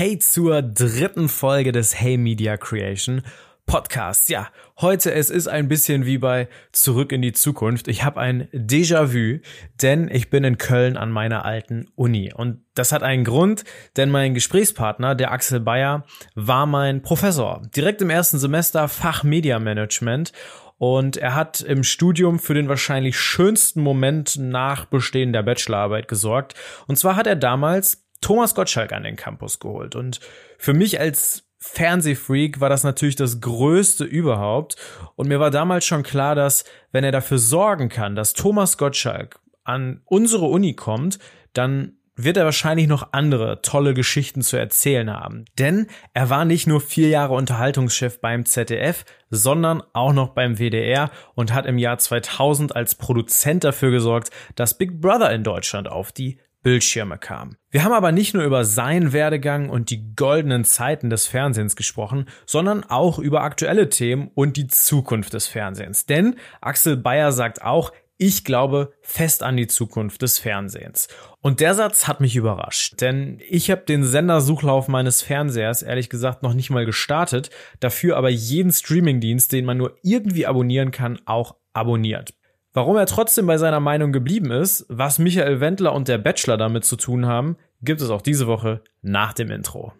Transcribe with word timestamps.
Hey 0.00 0.18
zur 0.18 0.62
dritten 0.62 1.28
Folge 1.28 1.72
des 1.72 2.00
Hey 2.00 2.16
Media 2.16 2.56
Creation 2.56 3.20
Podcasts. 3.66 4.28
Ja, 4.28 4.48
heute 4.80 5.12
es 5.12 5.28
ist 5.28 5.46
ein 5.46 5.68
bisschen 5.68 6.06
wie 6.06 6.16
bei 6.16 6.48
Zurück 6.72 7.12
in 7.12 7.20
die 7.20 7.34
Zukunft. 7.34 7.86
Ich 7.86 8.02
habe 8.02 8.18
ein 8.18 8.48
Déjà-vu, 8.54 9.40
denn 9.82 10.08
ich 10.10 10.30
bin 10.30 10.42
in 10.42 10.56
Köln 10.56 10.96
an 10.96 11.10
meiner 11.10 11.44
alten 11.44 11.88
Uni. 11.96 12.32
Und 12.34 12.62
das 12.74 12.92
hat 12.92 13.02
einen 13.02 13.24
Grund, 13.24 13.64
denn 13.98 14.08
mein 14.08 14.32
Gesprächspartner, 14.32 15.14
der 15.14 15.32
Axel 15.32 15.60
Bayer, 15.60 16.06
war 16.34 16.64
mein 16.64 17.02
Professor. 17.02 17.60
Direkt 17.76 18.00
im 18.00 18.08
ersten 18.08 18.38
Semester 18.38 18.88
Fach 18.88 19.22
Media 19.22 19.58
Management. 19.58 20.32
Und 20.78 21.18
er 21.18 21.34
hat 21.34 21.60
im 21.60 21.84
Studium 21.84 22.38
für 22.38 22.54
den 22.54 22.70
wahrscheinlich 22.70 23.18
schönsten 23.18 23.82
Moment 23.82 24.38
nach 24.38 24.86
Bestehen 24.86 25.34
der 25.34 25.42
Bachelorarbeit 25.42 26.08
gesorgt. 26.08 26.54
Und 26.86 26.96
zwar 26.96 27.16
hat 27.16 27.26
er 27.26 27.36
damals 27.36 28.06
Thomas 28.20 28.54
Gottschalk 28.54 28.92
an 28.92 29.02
den 29.02 29.16
Campus 29.16 29.58
geholt. 29.58 29.96
Und 29.96 30.20
für 30.58 30.74
mich 30.74 31.00
als 31.00 31.44
Fernsehfreak 31.58 32.60
war 32.60 32.68
das 32.68 32.84
natürlich 32.84 33.16
das 33.16 33.40
Größte 33.40 34.04
überhaupt. 34.04 34.76
Und 35.14 35.28
mir 35.28 35.40
war 35.40 35.50
damals 35.50 35.84
schon 35.84 36.02
klar, 36.02 36.34
dass 36.34 36.64
wenn 36.92 37.04
er 37.04 37.12
dafür 37.12 37.38
sorgen 37.38 37.88
kann, 37.88 38.16
dass 38.16 38.32
Thomas 38.32 38.78
Gottschalk 38.78 39.40
an 39.64 40.00
unsere 40.06 40.46
Uni 40.46 40.74
kommt, 40.74 41.18
dann 41.52 41.96
wird 42.16 42.36
er 42.36 42.44
wahrscheinlich 42.44 42.86
noch 42.86 43.12
andere 43.12 43.62
tolle 43.62 43.94
Geschichten 43.94 44.42
zu 44.42 44.56
erzählen 44.56 45.10
haben. 45.10 45.44
Denn 45.58 45.86
er 46.12 46.28
war 46.28 46.44
nicht 46.44 46.66
nur 46.66 46.80
vier 46.80 47.08
Jahre 47.08 47.34
Unterhaltungschef 47.34 48.20
beim 48.20 48.44
ZDF, 48.44 49.04
sondern 49.30 49.82
auch 49.92 50.12
noch 50.12 50.30
beim 50.30 50.58
WDR 50.58 51.10
und 51.34 51.52
hat 51.52 51.66
im 51.66 51.78
Jahr 51.78 51.98
2000 51.98 52.74
als 52.76 52.94
Produzent 52.94 53.64
dafür 53.64 53.90
gesorgt, 53.90 54.30
dass 54.54 54.76
Big 54.76 55.00
Brother 55.00 55.32
in 55.32 55.44
Deutschland 55.44 55.88
auf 55.88 56.12
die 56.12 56.38
Bildschirme 56.62 57.18
kam. 57.18 57.56
Wir 57.70 57.84
haben 57.84 57.92
aber 57.92 58.12
nicht 58.12 58.34
nur 58.34 58.44
über 58.44 58.64
seinen 58.64 59.12
Werdegang 59.12 59.70
und 59.70 59.90
die 59.90 60.14
goldenen 60.14 60.64
Zeiten 60.64 61.10
des 61.10 61.26
Fernsehens 61.26 61.76
gesprochen, 61.76 62.26
sondern 62.46 62.84
auch 62.84 63.18
über 63.18 63.42
aktuelle 63.42 63.88
Themen 63.88 64.30
und 64.34 64.56
die 64.56 64.66
Zukunft 64.66 65.32
des 65.32 65.46
Fernsehens. 65.46 66.06
Denn 66.06 66.36
Axel 66.60 66.96
Bayer 66.96 67.32
sagt 67.32 67.62
auch, 67.62 67.92
ich 68.22 68.44
glaube 68.44 68.92
fest 69.00 69.42
an 69.42 69.56
die 69.56 69.66
Zukunft 69.66 70.20
des 70.20 70.38
Fernsehens. 70.38 71.08
Und 71.40 71.60
der 71.60 71.74
Satz 71.74 72.06
hat 72.06 72.20
mich 72.20 72.36
überrascht, 72.36 73.00
denn 73.00 73.40
ich 73.48 73.70
habe 73.70 73.80
den 73.82 74.04
Sendersuchlauf 74.04 74.88
meines 74.88 75.22
Fernsehers 75.22 75.80
ehrlich 75.80 76.10
gesagt 76.10 76.42
noch 76.42 76.52
nicht 76.52 76.68
mal 76.68 76.84
gestartet, 76.84 77.48
dafür 77.80 78.18
aber 78.18 78.28
jeden 78.28 78.72
Streamingdienst, 78.72 79.50
den 79.52 79.64
man 79.64 79.78
nur 79.78 79.96
irgendwie 80.02 80.46
abonnieren 80.46 80.90
kann, 80.90 81.18
auch 81.24 81.56
abonniert. 81.72 82.34
Warum 82.72 82.96
er 82.96 83.06
trotzdem 83.06 83.48
bei 83.48 83.58
seiner 83.58 83.80
Meinung 83.80 84.12
geblieben 84.12 84.52
ist, 84.52 84.86
was 84.88 85.18
Michael 85.18 85.58
Wendler 85.58 85.92
und 85.92 86.06
der 86.06 86.18
Bachelor 86.18 86.56
damit 86.56 86.84
zu 86.84 86.94
tun 86.94 87.26
haben, 87.26 87.56
gibt 87.82 88.00
es 88.00 88.10
auch 88.10 88.22
diese 88.22 88.46
Woche 88.46 88.80
nach 89.02 89.32
dem 89.32 89.50
Intro. 89.50 89.92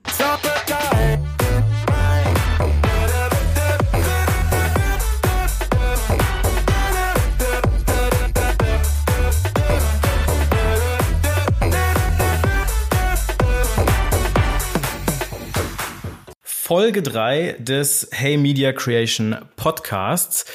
Folge 16.44 17.02
3 17.02 17.56
des 17.58 18.08
Hey 18.12 18.36
Media 18.36 18.72
Creation 18.72 19.34
Podcasts. 19.56 20.46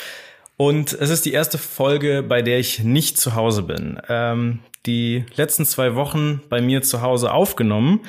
Und 0.58 0.94
es 0.94 1.10
ist 1.10 1.26
die 1.26 1.34
erste 1.34 1.58
Folge, 1.58 2.24
bei 2.24 2.42
der 2.42 2.60
ich 2.60 2.80
nicht 2.80 3.18
zu 3.18 3.36
Hause 3.36 3.64
bin. 3.64 4.00
Ähm, 4.08 4.60
die 4.86 5.26
letzten 5.36 5.66
zwei 5.66 5.96
Wochen 5.96 6.42
bei 6.50 6.62
mir 6.62 6.82
zu 6.82 7.02
Hause 7.02 7.34
aufgenommen. 7.34 8.02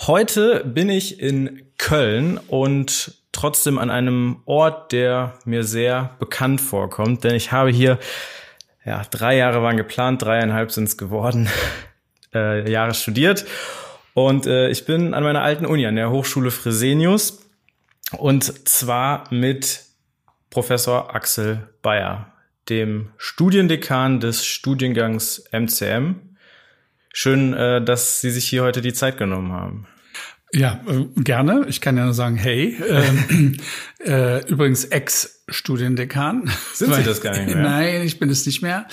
Heute 0.00 0.64
bin 0.64 0.90
ich 0.90 1.20
in 1.20 1.62
Köln 1.78 2.38
und 2.48 3.14
trotzdem 3.32 3.78
an 3.78 3.90
einem 3.90 4.42
Ort, 4.44 4.92
der 4.92 5.38
mir 5.44 5.64
sehr 5.64 6.16
bekannt 6.18 6.60
vorkommt, 6.60 7.24
denn 7.24 7.34
ich 7.34 7.52
habe 7.52 7.70
hier, 7.70 7.98
ja, 8.84 9.02
drei 9.10 9.36
Jahre 9.36 9.62
waren 9.62 9.76
geplant, 9.76 10.22
dreieinhalb 10.22 10.70
sind 10.70 10.84
es 10.84 10.98
geworden, 10.98 11.48
äh, 12.34 12.70
Jahre 12.70 12.94
studiert. 12.94 13.46
Und 14.12 14.46
äh, 14.46 14.68
ich 14.68 14.84
bin 14.84 15.14
an 15.14 15.24
meiner 15.24 15.42
alten 15.42 15.66
Uni, 15.66 15.86
an 15.86 15.96
der 15.96 16.10
Hochschule 16.10 16.50
Fresenius. 16.50 17.40
Und 18.18 18.68
zwar 18.68 19.24
mit 19.30 19.83
Professor 20.54 21.12
Axel 21.12 21.68
Bayer, 21.82 22.32
dem 22.68 23.08
Studiendekan 23.16 24.20
des 24.20 24.46
Studiengangs 24.46 25.42
MCM. 25.50 26.14
Schön, 27.12 27.52
äh, 27.54 27.84
dass 27.84 28.20
Sie 28.20 28.30
sich 28.30 28.48
hier 28.48 28.62
heute 28.62 28.80
die 28.80 28.92
Zeit 28.92 29.18
genommen 29.18 29.50
haben. 29.50 29.88
Ja, 30.52 30.80
äh, 30.86 31.06
gerne. 31.20 31.66
Ich 31.68 31.80
kann 31.80 31.96
ja 31.96 32.04
nur 32.04 32.14
sagen, 32.14 32.36
hey, 32.36 32.76
ähm, 32.88 33.56
äh, 34.06 34.46
übrigens 34.46 34.84
Ex-Studiendekan. 34.84 36.48
Sind 36.72 36.94
Sie 36.94 37.02
das 37.02 37.20
gar 37.20 37.36
nicht 37.36 37.52
mehr? 37.52 37.56
Nein, 37.56 38.02
ich 38.02 38.20
bin 38.20 38.30
es 38.30 38.46
nicht 38.46 38.62
mehr. 38.62 38.86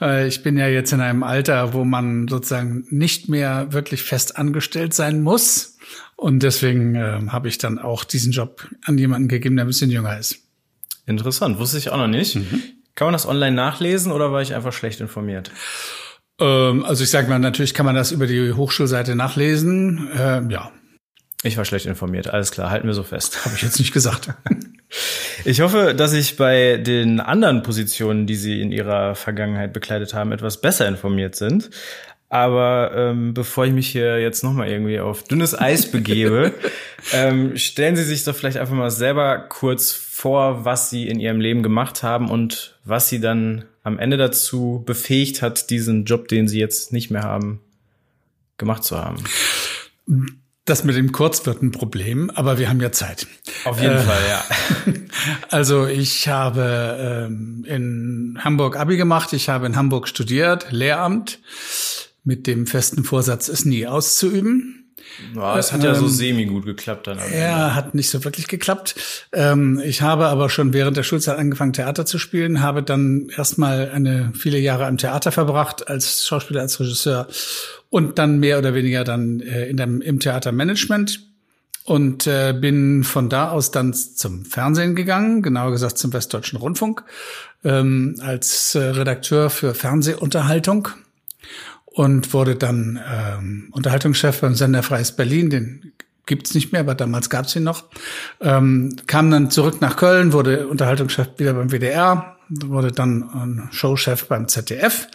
Äh, 0.00 0.28
ich 0.28 0.44
bin 0.44 0.56
ja 0.56 0.68
jetzt 0.68 0.92
in 0.92 1.00
einem 1.00 1.24
Alter, 1.24 1.72
wo 1.72 1.84
man 1.84 2.28
sozusagen 2.28 2.86
nicht 2.90 3.28
mehr 3.28 3.72
wirklich 3.72 4.04
fest 4.04 4.36
angestellt 4.36 4.94
sein 4.94 5.20
muss. 5.20 5.78
Und 6.14 6.44
deswegen 6.44 6.94
äh, 6.94 7.22
habe 7.30 7.48
ich 7.48 7.58
dann 7.58 7.80
auch 7.80 8.04
diesen 8.04 8.30
Job 8.30 8.68
an 8.84 8.96
jemanden 8.98 9.26
gegeben, 9.26 9.56
der 9.56 9.64
ein 9.64 9.68
bisschen 9.68 9.90
jünger 9.90 10.16
ist. 10.16 10.47
Interessant, 11.08 11.58
wusste 11.58 11.78
ich 11.78 11.90
auch 11.90 11.96
noch 11.96 12.06
nicht. 12.06 12.36
Mhm. 12.36 12.62
Kann 12.94 13.06
man 13.06 13.12
das 13.12 13.26
online 13.26 13.56
nachlesen 13.56 14.12
oder 14.12 14.30
war 14.30 14.42
ich 14.42 14.54
einfach 14.54 14.72
schlecht 14.72 15.00
informiert? 15.00 15.50
Ähm, 16.38 16.84
also 16.84 17.02
ich 17.02 17.10
sage 17.10 17.28
mal, 17.28 17.38
natürlich 17.38 17.74
kann 17.74 17.86
man 17.86 17.94
das 17.94 18.12
über 18.12 18.26
die 18.26 18.52
Hochschulseite 18.52 19.14
nachlesen. 19.14 20.10
Ähm, 20.16 20.50
ja. 20.50 20.70
Ich 21.44 21.56
war 21.56 21.64
schlecht 21.64 21.86
informiert, 21.86 22.28
alles 22.28 22.50
klar, 22.50 22.70
halten 22.70 22.88
wir 22.88 22.94
so 22.94 23.04
fest. 23.04 23.44
Habe 23.44 23.54
ich 23.54 23.62
jetzt 23.62 23.78
nicht 23.78 23.92
gesagt. 23.92 24.28
Ich 25.44 25.60
hoffe, 25.60 25.94
dass 25.94 26.14
ich 26.14 26.36
bei 26.36 26.78
den 26.78 27.20
anderen 27.20 27.62
Positionen, 27.62 28.26
die 28.26 28.34
Sie 28.36 28.60
in 28.60 28.72
Ihrer 28.72 29.14
Vergangenheit 29.14 29.72
bekleidet 29.72 30.14
haben, 30.14 30.32
etwas 30.32 30.60
besser 30.60 30.88
informiert 30.88 31.36
sind. 31.36 31.70
Aber 32.30 32.92
ähm, 32.94 33.32
bevor 33.32 33.64
ich 33.64 33.72
mich 33.72 33.88
hier 33.88 34.20
jetzt 34.20 34.44
nochmal 34.44 34.68
irgendwie 34.68 35.00
auf 35.00 35.22
dünnes 35.24 35.58
Eis 35.58 35.90
begebe, 35.90 36.52
ähm, 37.12 37.56
stellen 37.56 37.96
Sie 37.96 38.04
sich 38.04 38.24
doch 38.24 38.36
vielleicht 38.36 38.58
einfach 38.58 38.74
mal 38.74 38.90
selber 38.90 39.38
kurz 39.38 39.92
vor, 39.92 40.64
was 40.64 40.90
Sie 40.90 41.08
in 41.08 41.20
Ihrem 41.20 41.40
Leben 41.40 41.62
gemacht 41.62 42.02
haben 42.02 42.28
und 42.30 42.78
was 42.84 43.08
Sie 43.08 43.20
dann 43.20 43.64
am 43.82 43.98
Ende 43.98 44.18
dazu 44.18 44.82
befähigt 44.84 45.40
hat, 45.40 45.70
diesen 45.70 46.04
Job, 46.04 46.28
den 46.28 46.48
Sie 46.48 46.58
jetzt 46.58 46.92
nicht 46.92 47.10
mehr 47.10 47.22
haben, 47.22 47.60
gemacht 48.58 48.84
zu 48.84 48.98
haben. 48.98 49.24
Das 50.66 50.84
mit 50.84 50.96
dem 50.96 51.12
Kurz 51.12 51.46
wird 51.46 51.62
ein 51.62 51.70
Problem, 51.70 52.28
aber 52.28 52.58
wir 52.58 52.68
haben 52.68 52.80
ja 52.82 52.92
Zeit. 52.92 53.26
Auf 53.64 53.80
jeden 53.80 53.96
äh, 53.96 54.00
Fall, 54.00 54.20
ja. 54.28 54.44
Also 55.50 55.86
ich 55.86 56.28
habe 56.28 57.26
ähm, 57.26 57.64
in 57.66 58.38
Hamburg 58.44 58.76
Abi 58.76 58.98
gemacht, 58.98 59.32
ich 59.32 59.48
habe 59.48 59.64
in 59.64 59.76
Hamburg 59.76 60.08
studiert, 60.08 60.70
Lehramt 60.70 61.38
mit 62.28 62.46
dem 62.46 62.66
festen 62.66 63.04
Vorsatz, 63.04 63.48
es 63.48 63.64
nie 63.64 63.86
auszuüben. 63.86 64.84
Ja, 65.34 65.58
es 65.58 65.72
hat 65.72 65.82
ja 65.82 65.94
so 65.94 66.04
ähm, 66.04 66.10
semi 66.10 66.44
gut 66.44 66.66
geklappt 66.66 67.06
dann. 67.06 67.18
Ja, 67.32 67.74
hat 67.74 67.94
nicht 67.94 68.10
so 68.10 68.22
wirklich 68.22 68.48
geklappt. 68.48 68.94
Ähm, 69.32 69.80
ich 69.82 70.02
habe 70.02 70.26
aber 70.26 70.50
schon 70.50 70.74
während 70.74 70.98
der 70.98 71.04
Schulzeit 71.04 71.38
angefangen, 71.38 71.72
Theater 71.72 72.04
zu 72.04 72.18
spielen, 72.18 72.60
habe 72.60 72.82
dann 72.82 73.30
erstmal 73.34 73.90
eine 73.90 74.32
viele 74.34 74.58
Jahre 74.58 74.84
am 74.84 74.98
Theater 74.98 75.32
verbracht, 75.32 75.88
als 75.88 76.26
Schauspieler, 76.26 76.60
als 76.60 76.78
Regisseur 76.78 77.28
und 77.88 78.18
dann 78.18 78.38
mehr 78.40 78.58
oder 78.58 78.74
weniger 78.74 79.04
dann 79.04 79.40
äh, 79.40 79.66
in 79.66 79.78
dem, 79.78 80.02
im 80.02 80.20
Theatermanagement 80.20 81.20
und 81.84 82.26
äh, 82.26 82.52
bin 82.52 83.04
von 83.04 83.30
da 83.30 83.50
aus 83.50 83.70
dann 83.70 83.94
zum 83.94 84.44
Fernsehen 84.44 84.94
gegangen, 84.94 85.40
genauer 85.40 85.70
gesagt 85.70 85.96
zum 85.96 86.12
Westdeutschen 86.12 86.58
Rundfunk, 86.58 87.04
ähm, 87.64 88.16
als 88.20 88.74
äh, 88.74 88.80
Redakteur 88.80 89.48
für 89.48 89.72
Fernsehunterhaltung 89.72 90.88
und 91.92 92.32
wurde 92.32 92.56
dann 92.56 93.00
ähm, 93.10 93.68
Unterhaltungschef 93.72 94.40
beim 94.40 94.54
Sender 94.54 94.82
Freies 94.82 95.12
Berlin, 95.12 95.50
den 95.50 95.92
gibt's 96.28 96.54
nicht 96.54 96.70
mehr, 96.70 96.82
aber 96.82 96.94
damals 96.94 97.30
gab's 97.30 97.56
ihn 97.56 97.64
noch. 97.64 97.84
Ähm, 98.40 98.94
kam 99.06 99.30
dann 99.30 99.50
zurück 99.50 99.80
nach 99.80 99.96
Köln, 99.96 100.32
wurde 100.32 100.68
Unterhaltungschef 100.68 101.28
wieder 101.38 101.54
beim 101.54 101.70
WDR, 101.70 102.36
wurde 102.50 102.92
dann 102.92 103.68
Showchef 103.72 104.26
beim 104.26 104.46
ZDF. 104.46 105.08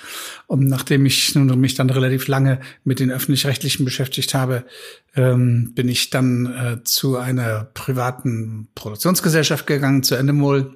Und 0.48 0.68
nachdem 0.68 1.06
ich 1.06 1.34
nun 1.36 1.60
mich 1.60 1.76
dann 1.76 1.90
relativ 1.90 2.28
lange 2.28 2.60
mit 2.84 3.00
den 3.00 3.12
öffentlich-rechtlichen 3.12 3.86
beschäftigt 3.86 4.34
habe, 4.34 4.66
ähm, 5.16 5.74
bin 5.74 5.88
ich 5.88 6.10
dann 6.10 6.46
äh, 6.46 6.84
zu 6.84 7.18
einer 7.18 7.70
privaten 7.74 8.68
Produktionsgesellschaft 8.76 9.66
gegangen, 9.66 10.04
zu 10.04 10.16
Endemol. 10.16 10.76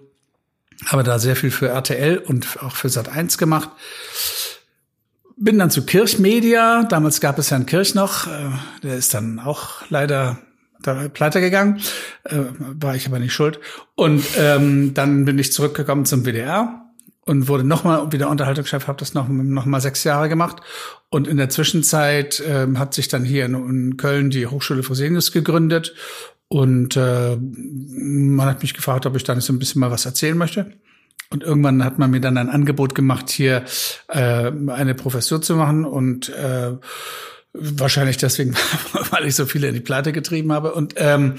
Habe 0.86 1.04
da 1.04 1.20
sehr 1.20 1.36
viel 1.36 1.52
für 1.52 1.70
RTL 1.70 2.20
und 2.20 2.62
auch 2.62 2.76
für 2.76 2.88
Sat1 2.88 3.38
gemacht 3.38 3.70
bin 5.38 5.60
dann 5.60 5.70
zu 5.70 5.86
Kirchmedia. 5.86 6.84
Damals 6.84 7.22
gab 7.22 7.38
es 7.40 7.52
Herrn 7.52 7.66
Kirch 7.66 7.96
noch. 7.96 8.28
Äh, 8.28 8.50
der 8.84 8.96
ist 8.96 9.14
dann 9.14 9.40
auch 9.40 9.84
leider 9.90 10.40
da 10.82 11.08
pleite 11.10 11.40
gegangen. 11.42 11.80
Äh, 12.24 12.38
war 12.60 12.96
ich 12.96 13.08
aber 13.08 13.20
nicht 13.20 13.34
schuld. 13.34 13.60
Und 13.96 14.26
ähm, 14.38 14.94
dann 14.94 15.26
bin 15.26 15.40
ich 15.40 15.54
zurückgekommen 15.54 16.06
zum 16.06 16.24
WDR 16.26 16.84
und 17.26 17.48
wurde 17.48 17.64
nochmal 17.64 18.12
wieder 18.12 18.30
Unterhaltungschef, 18.30 18.88
habe 18.88 19.00
das 19.00 19.14
noch, 19.14 19.28
noch 19.28 19.66
mal 19.66 19.82
sechs 19.82 20.04
Jahre 20.04 20.30
gemacht. 20.30 20.58
Und 21.10 21.28
in 21.28 21.38
der 21.38 21.50
Zwischenzeit 21.50 22.40
äh, 22.40 22.68
hat 22.76 22.94
sich 22.94 23.08
dann 23.08 23.24
hier 23.24 23.46
in, 23.46 23.54
in 23.54 23.98
Köln 23.98 24.30
die 24.30 24.48
Hochschule 24.48 24.84
Fresenius 24.84 25.32
gegründet. 25.32 25.94
Und 26.48 26.96
äh, 26.96 27.38
man 27.38 28.46
hat 28.46 28.62
mich 28.62 28.74
gefragt, 28.74 29.06
ob 29.06 29.16
ich 29.16 29.24
da 29.24 29.36
nicht 29.36 29.46
so 29.46 29.54
ein 29.54 29.60
bisschen 29.60 29.82
mal 29.82 29.92
was 29.92 30.06
erzählen 30.06 30.38
möchte. 30.38 30.72
Und 31.30 31.44
irgendwann 31.44 31.84
hat 31.84 32.00
man 32.00 32.12
mir 32.12 32.22
dann 32.22 32.38
ein 32.38 32.50
Angebot 32.50 32.96
gemacht, 32.96 33.30
hier 33.30 33.66
äh, 34.08 34.52
eine 34.68 34.96
Professur 34.96 35.42
zu 35.42 35.56
machen. 35.56 35.86
Und 35.86 36.30
äh, 36.30 36.74
Wahrscheinlich 37.60 38.18
deswegen, 38.18 38.54
weil 39.12 39.26
ich 39.26 39.36
so 39.36 39.46
viele 39.46 39.68
in 39.68 39.74
die 39.74 39.80
Pleite 39.80 40.12
getrieben 40.12 40.52
habe. 40.52 40.74
Und 40.74 40.94
ähm, 40.98 41.36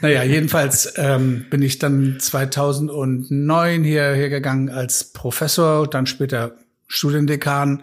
naja, 0.00 0.22
jedenfalls 0.22 0.92
ähm, 0.96 1.46
bin 1.50 1.62
ich 1.62 1.78
dann 1.78 2.18
2009 2.20 3.82
hierher 3.82 4.28
gegangen 4.28 4.68
als 4.68 5.04
Professor, 5.04 5.88
dann 5.88 6.06
später 6.06 6.56
Studiendekan 6.86 7.82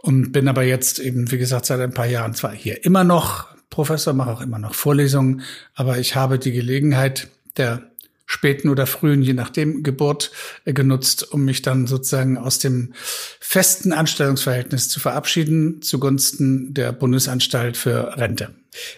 und 0.00 0.32
bin 0.32 0.48
aber 0.48 0.62
jetzt 0.62 1.00
eben, 1.00 1.30
wie 1.30 1.38
gesagt, 1.38 1.66
seit 1.66 1.80
ein 1.80 1.92
paar 1.92 2.06
Jahren 2.06 2.34
zwar 2.34 2.52
hier 2.52 2.84
immer 2.84 3.04
noch 3.04 3.48
Professor, 3.68 4.14
mache 4.14 4.30
auch 4.30 4.40
immer 4.40 4.58
noch 4.58 4.74
Vorlesungen, 4.74 5.42
aber 5.74 5.98
ich 5.98 6.16
habe 6.16 6.38
die 6.38 6.52
Gelegenheit 6.52 7.28
der 7.58 7.82
späten 8.28 8.68
oder 8.68 8.86
frühen, 8.86 9.22
je 9.22 9.32
nachdem, 9.32 9.82
Geburt 9.82 10.30
äh, 10.66 10.72
genutzt, 10.72 11.32
um 11.32 11.44
mich 11.44 11.62
dann 11.62 11.86
sozusagen 11.86 12.36
aus 12.36 12.58
dem 12.58 12.92
festen 13.40 13.92
Anstellungsverhältnis 13.92 14.88
zu 14.88 15.00
verabschieden 15.00 15.80
zugunsten 15.80 16.74
der 16.74 16.92
Bundesanstalt 16.92 17.76
für 17.76 18.16
Rente. 18.18 18.50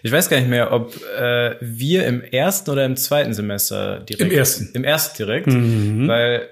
Ich 0.03 0.11
weiß 0.11 0.29
gar 0.29 0.39
nicht 0.39 0.51
mehr, 0.51 0.73
ob 0.73 0.97
äh, 1.17 1.55
wir 1.61 2.07
im 2.07 2.23
ersten 2.23 2.71
oder 2.71 2.85
im 2.85 2.97
zweiten 2.97 3.33
Semester 3.33 4.01
direkt. 4.01 4.33
Im 4.33 4.37
ersten. 4.37 4.71
Im 4.75 4.85
ersten 4.85 5.17
direkt, 5.17 5.47
mhm. 5.47 6.09
weil 6.09 6.49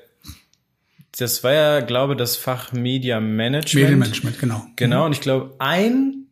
das 1.19 1.42
war 1.42 1.52
ja, 1.52 1.80
glaube 1.80 2.14
das 2.14 2.36
Fach 2.36 2.72
Media 2.72 3.19
Management. 3.19 3.75
Media 3.75 3.96
Management, 3.96 4.38
genau. 4.38 4.64
Genau, 4.76 5.06
und 5.06 5.12
ich 5.12 5.20
glaube, 5.20 5.56
ein 5.58 6.28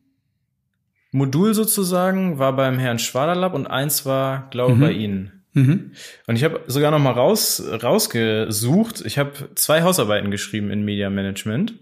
Modul 1.11 1.55
sozusagen 1.55 2.39
war 2.39 2.55
beim 2.55 2.79
Herrn 2.79 3.01
Schwaderlapp 3.01 3.55
und 3.55 3.67
eins 3.67 4.07
war, 4.07 4.49
glaube 4.51 4.77
mhm. 4.77 4.81
bei 4.81 4.93
Ihnen. 4.93 5.36
Mhm. 5.57 5.93
Und 6.27 6.37
ich 6.37 6.45
habe 6.45 6.61
sogar 6.67 6.91
noch 6.91 6.99
mal 6.99 7.13
raus, 7.13 7.63
rausgesucht. 7.83 9.03
Ich 9.07 9.17
habe 9.19 9.33
zwei 9.55 9.83
Hausarbeiten 9.83 10.31
geschrieben 10.31 10.71
in 10.71 10.85
Media 10.85 11.09
Management. 11.09 11.73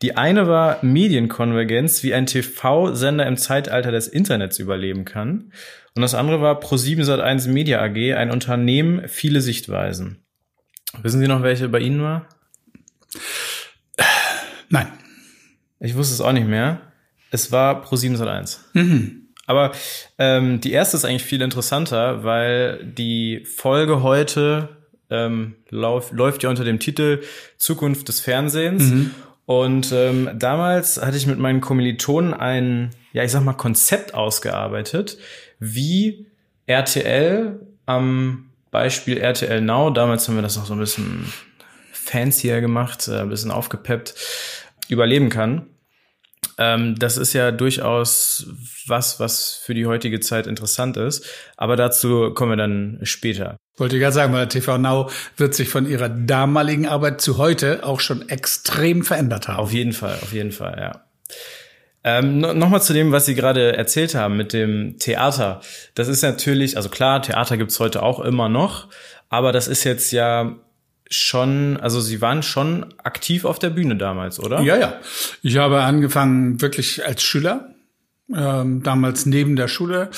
Die 0.00 0.16
eine 0.16 0.48
war 0.48 0.78
Medienkonvergenz, 0.82 2.02
wie 2.02 2.14
ein 2.14 2.24
TV-Sender 2.24 3.26
im 3.26 3.36
Zeitalter 3.36 3.92
des 3.92 4.08
Internets 4.08 4.58
überleben 4.58 5.04
kann. 5.04 5.52
Und 5.94 6.00
das 6.00 6.14
andere 6.14 6.40
war 6.40 6.60
Pro7 6.60 7.04
Sat1 7.04 7.50
Media 7.50 7.82
AG, 7.82 8.14
ein 8.14 8.30
Unternehmen, 8.30 9.06
viele 9.06 9.42
Sichtweisen. 9.42 10.24
Wissen 11.02 11.20
Sie 11.20 11.28
noch, 11.28 11.42
welche 11.42 11.68
bei 11.68 11.80
Ihnen 11.80 12.00
war? 12.00 12.26
Nein. 14.70 14.86
Ich 15.78 15.94
wusste 15.94 16.14
es 16.14 16.22
auch 16.22 16.32
nicht 16.32 16.48
mehr. 16.48 16.80
Es 17.30 17.52
war 17.52 17.84
Pro7 17.84 18.16
Sat1. 18.16 18.60
Mhm. 18.72 19.19
Aber 19.50 19.72
ähm, 20.16 20.60
die 20.60 20.70
erste 20.70 20.96
ist 20.96 21.04
eigentlich 21.04 21.24
viel 21.24 21.42
interessanter, 21.42 22.22
weil 22.22 22.84
die 22.84 23.44
Folge 23.44 24.00
heute 24.00 24.68
ähm, 25.10 25.56
lauf, 25.70 26.12
läuft 26.12 26.44
ja 26.44 26.50
unter 26.50 26.62
dem 26.62 26.78
Titel 26.78 27.20
Zukunft 27.58 28.06
des 28.06 28.20
Fernsehens. 28.20 28.84
Mhm. 28.84 29.10
Und 29.46 29.90
ähm, 29.90 30.30
damals 30.36 31.02
hatte 31.02 31.16
ich 31.16 31.26
mit 31.26 31.40
meinen 31.40 31.60
Kommilitonen 31.60 32.32
ein, 32.32 32.90
ja, 33.12 33.24
ich 33.24 33.32
sag 33.32 33.42
mal, 33.42 33.54
Konzept 33.54 34.14
ausgearbeitet, 34.14 35.18
wie 35.58 36.28
RTL 36.66 37.58
am 37.86 38.50
Beispiel 38.70 39.18
RTL 39.18 39.60
Now, 39.60 39.90
damals 39.90 40.28
haben 40.28 40.36
wir 40.36 40.42
das 40.42 40.56
noch 40.56 40.66
so 40.66 40.74
ein 40.74 40.78
bisschen 40.78 41.24
fancier 41.92 42.60
gemacht, 42.60 43.08
äh, 43.08 43.18
ein 43.18 43.30
bisschen 43.30 43.50
aufgepeppt, 43.50 44.14
überleben 44.88 45.28
kann. 45.28 45.66
Ähm, 46.60 46.94
das 46.98 47.16
ist 47.16 47.32
ja 47.32 47.50
durchaus 47.50 48.46
was, 48.86 49.18
was 49.18 49.54
für 49.54 49.72
die 49.72 49.86
heutige 49.86 50.20
Zeit 50.20 50.46
interessant 50.46 50.98
ist. 50.98 51.26
Aber 51.56 51.74
dazu 51.74 52.32
kommen 52.34 52.52
wir 52.52 52.56
dann 52.56 52.98
später. 53.02 53.56
Wollte 53.78 53.96
ich 53.96 54.02
gerade 54.02 54.12
sagen, 54.12 54.34
weil 54.34 54.46
TV 54.46 54.76
Now 54.76 55.10
wird 55.38 55.54
sich 55.54 55.70
von 55.70 55.88
ihrer 55.88 56.10
damaligen 56.10 56.86
Arbeit 56.86 57.22
zu 57.22 57.38
heute 57.38 57.82
auch 57.82 58.00
schon 58.00 58.28
extrem 58.28 59.02
verändert 59.02 59.48
haben. 59.48 59.58
Auf 59.58 59.72
jeden 59.72 59.94
Fall, 59.94 60.18
auf 60.22 60.34
jeden 60.34 60.52
Fall, 60.52 60.76
ja. 60.78 61.04
Ähm, 62.04 62.40
Nochmal 62.40 62.82
zu 62.82 62.92
dem, 62.92 63.10
was 63.10 63.26
Sie 63.26 63.34
gerade 63.34 63.76
erzählt 63.76 64.14
haben 64.14 64.36
mit 64.36 64.52
dem 64.52 64.98
Theater. 64.98 65.62
Das 65.94 66.08
ist 66.08 66.22
natürlich, 66.22 66.76
also 66.76 66.90
klar, 66.90 67.22
Theater 67.22 67.56
gibt's 67.56 67.80
heute 67.80 68.02
auch 68.02 68.20
immer 68.20 68.50
noch, 68.50 68.88
aber 69.30 69.52
das 69.52 69.66
ist 69.66 69.84
jetzt 69.84 70.10
ja 70.12 70.56
schon, 71.10 71.76
also 71.78 72.00
Sie 72.00 72.20
waren 72.20 72.42
schon 72.42 72.86
aktiv 73.02 73.44
auf 73.44 73.58
der 73.58 73.70
Bühne 73.70 73.96
damals, 73.96 74.38
oder? 74.38 74.60
Ja, 74.60 74.76
ja. 74.76 74.94
Ich 75.42 75.56
habe 75.56 75.82
angefangen 75.82 76.60
wirklich 76.60 77.04
als 77.04 77.22
Schüler 77.22 77.69
ähm, 78.36 78.82
damals 78.82 79.26
neben 79.26 79.56
der 79.56 79.68
Schule 79.68 80.10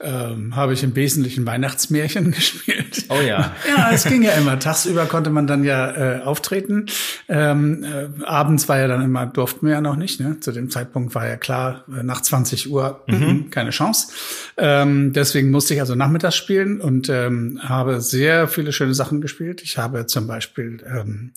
ähm, 0.00 0.56
habe 0.56 0.72
ich 0.72 0.82
im 0.82 0.96
Wesentlichen 0.96 1.44
Weihnachtsmärchen 1.46 2.30
gespielt. 2.32 3.04
Oh 3.08 3.20
ja. 3.20 3.54
ja, 3.68 3.90
es 3.92 4.04
ging 4.04 4.22
ja 4.22 4.32
immer. 4.32 4.58
Tagsüber 4.58 5.06
konnte 5.06 5.30
man 5.30 5.46
dann 5.46 5.64
ja 5.64 5.90
äh, 5.90 6.22
auftreten. 6.22 6.86
Ähm, 7.28 7.84
äh, 7.84 8.24
abends 8.24 8.68
war 8.68 8.78
ja 8.78 8.88
dann 8.88 9.02
immer, 9.02 9.26
durften 9.26 9.66
wir 9.66 9.74
ja 9.74 9.80
noch 9.80 9.96
nicht. 9.96 10.20
Ne? 10.20 10.40
Zu 10.40 10.52
dem 10.52 10.70
Zeitpunkt 10.70 11.14
war 11.14 11.26
ja 11.26 11.36
klar, 11.36 11.84
äh, 11.88 12.02
nach 12.02 12.22
20 12.22 12.70
Uhr 12.70 13.02
mhm. 13.06 13.50
keine 13.50 13.70
Chance. 13.70 14.12
Ähm, 14.56 15.12
deswegen 15.12 15.50
musste 15.50 15.74
ich 15.74 15.80
also 15.80 15.94
nachmittags 15.94 16.36
spielen 16.36 16.80
und 16.80 17.08
ähm, 17.08 17.60
habe 17.62 18.00
sehr 18.00 18.48
viele 18.48 18.72
schöne 18.72 18.94
Sachen 18.94 19.20
gespielt. 19.20 19.62
Ich 19.62 19.76
habe 19.76 20.06
zum 20.06 20.26
Beispiel 20.26 20.82
ähm, 20.86 21.32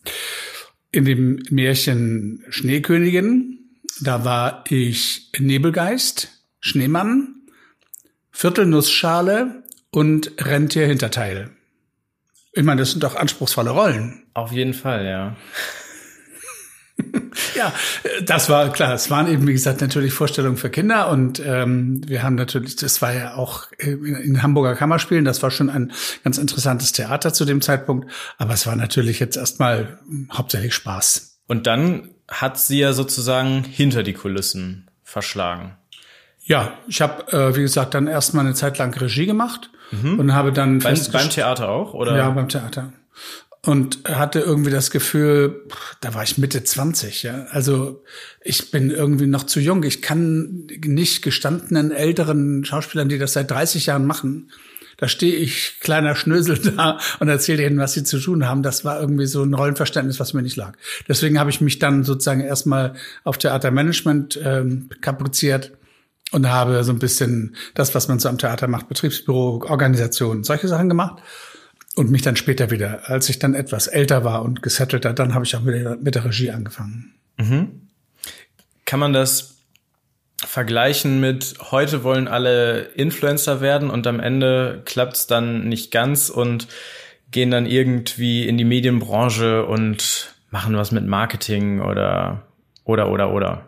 in 0.92 1.06
dem 1.06 1.44
Märchen 1.50 2.44
Schneekönigin 2.50 3.63
da 4.02 4.26
war 4.26 4.64
ich 4.70 5.32
Nebelgeist, 5.38 6.30
Schneemann, 6.60 7.36
Viertelnussschale 8.32 9.64
und 9.92 10.32
Rentier-Hinterteil. 10.40 11.52
Ich 12.54 12.64
meine, 12.64 12.82
das 12.82 12.92
sind 12.92 13.04
doch 13.04 13.16
anspruchsvolle 13.16 13.72
Rollen. 13.72 14.24
Auf 14.34 14.52
jeden 14.52 14.74
Fall, 14.74 15.06
ja. 15.06 15.36
ja, 17.56 17.74
das 18.24 18.50
war 18.50 18.72
klar. 18.72 18.94
Es 18.94 19.10
waren 19.10 19.28
eben, 19.28 19.48
wie 19.48 19.54
gesagt, 19.54 19.82
natürlich 19.82 20.14
Vorstellungen 20.14 20.58
für 20.58 20.70
Kinder 20.70 21.10
und 21.10 21.42
ähm, 21.44 22.02
wir 22.08 22.24
haben 22.24 22.36
natürlich, 22.36 22.76
das 22.76 23.02
war 23.02 23.14
ja 23.14 23.36
auch 23.36 23.72
in, 23.78 24.06
in 24.06 24.44
Hamburger 24.44 24.76
Kammerspielen, 24.76 25.26
das 25.26 25.42
war 25.42 25.52
schon 25.52 25.70
ein 25.70 25.92
ganz 26.24 26.38
interessantes 26.38 26.92
Theater 26.92 27.34
zu 27.34 27.46
dem 27.46 27.62
Zeitpunkt, 27.62 28.12
aber 28.38 28.54
es 28.54 28.68
war 28.68 28.76
natürlich 28.76 29.20
jetzt 29.20 29.38
erstmal 29.38 30.00
hauptsächlich 30.32 30.74
Spaß. 30.76 31.40
Und 31.48 31.68
dann 31.68 32.10
hat 32.28 32.60
sie 32.60 32.80
ja 32.80 32.94
sozusagen 32.94 33.64
hinter 33.64 34.04
die 34.04 34.14
Kulissen 34.14 34.90
verschlagen. 35.04 35.78
Ja, 36.46 36.78
ich 36.88 37.02
habe, 37.02 37.32
äh, 37.32 37.56
wie 37.56 37.62
gesagt, 37.62 37.94
dann 37.94 38.08
erstmal 38.08 38.46
eine 38.46 38.54
Zeit 38.54 38.78
lang 38.78 38.94
Regie 38.94 39.26
gemacht 39.26 39.70
mhm. 39.92 40.20
und 40.20 40.34
habe 40.34 40.52
dann 40.52 40.80
beim, 40.80 41.00
beim 41.12 41.30
Theater 41.30 41.70
auch, 41.70 41.94
oder? 41.94 42.18
Ja, 42.18 42.30
beim 42.32 42.50
Theater. 42.50 42.92
Und 43.66 44.00
hatte 44.10 44.42
irgendwie 44.42 44.72
das 44.72 44.92
Gefühl, 44.92 45.62
da 46.02 46.14
war 46.14 46.24
ich 46.24 46.38
Mitte 46.38 46.66
20, 46.66 47.24
ja. 47.24 47.46
Also 47.52 48.04
ich 48.42 48.72
bin 48.72 48.92
irgendwie 48.92 49.28
noch 49.28 49.44
zu 49.44 49.62
jung. 49.62 49.84
Ich 49.84 50.02
kann 50.02 50.68
nicht 50.86 51.22
gestandenen 51.22 51.92
älteren 51.92 52.66
Schauspielern, 52.66 53.08
die 53.08 53.18
das 53.18 53.32
seit 53.32 53.50
30 53.50 53.86
Jahren 53.86 54.06
machen, 54.06 54.52
da 54.98 55.08
stehe 55.08 55.36
ich, 55.36 55.80
kleiner 55.80 56.16
Schnösel 56.16 56.58
da 56.78 57.00
und 57.20 57.30
erzähle 57.30 57.66
ihnen, 57.66 57.80
was 57.80 57.94
sie 57.94 58.04
zu 58.04 58.20
tun 58.20 58.48
haben. 58.48 58.64
Das 58.64 58.86
war 58.86 59.00
irgendwie 59.00 59.26
so 59.26 59.44
ein 59.44 59.54
Rollenverständnis, 59.54 60.20
was 60.20 60.34
mir 60.34 60.42
nicht 60.42 60.56
lag. 60.56 60.74
Deswegen 61.08 61.40
habe 61.40 61.50
ich 61.50 61.62
mich 61.62 61.80
dann 61.80 62.04
sozusagen 62.04 62.42
erstmal 62.42 62.94
auf 63.24 63.38
Theatermanagement 63.38 64.40
ähm, 64.44 64.90
kapriziert 65.02 65.72
und 66.32 66.50
habe 66.50 66.84
so 66.84 66.92
ein 66.92 67.00
bisschen 67.00 67.56
das, 67.76 67.94
was 67.96 68.08
man 68.08 68.20
so 68.20 68.30
am 68.30 68.38
Theater 68.38 68.68
macht, 68.68 68.88
Betriebsbüro, 68.90 69.66
Organisation, 69.68 70.44
solche 70.44 70.68
Sachen 70.68 70.90
gemacht. 70.90 71.22
Und 71.96 72.10
mich 72.10 72.24
dann 72.24 72.36
später 72.36 72.72
wieder, 72.72 73.08
als 73.08 73.30
ich 73.30 73.38
dann 73.38 73.54
etwas 73.54 73.86
älter 73.86 74.24
war 74.24 74.42
und 74.42 74.64
gesettelter, 74.64 75.14
dann 75.14 75.36
habe 75.36 75.46
ich 75.46 75.56
auch 75.56 75.64
wieder 75.64 75.96
mit 75.98 76.16
der 76.16 76.26
Regie 76.26 76.50
angefangen. 76.50 77.14
Mhm. 77.38 77.88
Kann 78.86 79.00
man 79.00 79.14
das 79.14 79.53
vergleichen 80.54 81.20
mit 81.20 81.56
heute 81.72 82.04
wollen 82.04 82.28
alle 82.28 82.82
Influencer 82.94 83.60
werden 83.60 83.90
und 83.90 84.06
am 84.06 84.20
Ende 84.20 84.84
klappt's 84.86 85.26
dann 85.26 85.68
nicht 85.68 85.90
ganz 85.90 86.30
und 86.30 86.68
gehen 87.32 87.50
dann 87.50 87.66
irgendwie 87.66 88.48
in 88.48 88.60
die 88.60 88.64
Medienbranche 88.64 89.66
und 89.66 90.36
machen 90.52 90.78
was 90.78 90.92
mit 90.92 91.08
Marketing 91.08 91.82
oder 91.82 92.44
oder 92.84 93.10
oder 93.10 93.34
oder. 93.34 93.66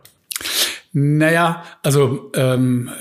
Naja, 0.94 1.64
also 1.82 2.32
ähm, 2.36 2.92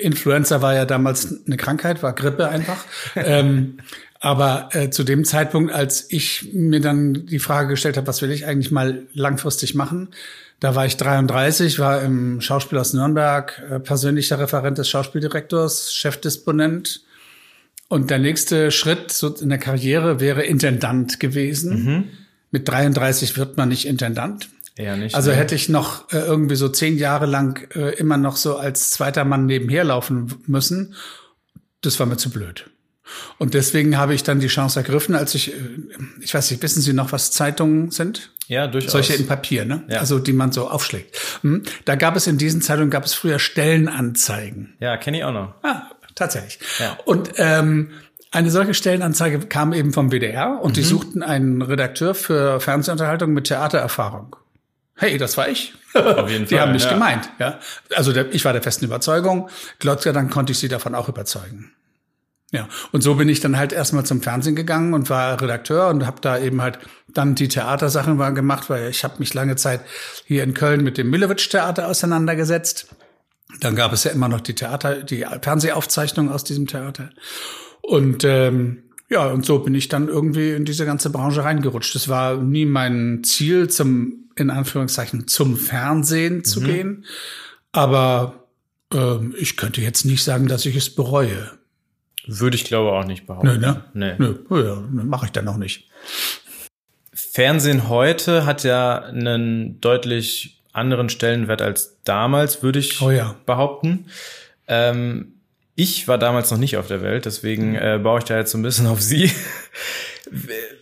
Influenza 0.00 0.60
war 0.60 0.74
ja 0.74 0.84
damals 0.84 1.46
eine 1.46 1.56
Krankheit, 1.56 2.02
war 2.02 2.14
Grippe 2.14 2.48
einfach. 2.48 2.84
ähm, 3.14 3.78
aber 4.22 4.68
äh, 4.70 4.88
zu 4.88 5.02
dem 5.02 5.24
Zeitpunkt, 5.24 5.72
als 5.72 6.06
ich 6.08 6.52
mir 6.52 6.80
dann 6.80 7.26
die 7.26 7.40
Frage 7.40 7.70
gestellt 7.70 7.96
habe, 7.96 8.06
was 8.06 8.22
will 8.22 8.30
ich 8.30 8.46
eigentlich 8.46 8.70
mal 8.70 9.02
langfristig 9.12 9.74
machen, 9.74 10.10
da 10.60 10.76
war 10.76 10.86
ich 10.86 10.96
33, 10.96 11.80
war 11.80 12.02
im 12.02 12.40
Schauspiel 12.40 12.78
aus 12.78 12.92
Nürnberg 12.92 13.60
äh, 13.68 13.80
persönlicher 13.80 14.38
Referent 14.38 14.78
des 14.78 14.88
Schauspieldirektors, 14.88 15.92
Chefdisponent. 15.92 17.02
Und 17.88 18.10
der 18.10 18.20
nächste 18.20 18.70
Schritt 18.70 19.10
so 19.10 19.34
in 19.34 19.48
der 19.48 19.58
Karriere 19.58 20.20
wäre 20.20 20.44
Intendant 20.44 21.18
gewesen. 21.18 21.84
Mhm. 21.84 22.04
mit 22.52 22.68
33 22.68 23.36
wird 23.36 23.56
man 23.56 23.70
nicht 23.70 23.88
Intendant. 23.88 24.48
Eher 24.76 24.96
nicht. 24.96 25.16
Also 25.16 25.32
hätte 25.32 25.56
ich 25.56 25.68
noch 25.68 26.12
äh, 26.12 26.18
irgendwie 26.18 26.54
so 26.54 26.68
zehn 26.68 26.96
Jahre 26.96 27.26
lang 27.26 27.68
äh, 27.74 27.96
immer 27.96 28.18
noch 28.18 28.36
so 28.36 28.56
als 28.56 28.92
zweiter 28.92 29.24
Mann 29.24 29.46
nebenher 29.46 29.82
laufen 29.82 30.32
müssen. 30.46 30.94
Das 31.80 31.98
war 31.98 32.06
mir 32.06 32.18
zu 32.18 32.30
blöd. 32.30 32.70
Und 33.38 33.54
deswegen 33.54 33.96
habe 33.98 34.14
ich 34.14 34.22
dann 34.22 34.38
die 34.40 34.46
Chance 34.48 34.78
ergriffen, 34.80 35.14
als 35.14 35.34
ich, 35.34 35.52
äh, 35.52 35.56
ich 36.20 36.32
weiß 36.32 36.50
nicht, 36.50 36.62
wissen 36.62 36.80
Sie 36.82 36.92
noch, 36.92 37.12
was 37.12 37.30
Zeitungen 37.32 37.90
sind? 37.90 38.30
Ja, 38.48 38.66
durchaus. 38.66 38.92
Solche 38.92 39.14
in 39.14 39.26
Papier, 39.26 39.64
ne? 39.64 39.82
Ja. 39.88 39.98
Also 40.00 40.18
die 40.18 40.32
man 40.32 40.52
so 40.52 40.68
aufschlägt. 40.68 41.16
Hm? 41.42 41.62
Da 41.84 41.94
gab 41.96 42.16
es 42.16 42.26
in 42.26 42.38
diesen 42.38 42.60
Zeitungen 42.62 42.90
gab 42.90 43.04
es 43.04 43.14
früher 43.14 43.38
Stellenanzeigen. 43.38 44.74
ja, 44.80 44.96
kenne 44.96 45.18
ich 45.18 45.24
auch 45.24 45.32
noch. 45.32 45.54
Ah, 45.62 45.90
tatsächlich. 46.14 46.58
Ja. 46.78 46.98
Und 47.04 47.32
ähm, 47.36 47.90
eine 48.30 48.50
solche 48.50 48.74
Stellenanzeige 48.74 49.38
kam 49.40 49.72
eben 49.72 49.92
vom 49.92 50.10
WDR 50.10 50.58
und 50.62 50.70
Mhm. 50.70 50.74
die 50.74 50.82
suchten 50.82 51.22
einen 51.22 51.62
Redakteur 51.62 52.14
für 52.14 52.60
Fernsehunterhaltung 52.60 53.32
mit 53.32 53.46
Theatererfahrung. 53.48 54.36
Hey, 54.94 55.18
das 55.18 55.36
war 55.36 55.48
ich. 55.48 55.74
Auf 55.94 56.30
jeden 56.30 56.44
Die 56.46 56.54
Fall, 56.54 56.62
haben 56.62 56.72
mich 56.72 56.84
ja. 56.84 56.92
gemeint. 56.92 57.28
Ja, 57.38 57.58
also 57.94 58.12
der, 58.12 58.32
ich 58.34 58.44
war 58.44 58.52
der 58.52 58.62
festen 58.62 58.84
Überzeugung. 58.84 59.48
Gott 59.80 60.02
sei 60.02 60.12
Dank 60.12 60.30
konnte 60.30 60.52
ich 60.52 60.58
sie 60.58 60.68
davon 60.68 60.94
auch 60.94 61.08
überzeugen. 61.08 61.72
Ja, 62.52 62.68
und 62.92 63.00
so 63.00 63.14
bin 63.14 63.30
ich 63.30 63.40
dann 63.40 63.56
halt 63.56 63.72
erstmal 63.72 64.04
zum 64.04 64.20
Fernsehen 64.20 64.54
gegangen 64.54 64.92
und 64.92 65.08
war 65.08 65.40
Redakteur 65.40 65.88
und 65.88 66.06
habe 66.06 66.20
da 66.20 66.38
eben 66.38 66.60
halt 66.60 66.78
dann 67.08 67.34
die 67.34 67.48
Theatersachen 67.48 68.18
gemacht, 68.34 68.68
weil 68.68 68.90
ich 68.90 69.04
habe 69.04 69.14
mich 69.20 69.32
lange 69.32 69.56
Zeit 69.56 69.80
hier 70.26 70.42
in 70.44 70.52
Köln 70.52 70.84
mit 70.84 70.98
dem 70.98 71.08
Millowitsch 71.08 71.48
Theater 71.48 71.88
auseinandergesetzt. 71.88 72.94
Dann 73.60 73.74
gab 73.74 73.94
es 73.94 74.04
ja 74.04 74.10
immer 74.10 74.28
noch 74.28 74.42
die 74.42 74.54
Theater, 74.54 75.02
die 75.02 75.24
Fernsehaufzeichnung 75.40 76.30
aus 76.30 76.44
diesem 76.44 76.66
Theater. 76.66 77.10
Und 77.80 78.22
ähm, 78.24 78.82
ja, 79.08 79.26
und 79.26 79.46
so 79.46 79.58
bin 79.60 79.74
ich 79.74 79.88
dann 79.88 80.08
irgendwie 80.08 80.52
in 80.52 80.66
diese 80.66 80.84
ganze 80.84 81.08
Branche 81.08 81.44
reingerutscht. 81.44 81.96
Es 81.96 82.08
war 82.08 82.36
nie 82.36 82.66
mein 82.66 83.24
Ziel, 83.24 83.68
zum, 83.68 84.30
in 84.36 84.50
Anführungszeichen, 84.50 85.26
zum 85.26 85.56
Fernsehen 85.56 86.44
zu 86.44 86.60
gehen. 86.60 87.06
Aber 87.72 88.46
ähm, 88.92 89.34
ich 89.38 89.56
könnte 89.56 89.80
jetzt 89.80 90.04
nicht 90.04 90.22
sagen, 90.22 90.48
dass 90.48 90.66
ich 90.66 90.76
es 90.76 90.94
bereue. 90.94 91.50
Würde 92.26 92.56
ich 92.56 92.64
glaube 92.64 92.92
auch 92.92 93.04
nicht 93.04 93.26
behaupten. 93.26 93.48
Nö, 93.48 93.58
ne? 93.58 93.84
Nee. 93.94 94.14
Nö, 94.18 94.34
oh 94.48 94.58
ja, 94.58 94.82
mache 94.90 95.26
ich 95.26 95.32
dann 95.32 95.48
auch 95.48 95.56
nicht. 95.56 95.88
Fernsehen 97.12 97.88
heute 97.88 98.46
hat 98.46 98.64
ja 98.64 98.98
einen 98.98 99.80
deutlich 99.80 100.62
anderen 100.72 101.08
Stellenwert 101.08 101.62
als 101.62 101.98
damals, 102.04 102.62
würde 102.62 102.78
ich 102.78 103.00
Oh 103.02 103.10
ja. 103.10 103.36
behaupten. 103.46 104.06
Ähm, 104.68 105.34
ich 105.74 106.06
war 106.08 106.18
damals 106.18 106.50
noch 106.50 106.58
nicht 106.58 106.76
auf 106.76 106.86
der 106.86 107.02
Welt, 107.02 107.24
deswegen 107.24 107.74
äh, 107.74 107.98
baue 108.02 108.18
ich 108.18 108.24
da 108.24 108.36
jetzt 108.36 108.52
so 108.52 108.58
ein 108.58 108.62
bisschen 108.62 108.86
auf 108.86 109.00
Sie. 109.00 109.30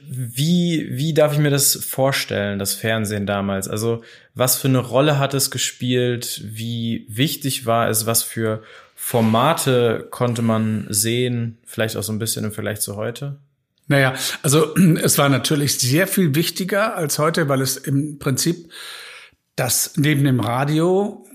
Wie, 0.08 0.88
wie 0.90 1.14
darf 1.14 1.32
ich 1.32 1.38
mir 1.38 1.50
das 1.50 1.76
vorstellen, 1.76 2.58
das 2.58 2.74
Fernsehen 2.74 3.26
damals? 3.26 3.68
Also, 3.68 4.02
was 4.34 4.56
für 4.56 4.68
eine 4.68 4.78
Rolle 4.78 5.18
hat 5.18 5.34
es 5.34 5.50
gespielt? 5.50 6.40
Wie 6.44 7.06
wichtig 7.08 7.66
war 7.66 7.88
es? 7.88 8.06
Was 8.06 8.22
für 8.22 8.62
Formate 9.02 10.06
konnte 10.10 10.42
man 10.42 10.86
sehen? 10.90 11.56
Vielleicht 11.64 11.96
auch 11.96 12.02
so 12.02 12.12
ein 12.12 12.18
bisschen 12.18 12.44
im 12.44 12.52
Vergleich 12.52 12.80
zu 12.80 12.96
heute? 12.96 13.40
Naja, 13.88 14.14
also 14.42 14.76
es 15.02 15.16
war 15.16 15.30
natürlich 15.30 15.78
sehr 15.78 16.06
viel 16.06 16.34
wichtiger 16.34 16.96
als 16.96 17.18
heute, 17.18 17.48
weil 17.48 17.62
es 17.62 17.78
im 17.78 18.18
Prinzip 18.18 18.70
das 19.56 19.94
neben 19.96 20.22
dem 20.22 20.38
Radio 20.38 21.26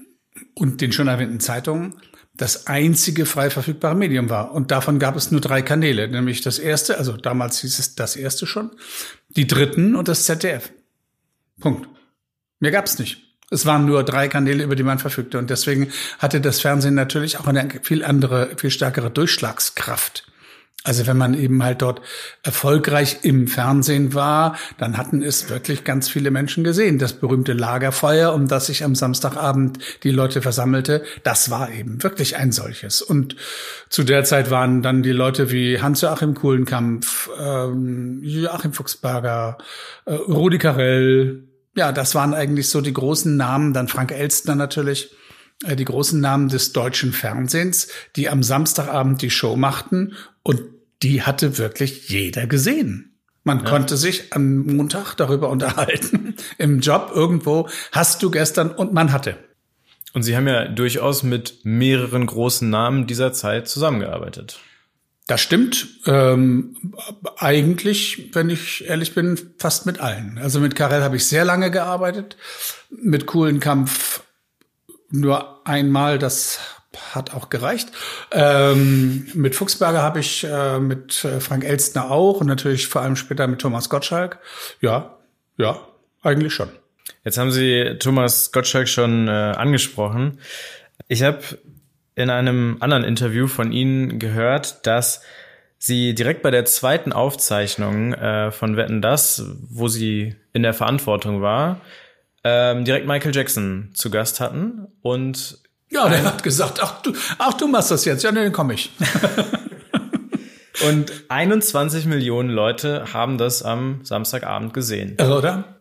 und 0.53 0.79
den 0.79 0.91
schon 0.91 1.07
erwähnten 1.07 1.39
Zeitungen 1.39 1.95
das 2.36 2.67
einzige 2.67 3.25
frei 3.25 3.50
verfügbare 3.50 3.95
Medium 3.95 4.29
war. 4.29 4.51
Und 4.53 4.69
davon 4.69 5.00
gab 5.00 5.15
es 5.15 5.31
nur 5.31 5.41
drei 5.41 5.63
Kanäle, 5.63 6.07
nämlich 6.07 6.41
das 6.41 6.60
erste, 6.60 7.00
also 7.00 7.17
damals 7.17 7.62
hieß 7.62 7.79
es 7.79 7.95
das 7.95 8.15
erste 8.15 8.45
schon, 8.45 8.72
die 9.29 9.48
dritten 9.48 9.95
und 9.95 10.07
das 10.07 10.25
ZDF. 10.25 10.72
Punkt. 11.60 11.89
Mehr 12.60 12.72
gab 12.72 12.86
es 12.86 13.00
nicht. 13.00 13.25
Es 13.55 13.65
waren 13.65 13.85
nur 13.85 14.03
drei 14.03 14.27
Kanäle, 14.27 14.63
über 14.63 14.75
die 14.75 14.83
man 14.83 15.00
verfügte. 15.00 15.39
Und 15.39 15.50
deswegen 15.50 15.91
hatte 16.19 16.41
das 16.41 16.59
Fernsehen 16.59 16.93
natürlich 16.93 17.39
auch 17.39 17.47
eine 17.47 17.69
viel 17.81 18.03
andere, 18.03 18.50
viel 18.57 18.69
stärkere 18.69 19.09
Durchschlagskraft. 19.09 20.25
Also 20.83 21.07
wenn 21.07 21.17
man 21.17 21.33
eben 21.33 21.63
halt 21.63 21.81
dort 21.81 22.01
erfolgreich 22.43 23.19
im 23.24 23.47
Fernsehen 23.47 24.13
war, 24.13 24.55
dann 24.77 24.97
hatten 24.97 25.24
es 25.24 25.50
wirklich 25.50 25.83
ganz 25.83 26.09
viele 26.09 26.29
Menschen 26.29 26.63
gesehen. 26.63 27.00
Das 27.00 27.13
berühmte 27.13 27.53
Lagerfeuer, 27.53 28.33
um 28.33 28.47
das 28.47 28.67
sich 28.67 28.83
am 28.83 28.93
Samstagabend 28.93 29.79
die 30.03 30.12
Leute 30.12 30.43
versammelte, 30.43 31.03
das 31.24 31.50
war 31.50 31.71
eben 31.71 32.03
wirklich 32.03 32.38
ein 32.38 32.51
solches. 32.51 33.01
Und 33.01 33.35
zu 33.89 34.03
der 34.03 34.25
Zeit 34.25 34.51
waren 34.51 34.83
dann 34.83 35.01
die 35.01 35.12
Leute 35.12 35.50
wie 35.50 35.81
Hans-Joachim 35.81 36.35
Kuhlenkampf, 36.35 37.31
ähm, 37.39 38.19
Joachim 38.21 38.74
Fuchsberger, 38.74 39.57
äh, 40.05 40.13
Rudi 40.13 40.59
Carell. 40.59 41.45
Ja, 41.75 41.91
das 41.91 42.15
waren 42.15 42.34
eigentlich 42.34 42.70
so 42.70 42.82
die 42.82 42.94
großen 42.94 43.36
Namen. 43.36 43.74
Dann 43.74 43.88
Frank 43.88 44.12
Elstner 44.12 44.55
natürlich 44.55 45.12
äh, 45.65 45.75
die 45.75 45.86
großen 45.86 46.20
Namen 46.20 46.50
des 46.50 46.74
deutschen 46.74 47.13
Fernsehens, 47.13 47.89
die 48.15 48.29
am 48.29 48.44
Samstagabend 48.44 49.22
die 49.22 49.29
Show 49.29 49.55
machten 49.55 50.13
und 50.44 50.62
die 51.03 51.22
hatte 51.22 51.58
wirklich 51.58 52.10
jeder 52.10 52.48
gesehen. 52.48 53.12
Man 53.44 53.63
konnte 53.63 53.96
sich 53.96 54.34
am 54.34 54.65
Montag 54.65 55.13
darüber 55.15 55.50
unterhalten, 55.50 56.36
im 56.58 56.79
Job 56.79 57.12
irgendwo, 57.13 57.70
hast 57.91 58.24
du 58.24 58.32
gestern 58.32 58.72
und 58.72 58.91
man 58.91 59.12
hatte. 59.12 59.38
Und 60.13 60.24
Sie 60.24 60.36
haben 60.36 60.48
ja 60.48 60.65
durchaus 60.65 61.22
mit 61.22 61.60
mehreren 61.63 62.25
großen 62.25 62.67
Namen 62.67 63.05
dieser 63.05 63.34
Zeit 63.34 63.67
zusammengearbeitet. 63.67 64.60
Das 65.27 65.41
stimmt. 65.41 65.88
Ähm, 66.05 66.94
eigentlich, 67.38 68.29
wenn 68.34 68.50
ich 68.50 68.88
ehrlich 68.88 69.15
bin, 69.15 69.39
fast 69.58 69.86
mit 69.86 70.00
allen. 70.00 70.38
Also 70.38 70.60
mit 70.60 70.75
Karel 70.75 71.03
habe 71.03 71.15
ich 71.15 71.25
sehr 71.25 71.46
lange 71.46 71.72
gearbeitet, 71.72 72.38
mit 72.89 73.25
Kuhlenkampf 73.25 74.22
nur 75.10 75.67
einmal, 75.67 76.20
das 76.20 76.60
hat 77.13 77.34
auch 77.34 77.50
gereicht. 77.50 77.89
Ähm, 78.32 79.27
mit 79.34 79.55
Fuchsberger 79.55 80.01
habe 80.01 80.20
ich 80.20 80.44
äh, 80.44 80.79
mit 80.79 81.24
äh, 81.25 81.39
Frank 81.39 81.63
Elstner 81.63 82.12
auch 82.12 82.39
und 82.39 82.48
natürlich 82.48 82.88
vor 82.88 83.01
allem 83.01 83.15
später 83.15 83.48
mit 83.48 83.60
Thomas 83.60 83.89
Gottschalk. 83.89 84.39
Ja, 84.79 85.17
ja, 85.58 85.79
eigentlich 86.22 86.53
schon. 86.53 86.70
Jetzt 87.24 87.38
haben 87.38 87.51
Sie 87.51 87.98
Thomas 88.00 88.51
Gottschalk 88.51 88.88
schon 88.88 89.27
äh, 89.27 89.32
angesprochen. 89.32 90.39
Ich 91.08 91.24
habe 91.24 91.44
in 92.15 92.29
einem 92.29 92.77
anderen 92.79 93.03
Interview 93.03 93.48
von 93.48 93.72
Ihnen 93.72 94.19
gehört, 94.19 94.86
dass 94.88 95.22
Sie 95.77 96.15
direkt 96.15 96.41
bei 96.41 96.51
der 96.51 96.65
zweiten 96.65 97.13
Aufzeichnung 97.13 98.13
äh, 98.13 98.51
von 98.51 98.75
Wetten 98.77 99.01
das, 99.01 99.43
wo 99.69 99.88
sie 99.88 100.36
in 100.51 100.63
der 100.63 100.74
Verantwortung 100.74 101.41
war, 101.41 101.81
ähm, 102.43 102.86
direkt 102.86 103.05
Michael 103.05 103.36
Jackson 103.36 103.91
zu 103.93 104.10
Gast 104.10 104.39
hatten 104.39 104.88
und 105.01 105.60
Ja, 105.89 106.10
der 106.10 106.24
hat 106.24 106.41
gesagt, 106.41 106.79
ach 106.81 107.01
du, 107.01 107.13
ach 107.38 107.53
du 107.53 107.67
machst 107.67 107.91
das 107.91 108.05
jetzt. 108.05 108.24
Ja, 108.24 108.31
nee, 108.31 108.43
dann 108.43 108.51
komm 108.51 108.72
ich. 108.72 108.93
und 110.88 111.12
21 111.27 112.05
Millionen 112.05 112.50
Leute 112.50 113.13
haben 113.13 113.38
das 113.38 113.62
am 113.62 114.00
Samstagabend 114.03 114.74
gesehen. 114.74 115.17
Irre, 115.19 115.38
oder? 115.38 115.75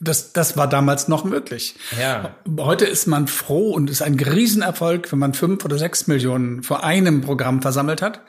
Das, 0.00 0.32
das 0.32 0.56
war 0.56 0.68
damals 0.68 1.08
noch 1.08 1.24
möglich. 1.24 1.74
Ja. 2.00 2.34
Heute 2.58 2.84
ist 2.84 3.06
man 3.06 3.26
froh 3.26 3.70
und 3.72 3.90
ist 3.90 4.02
ein 4.02 4.14
Riesenerfolg, 4.18 5.10
wenn 5.10 5.18
man 5.18 5.34
fünf 5.34 5.64
oder 5.64 5.78
sechs 5.78 6.06
Millionen 6.06 6.62
vor 6.62 6.84
einem 6.84 7.20
Programm 7.20 7.62
versammelt 7.62 8.00
hat. 8.02 8.20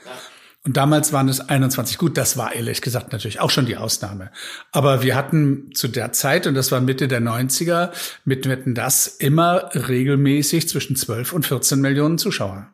Und 0.65 0.75
damals 0.75 1.13
waren 1.13 1.29
es 1.29 1.39
21. 1.39 1.97
Gut, 1.97 2.17
das 2.17 2.35
war 2.37 2.53
ehrlich 2.53 2.81
gesagt 2.81 3.13
natürlich 3.13 3.39
auch 3.39 3.49
schon 3.49 3.65
die 3.65 3.77
Ausnahme. 3.77 4.29
Aber 4.71 5.03
wir 5.03 5.15
hatten 5.15 5.69
zu 5.73 5.87
der 5.87 6.11
Zeit, 6.11 6.47
und 6.47 6.53
das 6.55 6.71
war 6.71 6.81
Mitte 6.81 7.07
der 7.07 7.21
90er, 7.21 7.91
mit 8.25 8.47
Wetten 8.49 8.75
das 8.75 9.07
immer 9.07 9.69
regelmäßig 9.73 10.67
zwischen 10.67 10.95
12 10.97 11.31
und 11.33 11.45
14 11.45 11.79
Millionen 11.79 12.17
Zuschauer. 12.17 12.67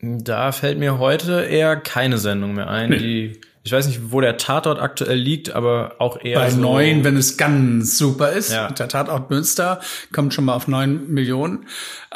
Da 0.00 0.52
fällt 0.52 0.78
mir 0.78 0.98
heute 0.98 1.42
eher 1.42 1.76
keine 1.76 2.18
Sendung 2.18 2.54
mehr 2.54 2.68
ein, 2.68 2.90
Nee. 2.90 2.98
die 2.98 3.40
ich 3.66 3.72
weiß 3.72 3.88
nicht, 3.88 4.12
wo 4.12 4.20
der 4.20 4.36
Tatort 4.36 4.78
aktuell 4.78 5.18
liegt, 5.18 5.50
aber 5.50 5.96
auch 5.98 6.22
eher 6.22 6.38
Bei 6.38 6.50
so 6.50 6.60
neun, 6.60 7.02
wenn 7.02 7.16
es 7.16 7.36
ganz 7.36 7.98
super 7.98 8.30
ist. 8.30 8.52
Ja. 8.52 8.70
Der 8.70 8.86
Tatort 8.86 9.28
Münster 9.28 9.80
kommt 10.12 10.32
schon 10.32 10.44
mal 10.44 10.54
auf 10.54 10.68
neun 10.68 11.12
Millionen. 11.12 11.66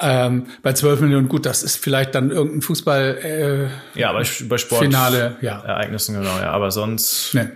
Ähm, 0.01 0.47
bei 0.63 0.75
zwölf 0.75 1.01
Millionen, 1.01 1.29
gut, 1.29 1.47
das 1.47 1.65
ist 1.65 1.75
vielleicht 1.77 2.15
dann 2.15 2.31
irgendein 2.31 2.63
Fußball. 2.63 3.71
Äh, 3.95 3.99
Ja, 3.99 4.11
aber 4.11 4.23
bei 4.45 4.59
Sport 4.59 4.85
Finale, 4.85 5.39
ja. 5.41 5.59
Ereignissen 5.59 6.15
genau, 6.15 6.39
ja, 6.39 6.53
aber 6.53 6.71
sonst 6.71 7.35
ne. 7.35 7.51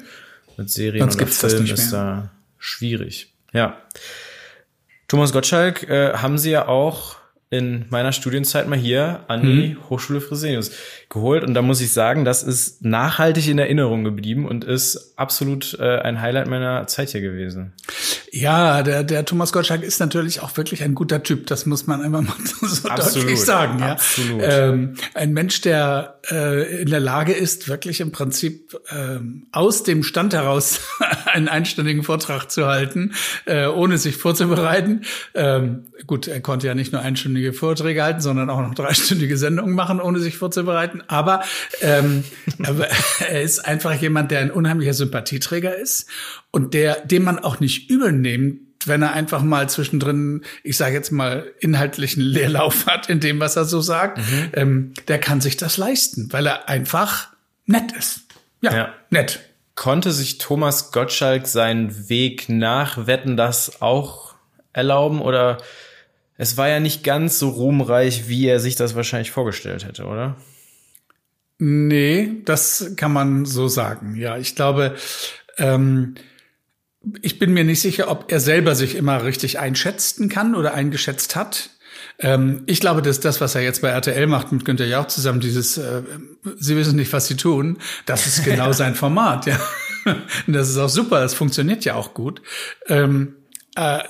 mit 0.57 0.71
Serien 0.71 1.09
Sonst 1.09 1.45
oder 1.45 1.51
Film 1.51 1.67
ist 1.67 1.93
da 1.93 2.31
schwierig. 2.59 3.33
Ja. 3.53 3.77
Thomas 5.07 5.33
Gottschalk 5.33 5.89
äh, 5.89 6.15
haben 6.15 6.37
Sie 6.37 6.51
ja 6.51 6.67
auch 6.67 7.15
in 7.51 7.87
meiner 7.91 8.11
Studienzeit 8.11 8.67
mal 8.67 8.77
hier 8.77 9.21
an 9.29 9.43
die 9.43 9.69
mhm. 9.69 9.89
Hochschule 9.89 10.21
Fresenius 10.21 10.73
geholt. 11.15 11.45
Und 11.45 11.55
da 11.55 11.63
muss 11.63 11.81
ich 11.81 11.93
sagen, 11.93 12.27
das 12.27 12.43
ist 12.43 12.85
nachhaltig 12.85 13.49
in 13.49 13.59
Erinnerung 13.59 14.05
geblieben 14.05 14.47
und 14.47 14.65
ist 14.65 15.15
absolut 15.17 15.79
äh, 15.81 16.01
ein 16.01 16.21
Highlight 16.21 16.49
meiner 16.49 16.87
Zeit 16.87 17.11
hier 17.11 17.23
gewesen. 17.23 17.73
Ja, 18.37 18.83
der, 18.83 19.05
der 19.05 19.25
Thomas 19.25 19.53
Gottschalk 19.53 19.85
ist 19.85 20.01
natürlich 20.01 20.41
auch 20.41 20.57
wirklich 20.57 20.83
ein 20.83 20.97
guter 20.97 21.23
Typ. 21.23 21.47
Das 21.47 21.67
muss 21.67 21.87
man 21.87 22.03
einfach 22.03 22.21
mal 22.21 22.35
so 22.69 22.89
absolut, 22.89 23.29
deutlich 23.29 23.41
sagen. 23.41 23.79
Ja? 23.79 23.93
Absolut. 23.93 24.43
Ähm, 24.43 24.95
ein 25.15 25.33
Mensch, 25.33 25.61
der 25.61 26.19
äh, 26.33 26.83
in 26.83 26.91
der 26.91 26.99
Lage 26.99 27.33
ist, 27.33 27.69
wirklich 27.69 28.01
im 28.01 28.11
Prinzip 28.11 28.77
ähm, 28.91 29.47
aus 29.53 29.85
dem 29.85 30.03
Stand 30.03 30.35
heraus 30.35 30.81
einen 31.27 31.47
einständigen 31.47 32.03
Vortrag 32.03 32.51
zu 32.51 32.67
halten, 32.67 33.15
äh, 33.45 33.67
ohne 33.67 33.99
sich 33.99 34.17
vorzubereiten. 34.17 35.03
Ähm, 35.35 35.85
gut, 36.09 36.27
er 36.27 36.41
konnte 36.41 36.67
ja 36.67 36.75
nicht 36.75 36.93
nur 36.93 37.03
einstündige 37.03 37.53
Vorträge 37.53 38.03
halten, 38.03 38.21
sondern 38.21 38.51
auch 38.51 38.61
noch 38.61 38.75
dreistündige 38.75 39.37
Sendungen 39.37 39.77
machen, 39.77 40.01
ohne 40.01 40.19
sich 40.19 40.39
vorzubereiten. 40.39 41.04
Aber, 41.09 41.43
ähm, 41.81 42.25
aber 42.65 42.89
er 43.29 43.43
ist 43.43 43.61
einfach 43.61 43.95
jemand, 43.95 44.31
der 44.31 44.41
ein 44.41 44.51
unheimlicher 44.51 44.95
Sympathieträger 44.95 45.77
ist 45.77 46.09
und 46.51 46.75
der, 46.75 47.01
dem 47.01 47.25
man 47.25 47.39
auch 47.39 47.61
nicht 47.61 47.91
übel 47.91 48.13
nimmt, 48.13 48.61
wenn 48.87 49.03
er 49.03 49.13
einfach 49.13 49.43
mal 49.43 49.69
zwischendrin, 49.69 50.43
ich 50.63 50.77
sage 50.77 50.95
jetzt 50.95 51.11
mal, 51.11 51.51
inhaltlichen 51.61 52.23
Leerlauf 52.23 52.87
hat 52.87 53.09
in 53.09 53.21
dem, 53.21 53.41
was 53.41 53.57
er 53.57 53.65
so 53.65 53.81
sagt, 53.81 54.19
mhm. 54.19 54.51
ähm, 54.53 54.95
der 55.09 55.19
kann 55.19 55.41
sich 55.41 55.57
das 55.57 55.77
leisten, 55.77 56.33
weil 56.33 56.47
er 56.47 56.69
einfach 56.69 57.29
nett 57.67 57.93
ist. 57.93 58.21
Ja, 58.61 58.75
ja. 58.75 58.95
nett. 59.11 59.41
Konnte 59.75 60.13
sich 60.13 60.39
Thomas 60.39 60.93
Gottschalk 60.93 61.47
seinen 61.47 62.09
Weg 62.09 62.49
nach 62.49 63.07
Wetten 63.07 63.37
das 63.37 63.83
auch 63.83 64.35
erlauben 64.73 65.21
oder 65.21 65.59
es 66.37 66.57
war 66.57 66.69
ja 66.69 66.81
nicht 66.81 67.05
ganz 67.05 67.39
so 67.39 67.49
ruhmreich, 67.49 68.29
wie 68.29 68.47
er 68.47 68.61
sich 68.61 68.77
das 68.77 68.95
wahrscheinlich 68.95 69.31
vorgestellt 69.31 69.85
hätte, 69.85 70.05
oder? 70.05 70.37
Nee, 71.59 72.43
das 72.45 72.93
kann 72.97 73.13
man 73.13 73.45
so 73.45 73.69
sagen. 73.69 74.17
Ja, 74.17 74.37
ich 74.39 74.57
glaube, 74.57 74.97
ähm, 75.57 76.15
ich 77.23 77.39
bin 77.39 77.53
mir 77.53 77.65
nicht 77.65 77.81
sicher, 77.81 78.11
ob 78.11 78.31
er 78.33 78.41
selber 78.41 78.75
sich 78.75 78.97
immer 78.97 79.25
richtig 79.25 79.59
einschätzen 79.59 80.29
kann 80.29 80.55
oder 80.55 80.75
eingeschätzt 80.75 81.37
hat. 81.37 81.71
Ähm, 82.19 82.63
ich 82.67 82.81
glaube, 82.81 83.03
dass 83.03 83.21
das, 83.21 83.41
was 83.41 83.55
er 83.55 83.63
jetzt 83.63 83.83
bei 83.83 83.89
RTL 83.89 84.27
macht 84.27 84.53
mit 84.53 84.65
Günther 84.65 84.87
Jauch 84.87 85.07
zusammen, 85.07 85.41
dieses, 85.41 85.79
äh, 85.79 86.03
Sie 86.57 86.77
wissen 86.77 86.97
nicht, 86.97 87.13
was 87.13 87.27
Sie 87.27 87.37
tun, 87.37 87.79
das 88.07 88.27
ist 88.27 88.45
genau 88.45 88.73
sein 88.73 88.95
Format, 88.95 89.47
ja. 89.47 89.59
Und 90.05 90.23
das 90.53 90.69
ist 90.69 90.79
auch 90.79 90.89
super, 90.89 91.21
das 91.21 91.35
funktioniert 91.35 91.85
ja 91.85 91.95
auch 91.95 92.15
gut. 92.15 92.43
Ähm, 92.87 93.37
äh, 93.77 94.01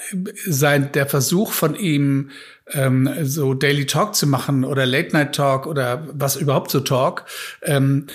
sein, 0.46 0.92
der 0.92 1.06
Versuch 1.06 1.52
von 1.52 1.74
ihm, 1.74 2.30
ähm, 2.72 3.08
so 3.22 3.54
Daily 3.54 3.86
Talk 3.86 4.14
zu 4.14 4.26
machen 4.26 4.64
oder 4.64 4.86
Late 4.86 5.12
Night 5.12 5.34
Talk 5.34 5.66
oder 5.66 6.06
was 6.12 6.36
überhaupt 6.36 6.70
so 6.70 6.80
Talk, 6.80 7.24
ähm, 7.62 8.06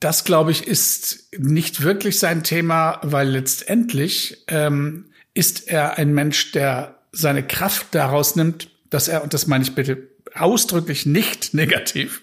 das 0.00 0.24
glaube 0.24 0.52
ich 0.52 0.66
ist 0.66 1.28
nicht 1.36 1.82
wirklich 1.82 2.18
sein 2.18 2.44
Thema, 2.44 3.00
weil 3.02 3.28
letztendlich 3.28 4.44
ähm, 4.46 5.06
ist 5.34 5.68
er 5.68 5.98
ein 5.98 6.14
Mensch, 6.14 6.52
der 6.52 6.98
seine 7.12 7.46
Kraft 7.46 7.88
daraus 7.92 8.36
nimmt, 8.36 8.70
dass 8.90 9.08
er, 9.08 9.22
und 9.22 9.34
das 9.34 9.46
meine 9.46 9.64
ich 9.64 9.74
bitte 9.74 10.08
ausdrücklich 10.34 11.06
nicht 11.06 11.54
negativ, 11.54 12.22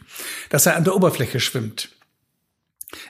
dass 0.50 0.66
er 0.66 0.76
an 0.76 0.84
der 0.84 0.96
Oberfläche 0.96 1.40
schwimmt. 1.40 1.90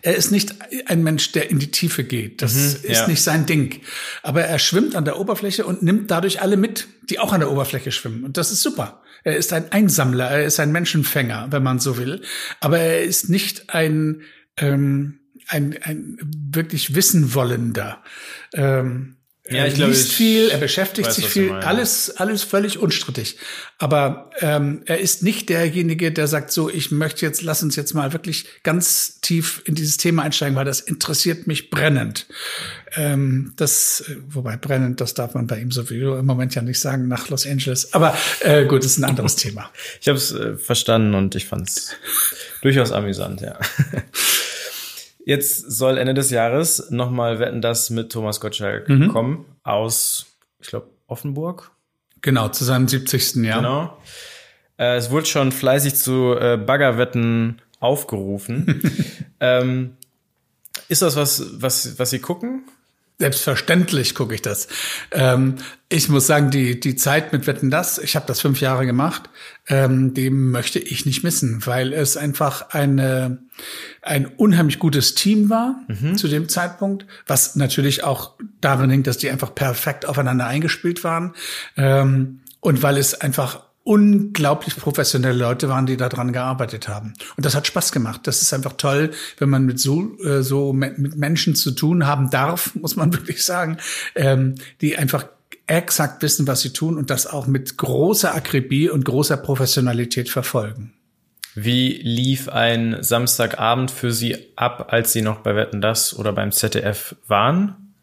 Er 0.01 0.15
ist 0.15 0.31
nicht 0.31 0.55
ein 0.87 1.03
Mensch, 1.03 1.31
der 1.31 1.49
in 1.49 1.59
die 1.59 1.71
Tiefe 1.71 2.03
geht. 2.03 2.41
Das 2.41 2.53
mhm, 2.53 2.89
ist 2.89 3.01
ja. 3.01 3.07
nicht 3.07 3.21
sein 3.21 3.45
Ding. 3.45 3.81
Aber 4.23 4.43
er 4.43 4.59
schwimmt 4.59 4.95
an 4.95 5.05
der 5.05 5.19
Oberfläche 5.19 5.65
und 5.65 5.83
nimmt 5.83 6.11
dadurch 6.11 6.41
alle 6.41 6.57
mit, 6.57 6.87
die 7.09 7.19
auch 7.19 7.33
an 7.33 7.39
der 7.39 7.51
Oberfläche 7.51 7.91
schwimmen. 7.91 8.23
Und 8.23 8.37
das 8.37 8.51
ist 8.51 8.61
super. 8.61 9.01
Er 9.23 9.37
ist 9.37 9.53
ein 9.53 9.71
Einsammler, 9.71 10.29
er 10.29 10.45
ist 10.45 10.59
ein 10.59 10.71
Menschenfänger, 10.71 11.47
wenn 11.49 11.63
man 11.63 11.79
so 11.79 11.97
will. 11.97 12.21
Aber 12.59 12.79
er 12.79 13.03
ist 13.03 13.29
nicht 13.29 13.71
ein, 13.71 14.21
ähm, 14.57 15.19
ein, 15.47 15.77
ein 15.81 16.17
wirklich 16.21 16.95
Wissenwollender. 16.95 18.03
Ähm, 18.53 19.17
ja, 19.47 19.57
er 19.57 19.67
ich 19.67 19.75
glaube, 19.75 19.91
liest 19.91 20.11
viel, 20.11 20.49
er 20.49 20.57
beschäftigt 20.57 21.07
weiß, 21.07 21.17
sich 21.17 21.27
viel, 21.27 21.51
alles, 21.51 22.17
alles 22.17 22.41
völlig 22.41 22.79
unstrittig. 22.79 23.37
Aber 23.77 24.31
ähm, 24.39 24.81
er 24.85 24.99
ist 24.99 25.21
nicht 25.21 25.49
derjenige, 25.49 26.11
der 26.11 26.27
sagt, 26.27 26.51
so, 26.51 26.67
ich 26.67 26.89
möchte 26.89 27.27
jetzt, 27.27 27.43
lass 27.43 27.61
uns 27.61 27.75
jetzt 27.75 27.93
mal 27.93 28.11
wirklich 28.11 28.47
ganz 28.63 29.19
tief 29.21 29.61
in 29.65 29.75
dieses 29.75 29.97
Thema 29.97 30.23
einsteigen, 30.23 30.55
weil 30.55 30.65
das 30.65 30.79
interessiert 30.79 31.45
mich 31.45 31.69
brennend. 31.69 32.25
Ähm, 32.95 33.53
das, 33.55 34.05
wobei 34.27 34.57
brennend, 34.57 34.99
das 34.99 35.13
darf 35.13 35.35
man 35.35 35.45
bei 35.45 35.59
ihm 35.59 35.69
sowieso 35.69 36.17
im 36.17 36.25
Moment 36.25 36.55
ja 36.55 36.63
nicht 36.63 36.79
sagen 36.79 37.07
nach 37.07 37.29
Los 37.29 37.45
Angeles. 37.45 37.93
Aber 37.93 38.17
äh, 38.39 38.65
gut, 38.65 38.83
ist 38.83 38.97
ein 38.97 39.03
anderes 39.03 39.35
Thema. 39.35 39.69
Ich 40.01 40.07
habe 40.07 40.17
es 40.17 40.31
äh, 40.31 40.57
verstanden 40.57 41.13
und 41.13 41.35
ich 41.35 41.45
fand 41.45 41.69
es 41.69 41.95
durchaus 42.61 42.91
amüsant, 42.91 43.41
ja. 43.41 43.59
Jetzt 45.27 45.71
soll 45.71 45.97
Ende 45.97 46.13
des 46.13 46.29
Jahres 46.29 46.91
nochmal 46.91 47.39
Wetten 47.39 47.59
das 47.59 47.89
mit 47.89 48.11
Thomas 48.11 48.39
Gottschalk 48.39 48.87
mhm. 48.87 49.07
kommen 49.07 49.45
aus, 49.63 50.37
ich 50.59 50.67
glaube, 50.67 50.87
Offenburg. 51.07 51.71
Genau, 52.21 52.49
zu 52.49 52.63
seinem 52.63 52.87
70. 52.87 53.37
Jahr. 53.43 53.57
Genau. 53.57 53.97
Äh, 54.77 54.97
es 54.97 55.09
wurde 55.09 55.25
schon 55.25 55.51
fleißig 55.51 55.95
zu 55.95 56.35
äh, 56.39 56.57
Baggerwetten 56.57 57.59
aufgerufen. 57.79 58.81
ähm, 59.39 59.97
ist 60.89 61.01
das 61.01 61.15
was, 61.15 61.43
was, 61.59 61.97
was 61.97 62.11
Sie 62.11 62.19
gucken? 62.19 62.63
Selbstverständlich 63.17 64.13
gucke 64.13 64.35
ich 64.35 64.41
das. 64.41 64.67
Ähm, 65.11 65.55
ich 65.87 66.09
muss 66.09 66.27
sagen, 66.27 66.51
die, 66.51 66.79
die 66.79 66.97
Zeit 66.97 67.31
mit 67.31 67.47
Wetten 67.47 67.71
das, 67.71 67.97
ich 67.97 68.17
habe 68.17 68.25
das 68.27 68.41
fünf 68.41 68.59
Jahre 68.59 68.85
gemacht, 68.85 69.29
ähm, 69.67 70.13
dem 70.13 70.51
möchte 70.51 70.79
ich 70.79 71.05
nicht 71.05 71.23
missen, 71.23 71.65
weil 71.65 71.93
es 71.93 72.17
einfach 72.17 72.71
eine, 72.71 73.37
ein 74.01 74.25
unheimlich 74.25 74.79
gutes 74.79 75.15
Team 75.15 75.49
war 75.49 75.79
mhm. 75.87 76.17
zu 76.17 76.27
dem 76.27 76.49
Zeitpunkt, 76.49 77.05
was 77.25 77.55
natürlich 77.55 78.03
auch 78.03 78.33
darin 78.59 78.89
hängt, 78.89 79.07
dass 79.07 79.17
die 79.17 79.29
einfach 79.29 79.55
perfekt 79.55 80.05
aufeinander 80.05 80.47
eingespielt 80.47 81.05
waren. 81.05 81.33
Ähm, 81.77 82.41
und 82.59 82.83
weil 82.83 82.97
es 82.97 83.13
einfach 83.21 83.64
unglaublich 83.85 84.75
professionelle 84.75 85.37
Leute 85.37 85.69
waren, 85.69 85.85
die 85.85 85.95
daran 85.95 86.33
gearbeitet 86.33 86.87
haben. 86.87 87.13
Und 87.37 87.45
das 87.45 87.53
hat 87.53 87.67
Spaß 87.67 87.91
gemacht. 87.91 88.21
Das 88.23 88.41
ist 88.41 88.51
einfach 88.51 88.73
toll, 88.73 89.11
wenn 89.37 89.49
man 89.49 89.63
mit 89.63 89.79
so, 89.79 90.17
äh, 90.23 90.41
so 90.41 90.73
mit 90.73 91.15
Menschen 91.15 91.55
zu 91.55 91.71
tun 91.71 92.07
haben 92.07 92.31
darf, 92.31 92.73
muss 92.81 92.95
man 92.95 93.13
wirklich 93.13 93.43
sagen, 93.43 93.77
ähm, 94.15 94.55
die 94.81 94.97
einfach 94.97 95.27
exakt 95.67 96.23
wissen, 96.23 96.47
was 96.47 96.61
sie 96.61 96.73
tun 96.73 96.97
und 96.97 97.11
das 97.11 97.27
auch 97.27 97.45
mit 97.45 97.77
großer 97.77 98.33
Akribie 98.33 98.89
und 98.89 99.05
großer 99.05 99.37
Professionalität 99.37 100.29
verfolgen. 100.29 100.93
Wie 101.53 101.93
lief 102.01 102.49
ein 102.49 102.97
Samstagabend 103.01 103.89
für 103.89 104.11
Sie 104.11 104.35
ab, 104.57 104.87
als 104.89 105.13
Sie 105.13 105.21
noch 105.21 105.39
bei 105.39 105.55
Wetten 105.55 105.79
das 105.79 106.17
oder 106.17 106.33
beim 106.33 106.51
ZDF 106.51 107.15
waren? 107.27 107.93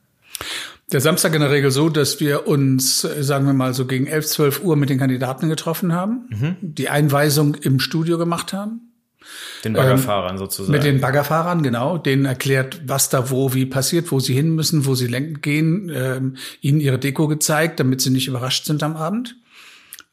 Der 0.92 1.00
Samstag 1.00 1.34
in 1.34 1.40
der 1.40 1.50
Regel 1.50 1.70
so, 1.70 1.88
dass 1.88 2.20
wir 2.20 2.46
uns, 2.46 3.00
sagen 3.00 3.46
wir 3.46 3.54
mal, 3.54 3.72
so 3.72 3.86
gegen 3.86 4.06
11, 4.06 4.26
12 4.26 4.62
Uhr 4.62 4.76
mit 4.76 4.90
den 4.90 4.98
Kandidaten 4.98 5.48
getroffen 5.48 5.92
haben, 5.92 6.28
mhm. 6.28 6.56
die 6.60 6.90
Einweisung 6.90 7.54
im 7.54 7.80
Studio 7.80 8.18
gemacht 8.18 8.52
haben. 8.52 8.92
Den 9.64 9.72
Baggerfahrern 9.74 10.32
ähm, 10.32 10.38
sozusagen. 10.38 10.72
Mit 10.72 10.84
den 10.84 11.00
Baggerfahrern, 11.00 11.62
genau. 11.62 11.96
Denen 11.96 12.24
erklärt, 12.24 12.82
was 12.86 13.08
da 13.08 13.30
wo 13.30 13.54
wie 13.54 13.66
passiert, 13.66 14.10
wo 14.10 14.20
sie 14.20 14.34
hin 14.34 14.54
müssen, 14.54 14.84
wo 14.84 14.94
sie 14.94 15.06
lenken 15.06 15.40
gehen, 15.40 15.90
ähm, 15.94 16.36
ihnen 16.60 16.80
ihre 16.80 16.98
Deko 16.98 17.28
gezeigt, 17.28 17.80
damit 17.80 18.00
sie 18.00 18.10
nicht 18.10 18.28
überrascht 18.28 18.66
sind 18.66 18.82
am 18.82 18.96
Abend. 18.96 19.36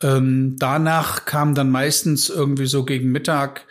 Ähm, 0.02 0.56
danach 0.60 1.26
kam 1.26 1.56
dann 1.56 1.72
meistens 1.72 2.30
irgendwie 2.30 2.68
so 2.68 2.86
gegen 2.86 3.12
Mittag 3.12 3.66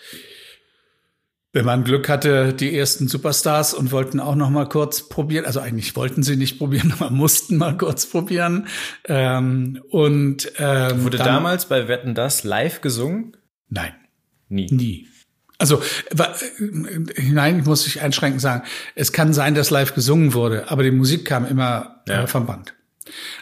wenn 1.52 1.64
man 1.64 1.84
Glück 1.84 2.08
hatte, 2.08 2.52
die 2.52 2.76
ersten 2.76 3.08
Superstars 3.08 3.72
und 3.72 3.90
wollten 3.90 4.20
auch 4.20 4.34
noch 4.34 4.50
mal 4.50 4.68
kurz 4.68 5.08
probieren. 5.08 5.46
Also 5.46 5.60
eigentlich 5.60 5.96
wollten 5.96 6.22
sie 6.22 6.36
nicht 6.36 6.58
probieren, 6.58 6.92
aber 6.98 7.10
mussten 7.10 7.56
mal 7.56 7.76
kurz 7.76 8.06
probieren. 8.06 8.68
Ähm, 9.06 9.82
und 9.90 10.52
ähm, 10.58 11.04
wurde 11.04 11.18
dann, 11.18 11.26
damals 11.26 11.66
bei 11.66 11.88
Wetten 11.88 12.14
das 12.14 12.44
live 12.44 12.80
gesungen? 12.80 13.36
Nein, 13.68 13.92
nie, 14.48 14.66
nie. 14.70 15.08
Also 15.60 15.82
hinein 17.16 17.64
muss 17.64 17.86
ich 17.88 18.00
einschränkend 18.00 18.40
sagen, 18.40 18.62
es 18.94 19.12
kann 19.12 19.32
sein, 19.32 19.56
dass 19.56 19.70
live 19.70 19.92
gesungen 19.92 20.32
wurde, 20.32 20.70
aber 20.70 20.84
die 20.84 20.92
Musik 20.92 21.24
kam 21.24 21.44
immer 21.44 22.02
ja. 22.06 22.22
äh, 22.22 22.26
vom 22.28 22.46
Band. 22.46 22.74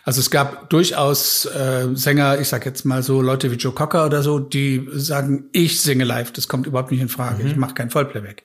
Also 0.05 0.21
es 0.21 0.31
gab 0.31 0.71
durchaus 0.71 1.45
äh, 1.47 1.89
Sänger, 1.95 2.41
ich 2.41 2.49
sag 2.49 2.65
jetzt 2.67 2.85
mal 2.85 3.03
so 3.03 3.23
Leute 3.23 3.51
wie 3.51 3.57
Joe 3.57 3.73
Cocker 3.73 4.07
oder 4.07 4.23
so, 4.23 4.39
die 4.39 4.89
sagen, 4.93 5.47
ich 5.53 5.81
singe 5.81 6.05
live, 6.05 6.33
das 6.33 6.49
kommt 6.49 6.67
überhaupt 6.67 6.91
nicht 6.91 7.01
in 7.01 7.09
Frage, 7.09 7.43
mhm. 7.43 7.51
ich 7.51 7.57
mache 7.57 7.75
kein 7.75 7.91
Vollplayback. 7.91 8.45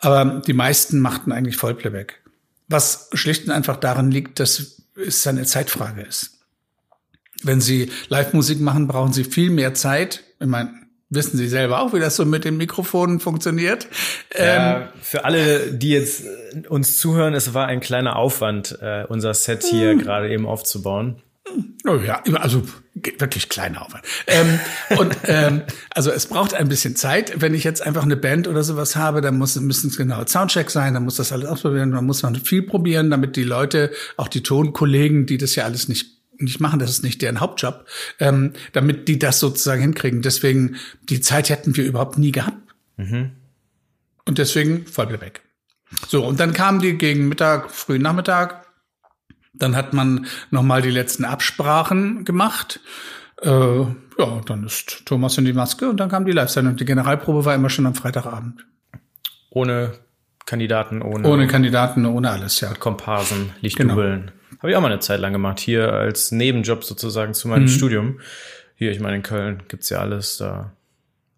Aber 0.00 0.42
die 0.46 0.52
meisten 0.52 1.00
machten 1.00 1.32
eigentlich 1.32 1.56
Vollplayback. 1.56 2.22
Was 2.68 3.10
schlicht 3.12 3.44
und 3.44 3.52
einfach 3.52 3.76
daran 3.76 4.10
liegt, 4.10 4.40
dass 4.40 4.82
es 4.96 5.26
eine 5.26 5.44
Zeitfrage 5.44 6.02
ist. 6.02 6.38
Wenn 7.42 7.60
Sie 7.60 7.90
Live-Musik 8.08 8.60
machen, 8.60 8.88
brauchen 8.88 9.12
Sie 9.12 9.24
viel 9.24 9.50
mehr 9.50 9.74
Zeit. 9.74 10.24
Ich 10.40 10.46
meine, 10.46 10.85
wissen 11.08 11.36
Sie 11.36 11.48
selber 11.48 11.80
auch, 11.80 11.92
wie 11.92 12.00
das 12.00 12.16
so 12.16 12.24
mit 12.24 12.44
den 12.44 12.56
Mikrofonen 12.56 13.20
funktioniert. 13.20 13.86
Ja, 14.36 14.76
ähm, 14.76 14.88
für 15.00 15.24
alle, 15.24 15.72
die 15.72 15.90
jetzt 15.90 16.24
äh, 16.24 16.66
uns 16.68 16.98
zuhören, 16.98 17.34
es 17.34 17.54
war 17.54 17.66
ein 17.66 17.80
kleiner 17.80 18.16
Aufwand, 18.16 18.78
äh, 18.80 19.04
unser 19.08 19.34
Set 19.34 19.64
hier 19.64 19.94
mm. 19.94 19.98
gerade 19.98 20.30
eben 20.30 20.46
aufzubauen. 20.46 21.22
Oh 21.86 21.96
ja, 22.04 22.22
also 22.34 22.64
wirklich 22.94 23.48
kleiner 23.48 23.82
Aufwand. 23.82 24.04
Ähm, 24.26 24.58
und 24.98 25.16
ähm, 25.26 25.62
also 25.90 26.10
es 26.10 26.26
braucht 26.26 26.54
ein 26.54 26.68
bisschen 26.68 26.96
Zeit. 26.96 27.40
Wenn 27.40 27.54
ich 27.54 27.62
jetzt 27.62 27.86
einfach 27.86 28.02
eine 28.02 28.16
Band 28.16 28.48
oder 28.48 28.64
sowas 28.64 28.96
habe, 28.96 29.20
dann 29.20 29.38
muss 29.38 29.54
müssen 29.60 29.90
es 29.90 29.96
genau 29.96 30.26
Soundcheck 30.26 30.70
sein, 30.70 30.94
dann 30.94 31.04
muss 31.04 31.16
das 31.16 31.30
alles 31.30 31.46
ausprobieren, 31.48 31.90
man 31.90 32.04
muss 32.04 32.22
noch 32.22 32.36
viel 32.36 32.62
probieren, 32.62 33.10
damit 33.10 33.36
die 33.36 33.44
Leute, 33.44 33.92
auch 34.16 34.28
die 34.28 34.42
Tonkollegen, 34.42 35.26
die 35.26 35.38
das 35.38 35.54
ja 35.54 35.64
alles 35.64 35.88
nicht 35.88 36.15
nicht 36.38 36.60
machen, 36.60 36.78
das 36.78 36.90
ist 36.90 37.02
nicht 37.02 37.22
deren 37.22 37.40
Hauptjob, 37.40 37.86
ähm, 38.20 38.52
damit 38.72 39.08
die 39.08 39.18
das 39.18 39.40
sozusagen 39.40 39.82
hinkriegen. 39.82 40.22
Deswegen 40.22 40.76
die 41.08 41.20
Zeit 41.20 41.50
hätten 41.50 41.76
wir 41.76 41.84
überhaupt 41.84 42.18
nie 42.18 42.32
gehabt. 42.32 42.74
Mhm. 42.96 43.32
Und 44.24 44.38
deswegen 44.38 44.86
voll 44.86 45.20
weg. 45.20 45.42
So 46.08 46.24
und 46.26 46.40
dann 46.40 46.52
kamen 46.52 46.80
die 46.80 46.98
gegen 46.98 47.28
Mittag, 47.28 47.70
frühen 47.70 48.02
Nachmittag 48.02 48.66
dann 49.58 49.76
hat 49.76 49.92
man 49.92 50.26
nochmal 50.50 50.82
die 50.82 50.90
letzten 50.90 51.24
Absprachen 51.24 52.24
gemacht. 52.24 52.80
Äh, 53.42 53.50
ja, 53.50 54.40
dann 54.46 54.64
ist 54.64 55.04
Thomas 55.06 55.36
in 55.38 55.44
die 55.44 55.52
Maske 55.52 55.88
und 55.88 55.98
dann 55.98 56.08
kam 56.08 56.24
die 56.24 56.32
Live-Sendung. 56.32 56.76
Die 56.76 56.84
Generalprobe 56.84 57.44
war 57.44 57.54
immer 57.54 57.70
schon 57.70 57.86
am 57.86 57.94
Freitagabend. 57.94 58.66
Ohne 59.50 59.92
Kandidaten, 60.46 61.02
ohne. 61.02 61.28
Ohne 61.28 61.46
Kandidaten, 61.46 62.06
ohne 62.06 62.30
alles, 62.30 62.60
ja. 62.60 62.72
Komparsen, 62.74 63.50
Lichtdubeln. 63.60 64.20
Genau. 64.20 64.32
Habe 64.58 64.70
ich 64.70 64.76
auch 64.76 64.80
mal 64.80 64.90
eine 64.90 65.00
Zeit 65.00 65.20
lang 65.20 65.32
gemacht. 65.32 65.60
Hier 65.60 65.92
als 65.92 66.32
Nebenjob 66.32 66.84
sozusagen 66.84 67.34
zu 67.34 67.48
meinem 67.48 67.64
mhm. 67.64 67.68
Studium. 67.68 68.20
Hier, 68.74 68.90
ich 68.90 69.00
meine, 69.00 69.16
in 69.16 69.22
Köln 69.22 69.62
gibt's 69.68 69.88
ja 69.88 69.98
alles. 69.98 70.38
Da 70.38 70.72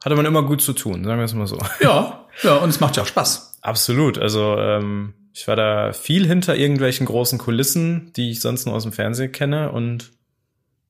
hatte 0.04 0.16
man 0.16 0.26
immer 0.26 0.42
gut 0.42 0.62
zu 0.62 0.72
tun, 0.72 1.04
sagen 1.04 1.18
wir 1.18 1.24
es 1.24 1.34
mal 1.34 1.46
so. 1.46 1.58
Ja, 1.80 2.26
ja, 2.42 2.56
und 2.56 2.68
es 2.68 2.80
macht 2.80 2.96
ja 2.96 3.02
auch 3.02 3.06
Spaß. 3.06 3.58
Absolut. 3.62 4.18
Also 4.18 4.56
ähm, 4.58 5.14
ich 5.32 5.46
war 5.48 5.56
da 5.56 5.92
viel 5.92 6.26
hinter 6.26 6.56
irgendwelchen 6.56 7.06
großen 7.06 7.38
Kulissen, 7.38 8.12
die 8.14 8.30
ich 8.30 8.40
sonst 8.40 8.66
nur 8.66 8.74
aus 8.74 8.84
dem 8.84 8.92
Fernsehen 8.92 9.32
kenne 9.32 9.72
und 9.72 10.10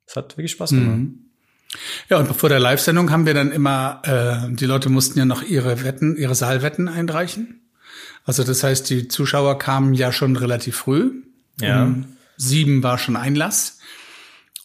es 0.07 0.17
hat 0.17 0.37
wirklich 0.37 0.53
Spaß 0.53 0.71
gemacht. 0.71 0.97
Mhm. 0.97 1.25
Ja, 2.09 2.19
und 2.19 2.35
vor 2.35 2.49
der 2.49 2.61
Live-Sendung 2.61 3.11
haben 3.11 3.27
wir 3.27 3.35
dann 3.35 3.53
immer, 3.53 4.01
äh, 4.05 4.55
die 4.55 4.65
Leute 4.65 4.89
mussten 4.89 5.19
ja 5.19 5.27
noch 5.27 5.43
ihre 5.43 5.85
Wetten, 5.85 6.17
ihre 6.17 6.35
Saalwetten 6.35 6.89
einreichen. 6.89 7.61
Also 8.25 8.43
das 8.43 8.63
heißt, 8.63 8.89
die 8.89 9.09
Zuschauer 9.09 9.59
kamen 9.59 9.93
ja 9.93 10.13
schon 10.13 10.37
relativ 10.37 10.77
früh. 10.77 11.23
Ja. 11.61 11.85
Um 11.85 12.07
sieben 12.39 12.83
war 12.83 12.97
schon 12.97 13.17
Einlass. 13.17 13.79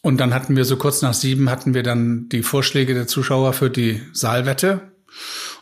Und 0.02 0.18
dann 0.18 0.34
hatten 0.34 0.56
wir 0.56 0.64
so 0.64 0.78
kurz 0.78 1.02
nach 1.02 1.14
sieben 1.14 1.50
hatten 1.50 1.74
wir 1.74 1.84
dann 1.84 2.30
die 2.30 2.44
Vorschläge 2.44 2.94
der 2.94 3.08
Zuschauer 3.08 3.54
für 3.54 3.70
die 3.70 4.02
Saalwette. 4.14 4.82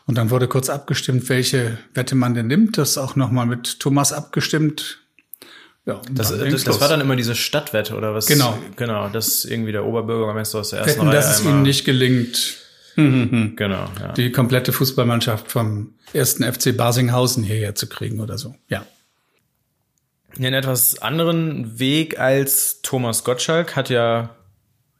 Und 0.06 0.18
dann 0.18 0.30
wurde 0.30 0.48
kurz 0.48 0.70
abgestimmt, 0.70 1.30
welche 1.30 1.78
Wette 1.94 2.16
man 2.16 2.34
denn 2.34 2.48
nimmt. 2.48 2.78
Das 2.78 2.98
auch 2.98 3.16
nochmal 3.16 3.46
mit 3.46 3.80
Thomas 3.80 4.14
abgestimmt. 4.14 5.00
Ja, 5.86 6.02
das, 6.12 6.38
das, 6.38 6.64
das 6.64 6.82
war 6.82 6.90
dann 6.90 7.02
immer 7.02 7.16
diese 7.16 7.34
Stadtwette 7.34 7.96
oder 7.96 8.14
was? 8.14 8.28
Genau. 8.28 8.58
Genau, 8.76 9.10
dass 9.10 9.46
irgendwie 9.46 9.72
der 9.72 9.86
Oberbürgermeister 9.86 10.60
aus 10.60 10.70
der 10.70 10.80
ersten 10.80 11.00
Wetten, 11.00 11.08
Reihe 11.08 11.16
dass 11.16 11.40
es 11.40 11.46
ihnen 11.46 11.64
nicht 11.64 11.86
gelingt. 11.86 12.58
genau, 12.96 13.90
ja. 14.00 14.12
Die 14.16 14.32
komplette 14.32 14.74
Fußballmannschaft 14.74 15.52
vom 15.52 15.94
ersten 16.14 16.44
FC 16.44 16.76
Basinghausen 16.76 17.44
hierher 17.44 17.74
zu 17.74 17.88
kriegen 17.88 18.20
oder 18.20 18.38
so. 18.38 18.56
Ja. 18.68 18.86
Einen 20.38 20.54
etwas 20.54 21.00
anderen 21.00 21.80
Weg 21.80 22.20
als 22.20 22.82
Thomas 22.82 23.24
Gottschalk 23.24 23.76
hat 23.76 23.90
ja 23.90 24.36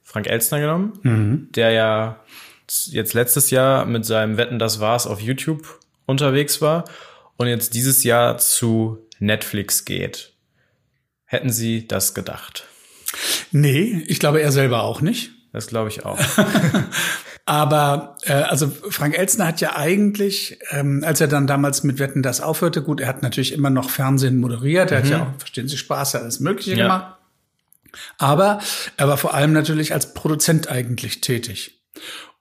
Frank 0.04 0.28
Elstner 0.28 0.60
genommen, 0.60 1.00
mhm. 1.04 1.48
der 1.52 1.72
ja 1.72 2.20
jetzt 2.88 3.14
letztes 3.14 3.50
Jahr 3.50 3.86
mit 3.86 4.06
seinem 4.06 4.38
Wetten, 4.38 4.60
das 4.60 4.80
war's 4.80 5.08
auf 5.08 5.22
YouTube 5.22 5.80
unterwegs 6.06 6.62
war 6.62 6.86
und 7.38 7.48
jetzt 7.48 7.74
dieses 7.74 8.04
Jahr 8.04 8.38
zu 8.38 9.08
Netflix 9.20 9.86
geht. 9.86 10.34
Hätten 11.26 11.50
Sie 11.50 11.88
das 11.88 12.14
gedacht? 12.14 12.66
Nee, 13.52 14.04
ich 14.08 14.20
glaube 14.20 14.42
er 14.42 14.52
selber 14.52 14.84
auch 14.84 15.02
nicht. 15.02 15.32
Das 15.54 15.68
glaube 15.68 15.90
ich 15.90 16.06
auch. 16.06 16.20
Aber 17.46 18.18
äh, 18.24 18.34
also 18.34 18.70
Frank 18.70 19.18
Elzner 19.18 19.48
hat 19.48 19.62
ja 19.62 19.76
eigentlich, 19.76 20.60
ähm, 20.70 21.04
als 21.06 21.22
er 21.22 21.28
dann 21.28 21.48
damals 21.48 21.84
mit 21.84 22.00
Wetten 22.00 22.22
das 22.22 22.40
aufhörte, 22.40 22.82
gut, 22.82 23.02
er 23.02 23.08
hat 23.08 23.24
natürlich 23.24 23.54
immer 23.54 23.70
noch 23.70 23.90
Fernsehen 23.90 24.40
moderiert, 24.40 24.92
er 24.92 25.00
mhm. 25.00 25.04
hat 25.04 25.12
ja 25.12 25.24
auch, 25.24 25.40
verstehen 25.40 25.68
Sie, 25.68 25.78
Spaß, 25.78 26.16
alles 26.16 26.40
Mögliche 26.40 26.76
ja. 26.76 26.84
gemacht. 26.84 27.16
Aber 28.18 28.60
er 28.98 29.08
war 29.08 29.18
vor 29.18 29.34
allem 29.34 29.54
natürlich 29.54 29.94
als 29.94 30.14
Produzent 30.14 30.70
eigentlich 30.70 31.22
tätig 31.22 31.82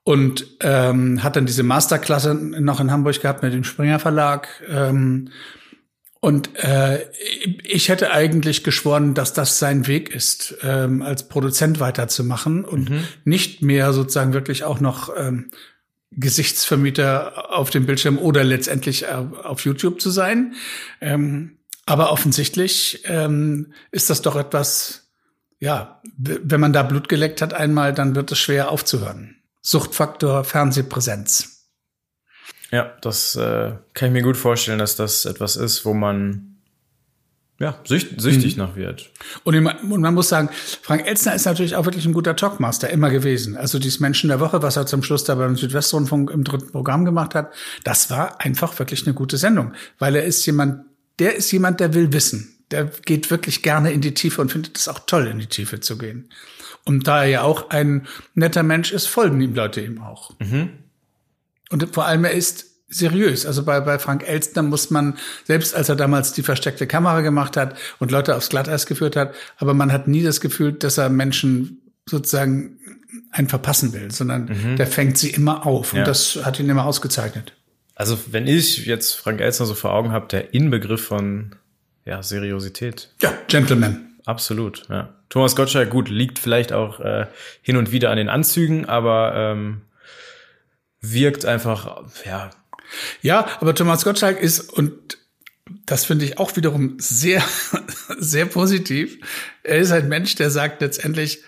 und 0.03 0.45
ähm, 0.61 1.23
hat 1.23 1.35
dann 1.35 1.45
diese 1.45 1.63
Masterklasse 1.63 2.33
noch 2.33 2.79
in 2.79 2.91
Hamburg 2.91 3.21
gehabt 3.21 3.43
mit 3.43 3.53
dem 3.53 3.63
Springer 3.63 3.99
Verlag. 3.99 4.47
Ähm, 4.69 5.29
und 6.23 6.55
äh, 6.63 7.07
ich 7.63 7.89
hätte 7.89 8.11
eigentlich 8.11 8.63
geschworen, 8.63 9.15
dass 9.15 9.33
das 9.33 9.57
sein 9.57 9.87
Weg 9.87 10.13
ist, 10.13 10.55
ähm, 10.61 11.01
als 11.01 11.27
Produzent 11.27 11.79
weiterzumachen 11.79 12.63
und 12.63 12.91
mhm. 12.91 13.03
nicht 13.25 13.63
mehr 13.63 13.91
sozusagen 13.91 14.31
wirklich 14.31 14.63
auch 14.63 14.79
noch 14.79 15.11
ähm, 15.17 15.49
Gesichtsvermieter 16.11 17.51
auf 17.51 17.71
dem 17.71 17.87
Bildschirm 17.87 18.19
oder 18.19 18.43
letztendlich 18.43 19.05
äh, 19.05 19.07
auf 19.07 19.65
YouTube 19.65 19.99
zu 19.99 20.11
sein. 20.11 20.53
Ähm, 21.01 21.57
aber 21.87 22.11
offensichtlich 22.11 23.01
ähm, 23.05 23.73
ist 23.91 24.11
das 24.11 24.21
doch 24.21 24.35
etwas, 24.35 25.11
ja, 25.59 26.03
wenn 26.17 26.61
man 26.61 26.71
da 26.71 26.83
Blut 26.83 27.09
geleckt 27.09 27.41
hat 27.41 27.55
einmal, 27.55 27.95
dann 27.95 28.13
wird 28.13 28.31
es 28.31 28.37
schwer 28.37 28.69
aufzuhören. 28.69 29.37
Suchtfaktor 29.63 30.43
Fernsehpräsenz. 30.43 31.60
Ja, 32.71 32.93
das 33.01 33.35
äh, 33.35 33.73
kann 33.93 34.07
ich 34.07 34.13
mir 34.13 34.21
gut 34.21 34.37
vorstellen, 34.37 34.79
dass 34.79 34.95
das 34.95 35.25
etwas 35.25 35.57
ist, 35.57 35.85
wo 35.85 35.93
man 35.93 36.51
ja, 37.61 37.77
sücht, 37.83 38.19
süchtig 38.19 38.57
mhm. 38.57 38.63
nach 38.63 38.75
wird. 38.75 39.11
Und, 39.43 39.55
und, 39.55 40.01
man 40.01 40.13
muss 40.15 40.29
sagen, 40.29 40.49
Frank 40.81 41.05
Elzner 41.05 41.35
ist 41.35 41.45
natürlich 41.45 41.75
auch 41.75 41.85
wirklich 41.85 42.05
ein 42.07 42.13
guter 42.13 42.35
Talkmaster, 42.35 42.89
immer 42.89 43.11
gewesen. 43.11 43.55
Also 43.55 43.77
dieses 43.77 43.99
Menschen 43.99 44.29
der 44.29 44.39
Woche, 44.39 44.63
was 44.63 44.77
er 44.77 44.87
zum 44.87 45.03
Schluss 45.03 45.25
da 45.25 45.35
beim 45.35 45.55
Südwestrundfunk 45.55 46.31
im 46.31 46.43
dritten 46.43 46.71
Programm 46.71 47.05
gemacht 47.05 47.35
hat, 47.35 47.53
das 47.83 48.09
war 48.09 48.41
einfach 48.41 48.79
wirklich 48.79 49.05
eine 49.05 49.13
gute 49.13 49.37
Sendung. 49.37 49.73
Weil 49.99 50.15
er 50.15 50.23
ist 50.23 50.43
jemand, 50.47 50.85
der 51.19 51.35
ist 51.35 51.51
jemand, 51.51 51.79
der 51.81 51.93
will 51.93 52.11
wissen. 52.13 52.57
Der 52.71 52.85
geht 52.85 53.29
wirklich 53.29 53.61
gerne 53.61 53.91
in 53.91 54.01
die 54.01 54.15
Tiefe 54.15 54.41
und 54.41 54.51
findet 54.51 54.75
es 54.75 54.87
auch 54.87 54.99
toll, 55.05 55.27
in 55.27 55.37
die 55.37 55.45
Tiefe 55.45 55.81
zu 55.81 55.99
gehen. 55.99 56.29
Und 56.85 57.07
da 57.07 57.23
er 57.23 57.29
ja 57.29 57.41
auch 57.43 57.69
ein 57.69 58.07
netter 58.33 58.63
Mensch 58.63 58.91
ist, 58.91 59.05
folgen 59.05 59.39
ihm 59.39 59.53
Leute 59.53 59.81
ihm 59.81 60.01
auch. 60.01 60.31
Mhm. 60.39 60.69
Und 61.71 61.93
vor 61.93 62.05
allem 62.05 62.25
er 62.25 62.31
ist 62.31 62.65
seriös. 62.91 63.45
Also 63.45 63.63
bei, 63.63 63.79
bei 63.79 63.97
Frank 63.97 64.27
Elstner 64.27 64.63
muss 64.63 64.91
man, 64.91 65.17
selbst 65.45 65.73
als 65.73 65.89
er 65.89 65.95
damals 65.95 66.33
die 66.33 66.43
versteckte 66.43 66.85
Kamera 66.85 67.21
gemacht 67.21 67.57
hat 67.57 67.75
und 67.99 68.11
Leute 68.11 68.35
aufs 68.35 68.49
Glatteis 68.49 68.85
geführt 68.85 69.15
hat, 69.15 69.33
aber 69.57 69.73
man 69.73 69.91
hat 69.91 70.07
nie 70.07 70.23
das 70.23 70.41
Gefühl, 70.41 70.73
dass 70.73 70.97
er 70.97 71.09
Menschen 71.09 71.81
sozusagen 72.05 72.77
einen 73.31 73.47
verpassen 73.47 73.93
will, 73.93 74.11
sondern 74.11 74.45
mhm. 74.45 74.75
der 74.75 74.87
fängt 74.87 75.17
sie 75.17 75.29
immer 75.29 75.65
auf. 75.65 75.93
Und 75.93 75.99
ja. 75.99 76.05
das 76.05 76.39
hat 76.43 76.59
ihn 76.59 76.69
immer 76.69 76.85
ausgezeichnet. 76.85 77.53
Also 77.95 78.19
wenn 78.31 78.47
ich 78.47 78.85
jetzt 78.85 79.13
Frank 79.13 79.39
Elstner 79.39 79.65
so 79.65 79.73
vor 79.73 79.93
Augen 79.93 80.11
habe, 80.11 80.27
der 80.27 80.53
Inbegriff 80.53 81.05
von 81.05 81.55
ja, 82.05 82.23
Seriosität. 82.23 83.13
Ja, 83.21 83.33
Gentleman. 83.47 84.07
Absolut, 84.25 84.83
ja. 84.89 85.13
Thomas 85.29 85.55
Gottschalk, 85.55 85.89
gut, 85.89 86.09
liegt 86.09 86.39
vielleicht 86.39 86.73
auch 86.73 86.99
äh, 86.99 87.27
hin 87.61 87.77
und 87.77 87.91
wieder 87.91 88.11
an 88.11 88.17
den 88.17 88.27
Anzügen, 88.27 88.85
aber 88.85 89.33
ähm, 89.35 89.81
wirkt 91.01 91.45
einfach, 91.45 92.03
ja. 92.25 92.51
Ja, 93.21 93.47
aber 93.59 93.73
Thomas 93.73 94.03
Gottschalk 94.03 94.39
ist, 94.39 94.71
und 94.71 95.17
das 95.85 96.05
finde 96.05 96.25
ich 96.25 96.37
auch 96.37 96.55
wiederum 96.55 96.95
sehr, 96.99 97.43
sehr 98.17 98.45
positiv, 98.45 99.17
er 99.63 99.77
ist 99.77 99.91
ein 99.91 100.09
Mensch, 100.09 100.35
der 100.35 100.49
sagt 100.49 100.81
letztendlich, 100.81 101.43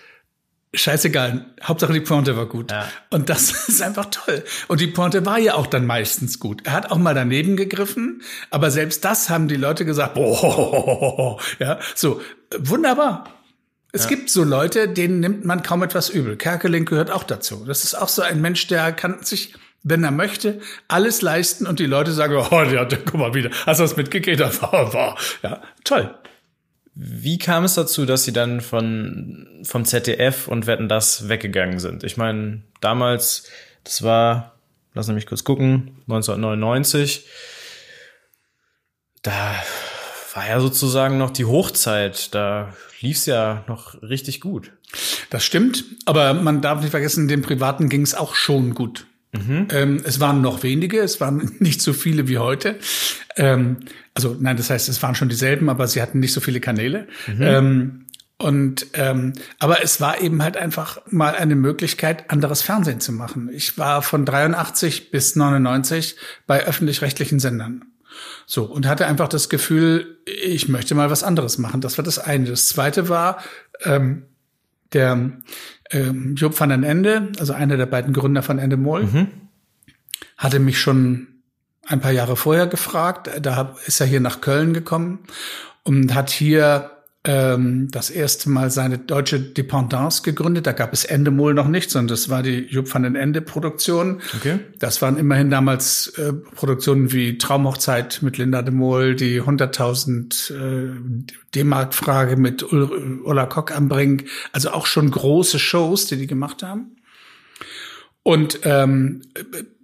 scheißegal, 0.74 1.46
Hauptsache 1.62 1.92
die 1.92 2.00
Pointe 2.00 2.36
war 2.36 2.46
gut. 2.46 2.70
Ja. 2.70 2.88
Und 3.10 3.28
das 3.28 3.50
ist 3.68 3.82
einfach 3.82 4.06
toll. 4.10 4.44
Und 4.68 4.80
die 4.80 4.88
Pointe 4.88 5.24
war 5.24 5.38
ja 5.38 5.54
auch 5.54 5.66
dann 5.66 5.86
meistens 5.86 6.40
gut. 6.40 6.62
Er 6.64 6.72
hat 6.72 6.90
auch 6.90 6.98
mal 6.98 7.14
daneben 7.14 7.56
gegriffen, 7.56 8.22
aber 8.50 8.70
selbst 8.70 9.04
das 9.04 9.30
haben 9.30 9.48
die 9.48 9.56
Leute 9.56 9.84
gesagt, 9.84 10.14
boah, 10.14 11.38
ja, 11.58 11.78
so, 11.94 12.20
wunderbar. 12.58 13.30
Es 13.94 14.04
ja. 14.04 14.08
gibt 14.08 14.28
so 14.28 14.42
Leute, 14.42 14.88
denen 14.88 15.20
nimmt 15.20 15.44
man 15.44 15.62
kaum 15.62 15.84
etwas 15.84 16.08
übel. 16.08 16.36
Kerkeling 16.36 16.84
gehört 16.84 17.12
auch 17.12 17.22
dazu. 17.22 17.64
Das 17.64 17.84
ist 17.84 17.94
auch 17.94 18.08
so 18.08 18.22
ein 18.22 18.40
Mensch, 18.40 18.66
der 18.66 18.92
kann 18.92 19.22
sich, 19.22 19.54
wenn 19.84 20.02
er 20.02 20.10
möchte, 20.10 20.60
alles 20.88 21.22
leisten 21.22 21.64
und 21.64 21.78
die 21.78 21.86
Leute 21.86 22.10
sagen, 22.10 22.34
oh, 22.34 22.62
ja, 22.62 22.84
guck 22.86 23.14
mal 23.14 23.34
wieder, 23.34 23.50
hast 23.66 23.78
du 23.78 23.84
das 23.84 23.96
mitgekriegt? 23.96 24.40
Ja, 25.42 25.62
toll. 25.84 26.12
Wie 26.96 27.38
kam 27.38 27.62
es 27.62 27.74
dazu, 27.74 28.04
dass 28.04 28.24
sie 28.24 28.32
dann 28.32 28.60
von, 28.60 29.62
vom 29.62 29.84
ZDF 29.84 30.48
und 30.48 30.66
Wetten 30.66 30.88
das 30.88 31.28
weggegangen 31.28 31.78
sind? 31.78 32.02
Ich 32.02 32.16
meine, 32.16 32.62
damals, 32.80 33.48
das 33.84 34.02
war, 34.02 34.56
lass 34.94 35.06
mich 35.06 35.26
kurz 35.26 35.44
gucken, 35.44 35.98
1999, 36.08 37.28
da 39.22 39.54
war 40.34 40.48
ja 40.48 40.58
sozusagen 40.58 41.16
noch 41.16 41.30
die 41.30 41.44
Hochzeit, 41.44 42.34
da 42.34 42.74
lief's 43.04 43.26
ja 43.26 43.64
noch 43.68 44.02
richtig 44.02 44.40
gut. 44.40 44.72
Das 45.30 45.44
stimmt, 45.44 45.84
aber 46.06 46.34
man 46.34 46.60
darf 46.60 46.80
nicht 46.80 46.90
vergessen, 46.90 47.28
dem 47.28 47.42
Privaten 47.42 47.88
ging's 47.88 48.14
auch 48.14 48.34
schon 48.34 48.74
gut. 48.74 49.06
Mhm. 49.32 49.68
Ähm, 49.70 50.02
es 50.04 50.18
waren 50.18 50.40
noch 50.40 50.62
wenige, 50.62 51.00
es 51.00 51.20
waren 51.20 51.52
nicht 51.60 51.80
so 51.80 51.92
viele 51.92 52.26
wie 52.26 52.38
heute. 52.38 52.78
Ähm, 53.36 53.78
also 54.14 54.36
nein, 54.38 54.56
das 54.56 54.70
heißt, 54.70 54.88
es 54.88 55.02
waren 55.02 55.14
schon 55.14 55.28
dieselben, 55.28 55.68
aber 55.68 55.86
sie 55.86 56.00
hatten 56.02 56.18
nicht 56.20 56.32
so 56.32 56.40
viele 56.40 56.60
Kanäle. 56.60 57.06
Mhm. 57.26 57.42
Ähm, 57.42 58.00
Und 58.36 58.86
ähm, 58.94 59.32
aber 59.60 59.82
es 59.82 60.00
war 60.00 60.20
eben 60.20 60.42
halt 60.42 60.56
einfach 60.56 60.98
mal 61.08 61.34
eine 61.36 61.54
Möglichkeit, 61.54 62.30
anderes 62.30 62.62
Fernsehen 62.62 63.00
zu 63.00 63.12
machen. 63.12 63.48
Ich 63.52 63.78
war 63.78 64.02
von 64.02 64.24
83 64.24 65.12
bis 65.12 65.36
99 65.36 66.16
bei 66.46 66.64
öffentlich-rechtlichen 66.64 67.38
Sendern. 67.38 67.84
So, 68.46 68.64
und 68.64 68.86
hatte 68.86 69.06
einfach 69.06 69.28
das 69.28 69.48
Gefühl, 69.48 70.18
ich 70.26 70.68
möchte 70.68 70.94
mal 70.94 71.10
was 71.10 71.22
anderes 71.22 71.58
machen. 71.58 71.80
Das 71.80 71.98
war 71.98 72.04
das 72.04 72.18
eine. 72.18 72.46
Das 72.46 72.68
zweite 72.68 73.08
war, 73.08 73.38
ähm, 73.82 74.24
der 74.92 75.32
ähm, 75.90 76.34
Job 76.36 76.58
van 76.58 76.68
den 76.68 76.84
Ende, 76.84 77.32
also 77.38 77.52
einer 77.52 77.76
der 77.76 77.86
beiden 77.86 78.12
Gründer 78.12 78.42
von 78.42 78.58
Endemol, 78.58 79.04
mhm. 79.04 79.28
hatte 80.36 80.58
mich 80.58 80.78
schon 80.78 81.28
ein 81.86 82.00
paar 82.00 82.12
Jahre 82.12 82.36
vorher 82.36 82.66
gefragt. 82.66 83.30
Da 83.42 83.76
ist 83.86 84.00
er 84.00 84.06
hier 84.06 84.20
nach 84.20 84.40
Köln 84.40 84.72
gekommen 84.72 85.20
und 85.82 86.14
hat 86.14 86.30
hier 86.30 86.90
ähm, 87.26 87.88
das 87.90 88.10
erste 88.10 88.50
Mal 88.50 88.70
seine 88.70 88.98
deutsche 88.98 89.40
Dependance 89.40 90.22
gegründet. 90.22 90.66
Da 90.66 90.72
gab 90.72 90.92
es 90.92 91.04
Endemol 91.04 91.54
noch 91.54 91.68
nicht, 91.68 91.90
sondern 91.90 92.08
das 92.08 92.28
war 92.28 92.42
die 92.42 92.66
Jupp 92.68 92.92
van 92.92 93.02
den 93.02 93.16
Ende 93.16 93.40
Produktion. 93.40 94.20
Okay. 94.36 94.58
Das 94.78 95.00
waren 95.00 95.16
immerhin 95.16 95.48
damals 95.48 96.08
äh, 96.18 96.34
Produktionen 96.34 97.12
wie 97.12 97.38
Traumhochzeit 97.38 98.20
mit 98.20 98.36
Linda 98.36 98.60
de 98.60 98.74
Mol, 98.74 99.14
die 99.14 99.40
100.000 99.40 100.52
äh, 100.54 101.22
D-Mark-Frage 101.54 102.36
mit 102.36 102.62
Ul 102.62 103.22
Ulla 103.24 103.46
Kock 103.46 103.74
am 103.74 103.88
Brink. 103.88 104.26
Also 104.52 104.70
auch 104.70 104.84
schon 104.84 105.10
große 105.10 105.58
Shows, 105.58 106.06
die 106.06 106.18
die 106.18 106.26
gemacht 106.26 106.62
haben. 106.62 106.96
Und 108.22 108.60
ähm, 108.64 109.22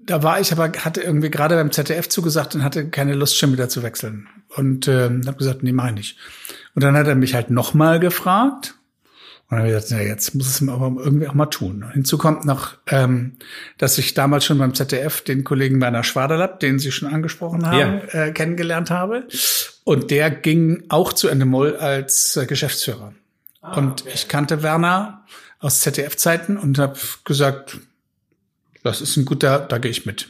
da 0.04 0.22
war 0.22 0.40
ich 0.40 0.52
aber, 0.52 0.72
hatte 0.78 1.00
irgendwie 1.00 1.30
gerade 1.30 1.54
beim 1.54 1.72
ZDF 1.72 2.08
zugesagt 2.08 2.54
und 2.54 2.64
hatte 2.64 2.90
keine 2.90 3.14
Lust 3.14 3.38
schon 3.38 3.52
wieder 3.52 3.68
zu 3.70 3.82
wechseln. 3.82 4.28
Und 4.48 4.88
äh, 4.88 5.04
habe 5.04 5.36
gesagt, 5.38 5.62
nee, 5.62 5.72
mach 5.72 5.88
ich 5.88 5.94
nicht. 5.94 6.16
Und 6.74 6.84
dann 6.84 6.96
hat 6.96 7.06
er 7.06 7.14
mich 7.14 7.34
halt 7.34 7.50
nochmal 7.50 8.00
gefragt. 8.00 8.74
Und 9.48 9.56
dann 9.56 9.58
habe 9.60 9.68
ich 9.68 9.74
gesagt, 9.74 9.92
na, 9.92 10.06
jetzt 10.06 10.34
muss 10.34 10.46
es 10.46 10.68
aber 10.68 11.02
irgendwie 11.02 11.26
auch 11.26 11.34
mal 11.34 11.46
tun. 11.46 11.84
Hinzu 11.92 12.18
kommt 12.18 12.44
noch, 12.44 12.74
ähm, 12.86 13.36
dass 13.78 13.98
ich 13.98 14.14
damals 14.14 14.44
schon 14.44 14.58
beim 14.58 14.74
ZDF 14.74 15.22
den 15.22 15.42
Kollegen 15.42 15.80
Werner 15.80 16.04
Schwaderlapp, 16.04 16.60
den 16.60 16.78
Sie 16.78 16.92
schon 16.92 17.12
angesprochen 17.12 17.66
haben, 17.66 18.00
ja. 18.12 18.26
äh, 18.26 18.32
kennengelernt 18.32 18.90
habe. 18.90 19.26
Und 19.84 20.10
der 20.12 20.30
ging 20.30 20.84
auch 20.88 21.12
zu 21.12 21.28
Endemol 21.28 21.76
als 21.76 22.36
äh, 22.36 22.46
Geschäftsführer. 22.46 23.12
Ah, 23.60 23.76
und 23.76 24.02
okay. 24.02 24.10
ich 24.14 24.28
kannte 24.28 24.62
Werner 24.62 25.24
aus 25.58 25.80
ZDF-Zeiten 25.80 26.56
und 26.56 26.78
habe 26.78 26.98
gesagt, 27.24 27.78
das 28.82 29.00
ist 29.00 29.16
ein 29.16 29.24
guter, 29.24 29.58
da 29.58 29.78
gehe 29.78 29.90
ich 29.90 30.06
mit. 30.06 30.28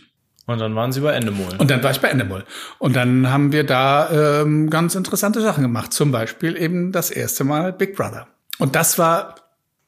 Und 0.50 0.58
dann 0.58 0.74
waren 0.74 0.92
Sie 0.92 1.00
bei 1.00 1.12
Endemol. 1.12 1.54
Und 1.58 1.70
dann 1.70 1.82
war 1.82 1.90
ich 1.90 2.00
bei 2.00 2.08
Endemol. 2.08 2.44
Und 2.78 2.96
dann 2.96 3.30
haben 3.30 3.52
wir 3.52 3.64
da 3.64 4.40
ähm, 4.42 4.68
ganz 4.68 4.94
interessante 4.94 5.40
Sachen 5.40 5.62
gemacht. 5.62 5.92
Zum 5.92 6.10
Beispiel 6.10 6.56
eben 6.56 6.92
das 6.92 7.10
erste 7.10 7.44
Mal 7.44 7.72
Big 7.72 7.96
Brother. 7.96 8.26
Und 8.58 8.74
das 8.74 8.98
war 8.98 9.36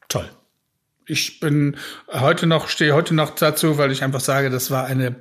toll. 0.07 0.29
Ich 1.05 1.41
bin 1.41 1.75
heute 2.11 2.47
noch, 2.47 2.69
stehe 2.69 2.93
heute 2.93 3.13
noch 3.13 3.31
dazu, 3.31 3.77
weil 3.77 3.91
ich 3.91 4.03
einfach 4.03 4.21
sage, 4.21 4.49
das 4.49 4.71
war 4.71 4.85
eine 4.85 5.15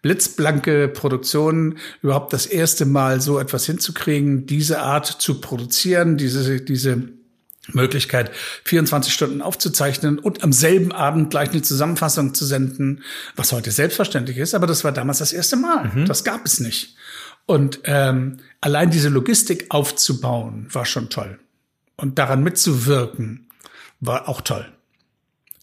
blitzblanke 0.00 0.88
Produktion, 0.88 1.78
überhaupt 2.02 2.32
das 2.32 2.46
erste 2.46 2.86
Mal 2.86 3.20
so 3.20 3.38
etwas 3.38 3.66
hinzukriegen, 3.66 4.46
diese 4.46 4.80
Art 4.80 5.06
zu 5.06 5.40
produzieren, 5.40 6.16
diese, 6.16 6.60
diese 6.60 7.17
Möglichkeit, 7.72 8.30
24 8.64 9.12
Stunden 9.12 9.42
aufzuzeichnen 9.42 10.18
und 10.18 10.42
am 10.42 10.52
selben 10.52 10.92
Abend 10.92 11.30
gleich 11.30 11.50
eine 11.50 11.62
Zusammenfassung 11.62 12.34
zu 12.34 12.44
senden, 12.44 13.02
was 13.36 13.52
heute 13.52 13.70
selbstverständlich 13.70 14.38
ist, 14.38 14.54
aber 14.54 14.66
das 14.66 14.84
war 14.84 14.92
damals 14.92 15.18
das 15.18 15.32
erste 15.32 15.56
Mal. 15.56 15.90
Mhm. 15.94 16.06
Das 16.06 16.24
gab 16.24 16.44
es 16.44 16.60
nicht. 16.60 16.96
Und 17.46 17.80
ähm, 17.84 18.38
allein 18.60 18.90
diese 18.90 19.08
Logistik 19.08 19.66
aufzubauen, 19.70 20.66
war 20.70 20.84
schon 20.84 21.08
toll. 21.08 21.38
Und 21.96 22.18
daran 22.18 22.42
mitzuwirken, 22.42 23.48
war 24.00 24.28
auch 24.28 24.40
toll. 24.40 24.70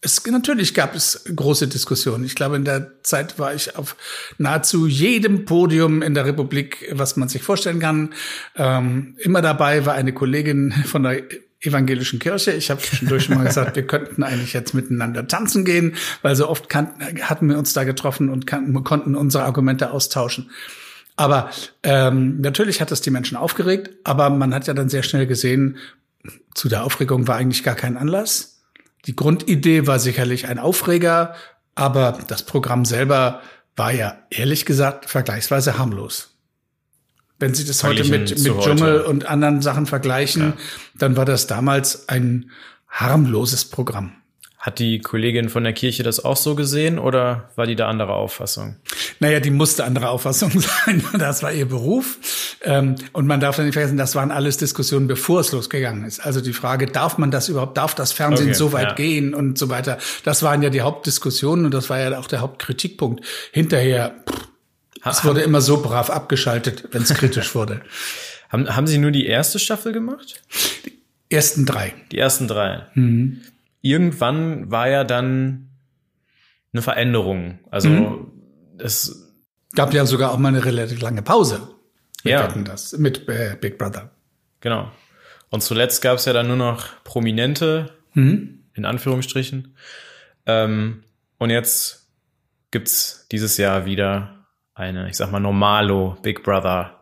Es, 0.02 0.24
natürlich 0.26 0.74
gab 0.74 0.94
es 0.94 1.24
große 1.34 1.68
Diskussionen. 1.68 2.24
Ich 2.24 2.34
glaube, 2.34 2.56
in 2.56 2.64
der 2.64 3.02
Zeit 3.02 3.38
war 3.38 3.54
ich 3.54 3.76
auf 3.76 3.96
nahezu 4.36 4.86
jedem 4.86 5.46
Podium 5.46 6.02
in 6.02 6.14
der 6.14 6.26
Republik, 6.26 6.88
was 6.92 7.16
man 7.16 7.28
sich 7.28 7.42
vorstellen 7.42 7.80
kann. 7.80 8.12
Ähm, 8.56 9.16
immer 9.18 9.40
dabei 9.40 9.86
war 9.86 9.94
eine 9.94 10.12
Kollegin 10.12 10.72
von 10.86 11.02
der 11.02 11.22
evangelischen 11.60 12.18
Kirche. 12.18 12.52
Ich 12.52 12.70
habe 12.70 12.80
zwischendurch 12.80 13.24
schon 13.24 13.36
mal 13.36 13.46
gesagt, 13.46 13.76
wir 13.76 13.86
könnten 13.86 14.22
eigentlich 14.22 14.52
jetzt 14.52 14.74
miteinander 14.74 15.26
tanzen 15.26 15.64
gehen, 15.64 15.94
weil 16.22 16.36
so 16.36 16.48
oft 16.48 16.68
kannten, 16.68 17.22
hatten 17.22 17.48
wir 17.48 17.58
uns 17.58 17.72
da 17.72 17.84
getroffen 17.84 18.28
und 18.28 18.46
kannten, 18.46 18.84
konnten 18.84 19.14
unsere 19.14 19.44
Argumente 19.44 19.90
austauschen. 19.90 20.50
Aber 21.16 21.50
ähm, 21.82 22.40
natürlich 22.40 22.80
hat 22.80 22.92
es 22.92 23.00
die 23.00 23.10
Menschen 23.10 23.36
aufgeregt, 23.36 23.90
aber 24.04 24.28
man 24.28 24.54
hat 24.54 24.66
ja 24.66 24.74
dann 24.74 24.90
sehr 24.90 25.02
schnell 25.02 25.26
gesehen, 25.26 25.78
zu 26.54 26.68
der 26.68 26.84
Aufregung 26.84 27.26
war 27.26 27.36
eigentlich 27.36 27.62
gar 27.62 27.74
kein 27.74 27.96
Anlass. 27.96 28.62
Die 29.06 29.16
Grundidee 29.16 29.86
war 29.86 29.98
sicherlich 29.98 30.46
ein 30.46 30.58
Aufreger, 30.58 31.34
aber 31.74 32.18
das 32.26 32.42
Programm 32.42 32.84
selber 32.84 33.40
war 33.76 33.92
ja 33.92 34.18
ehrlich 34.30 34.66
gesagt 34.66 35.08
vergleichsweise 35.08 35.78
harmlos. 35.78 36.35
Wenn 37.38 37.54
Sie 37.54 37.64
das 37.64 37.84
heute 37.84 38.04
mit, 38.04 38.30
mit 38.30 38.44
Dschungel 38.44 39.00
heute. 39.00 39.06
und 39.06 39.26
anderen 39.26 39.60
Sachen 39.60 39.86
vergleichen, 39.86 40.42
ja. 40.42 40.52
dann 40.98 41.16
war 41.16 41.24
das 41.24 41.46
damals 41.46 42.08
ein 42.08 42.50
harmloses 42.88 43.66
Programm. 43.66 44.12
Hat 44.58 44.80
die 44.80 44.98
Kollegin 44.98 45.48
von 45.48 45.62
der 45.62 45.74
Kirche 45.74 46.02
das 46.02 46.24
auch 46.24 46.36
so 46.36 46.56
gesehen 46.56 46.98
oder 46.98 47.50
war 47.54 47.66
die 47.66 47.76
da 47.76 47.88
andere 47.88 48.14
Auffassung? 48.14 48.74
Naja, 49.20 49.38
die 49.38 49.50
musste 49.50 49.84
andere 49.84 50.08
Auffassung 50.08 50.50
sein. 50.60 51.04
Das 51.16 51.44
war 51.44 51.52
ihr 51.52 51.68
Beruf. 51.68 52.18
Ähm, 52.62 52.96
und 53.12 53.28
man 53.28 53.38
darf 53.38 53.58
nicht 53.58 53.74
vergessen, 53.74 53.96
das 53.96 54.16
waren 54.16 54.32
alles 54.32 54.56
Diskussionen, 54.56 55.06
bevor 55.06 55.38
es 55.38 55.52
losgegangen 55.52 56.04
ist. 56.04 56.18
Also 56.18 56.40
die 56.40 56.52
Frage, 56.52 56.86
darf 56.86 57.16
man 57.16 57.30
das 57.30 57.48
überhaupt, 57.48 57.76
darf 57.76 57.94
das 57.94 58.10
Fernsehen 58.10 58.48
okay, 58.48 58.56
so 58.56 58.72
weit 58.72 58.88
ja. 58.88 58.94
gehen 58.94 59.34
und 59.34 59.56
so 59.56 59.68
weiter. 59.68 59.98
Das 60.24 60.42
waren 60.42 60.62
ja 60.62 60.70
die 60.70 60.80
Hauptdiskussionen 60.80 61.66
und 61.66 61.74
das 61.74 61.88
war 61.88 62.00
ja 62.00 62.18
auch 62.18 62.26
der 62.26 62.40
Hauptkritikpunkt. 62.40 63.24
Hinterher, 63.52 64.16
pff, 64.28 64.48
es 65.04 65.24
wurde 65.24 65.42
immer 65.42 65.60
so 65.60 65.82
brav 65.82 66.10
abgeschaltet, 66.10 66.88
wenn 66.92 67.02
es 67.02 67.14
kritisch 67.14 67.54
wurde. 67.54 67.82
haben, 68.48 68.74
haben 68.74 68.86
Sie 68.86 68.98
nur 68.98 69.10
die 69.10 69.26
erste 69.26 69.58
Staffel 69.58 69.92
gemacht? 69.92 70.42
Die 70.84 71.34
ersten 71.34 71.66
drei. 71.66 71.94
Die 72.12 72.18
ersten 72.18 72.48
drei. 72.48 72.86
Mhm. 72.94 73.40
Irgendwann 73.80 74.70
war 74.70 74.88
ja 74.88 75.04
dann 75.04 75.68
eine 76.72 76.82
Veränderung. 76.82 77.58
Also 77.70 77.88
mhm. 77.88 78.32
es 78.78 79.32
gab 79.74 79.92
ja 79.92 80.06
sogar 80.06 80.32
auch 80.32 80.38
mal 80.38 80.48
eine 80.48 80.64
relativ 80.64 81.00
lange 81.00 81.22
Pause. 81.22 81.68
Wir 82.22 82.32
ja. 82.32 82.48
das 82.48 82.96
mit 82.98 83.28
äh, 83.28 83.56
Big 83.60 83.78
Brother. 83.78 84.10
Genau. 84.60 84.90
Und 85.50 85.62
zuletzt 85.62 86.02
gab 86.02 86.18
es 86.18 86.24
ja 86.24 86.32
dann 86.32 86.48
nur 86.48 86.56
noch 86.56 87.02
Prominente, 87.04 87.92
mhm. 88.14 88.64
in 88.74 88.84
Anführungsstrichen. 88.84 89.76
Ähm, 90.46 91.04
und 91.38 91.50
jetzt 91.50 92.08
gibt's 92.70 93.26
dieses 93.30 93.56
Jahr 93.56 93.86
wieder 93.86 94.35
eine, 94.76 95.08
ich 95.08 95.16
sag 95.16 95.32
mal, 95.32 95.40
normalo 95.40 96.16
Big 96.22 96.42
Brother 96.44 96.92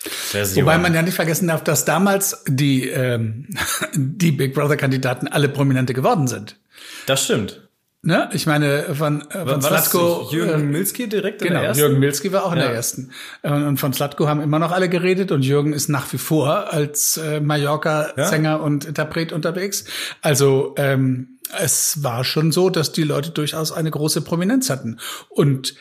Version. 0.00 0.64
Wobei 0.64 0.78
man 0.78 0.94
ja 0.94 1.02
nicht 1.02 1.14
vergessen 1.14 1.48
darf, 1.48 1.64
dass 1.64 1.84
damals 1.84 2.44
die, 2.46 2.88
ähm, 2.88 3.48
die 3.94 4.32
Big 4.32 4.54
Brother-Kandidaten 4.54 5.28
alle 5.28 5.48
Prominente 5.48 5.94
geworden 5.94 6.26
sind. 6.26 6.58
Das 7.06 7.24
stimmt. 7.24 7.62
Ne? 8.02 8.28
Ich 8.32 8.46
meine, 8.46 8.94
von, 8.94 9.28
äh, 9.30 9.46
von 9.46 9.62
Slatko. 9.62 10.28
Jürgen 10.30 10.60
äh, 10.60 10.64
Milski 10.64 11.08
direkt 11.08 11.42
in 11.42 11.48
genau, 11.48 11.60
der 11.60 11.68
ersten? 11.70 11.80
Jürgen 11.82 11.98
Milski 11.98 12.32
war 12.32 12.44
auch 12.44 12.52
in 12.52 12.58
ja. 12.58 12.66
der 12.66 12.74
ersten. 12.74 13.10
Und 13.42 13.78
von 13.78 13.92
Slatko 13.92 14.28
haben 14.28 14.40
immer 14.40 14.60
noch 14.60 14.70
alle 14.70 14.88
geredet 14.88 15.32
und 15.32 15.44
Jürgen 15.44 15.72
ist 15.72 15.88
nach 15.88 16.12
wie 16.12 16.18
vor 16.18 16.72
als 16.72 17.16
äh, 17.16 17.40
Mallorca-Sänger 17.40 18.50
ja. 18.50 18.56
und 18.56 18.84
Interpret 18.84 19.32
unterwegs. 19.32 19.86
Also 20.22 20.74
ähm, 20.76 21.38
es 21.60 22.04
war 22.04 22.22
schon 22.22 22.52
so, 22.52 22.70
dass 22.70 22.92
die 22.92 23.02
Leute 23.02 23.30
durchaus 23.30 23.72
eine 23.72 23.90
große 23.90 24.20
Prominenz 24.20 24.70
hatten. 24.70 24.98
Und 25.28 25.74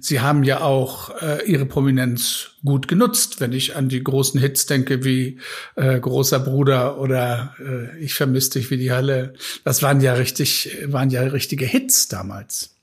sie 0.00 0.20
haben 0.20 0.44
ja 0.44 0.60
auch 0.60 1.10
äh, 1.20 1.44
ihre 1.44 1.66
Prominenz 1.66 2.50
gut 2.64 2.88
genutzt, 2.88 3.40
wenn 3.40 3.52
ich 3.52 3.76
an 3.76 3.88
die 3.88 4.02
großen 4.02 4.40
Hits 4.40 4.66
denke 4.66 5.04
wie 5.04 5.38
äh, 5.76 5.98
Großer 5.98 6.40
Bruder 6.40 6.98
oder 6.98 7.54
äh, 7.58 7.98
Ich 7.98 8.14
vermisse 8.14 8.50
dich 8.50 8.70
wie 8.70 8.76
die 8.76 8.92
Hölle. 8.92 9.34
Das 9.64 9.82
waren 9.82 10.00
ja 10.00 10.14
richtig, 10.14 10.76
waren 10.86 11.10
ja 11.10 11.22
richtige 11.22 11.66
Hits 11.66 12.08
damals. 12.08 12.74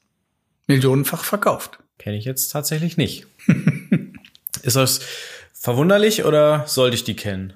Millionenfach 0.68 1.24
verkauft. 1.24 1.80
Kenne 1.98 2.18
ich 2.18 2.26
jetzt 2.26 2.50
tatsächlich 2.50 2.98
nicht. 2.98 3.28
Ist 4.64 4.76
das 4.76 5.02
verwunderlich 5.54 6.26
oder 6.26 6.66
sollte 6.68 6.96
ich 6.96 7.04
die 7.04 7.16
kennen? 7.16 7.54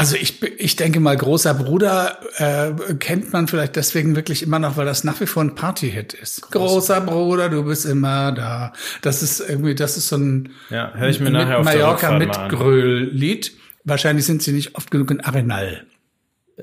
Also 0.00 0.16
ich, 0.16 0.42
ich 0.42 0.76
denke 0.76 0.98
mal, 0.98 1.14
großer 1.14 1.52
Bruder 1.52 2.20
äh, 2.36 2.94
kennt 2.94 3.34
man 3.34 3.48
vielleicht 3.48 3.76
deswegen 3.76 4.16
wirklich 4.16 4.42
immer 4.42 4.58
noch, 4.58 4.78
weil 4.78 4.86
das 4.86 5.04
nach 5.04 5.20
wie 5.20 5.26
vor 5.26 5.44
ein 5.44 5.54
Party-Hit 5.54 6.14
ist. 6.14 6.40
Großer, 6.50 6.58
großer 6.58 7.00
Bruder, 7.02 7.50
du 7.50 7.64
bist 7.64 7.84
immer 7.84 8.32
da. 8.32 8.72
Das 9.02 9.22
ist 9.22 9.40
irgendwie, 9.40 9.74
das 9.74 9.98
ist 9.98 10.08
so 10.08 10.16
ein 10.16 10.52
ja, 10.70 10.90
hör 10.94 11.08
ich 11.10 11.20
mir 11.20 11.30
nachher 11.30 11.58
auf 11.58 11.66
Mallorca 11.66 12.18
mitgröl-Lied. 12.18 13.52
Wahrscheinlich 13.84 14.24
sind 14.24 14.42
sie 14.42 14.52
nicht 14.52 14.74
oft 14.74 14.90
genug 14.90 15.10
in 15.10 15.20
Arenal. 15.20 15.84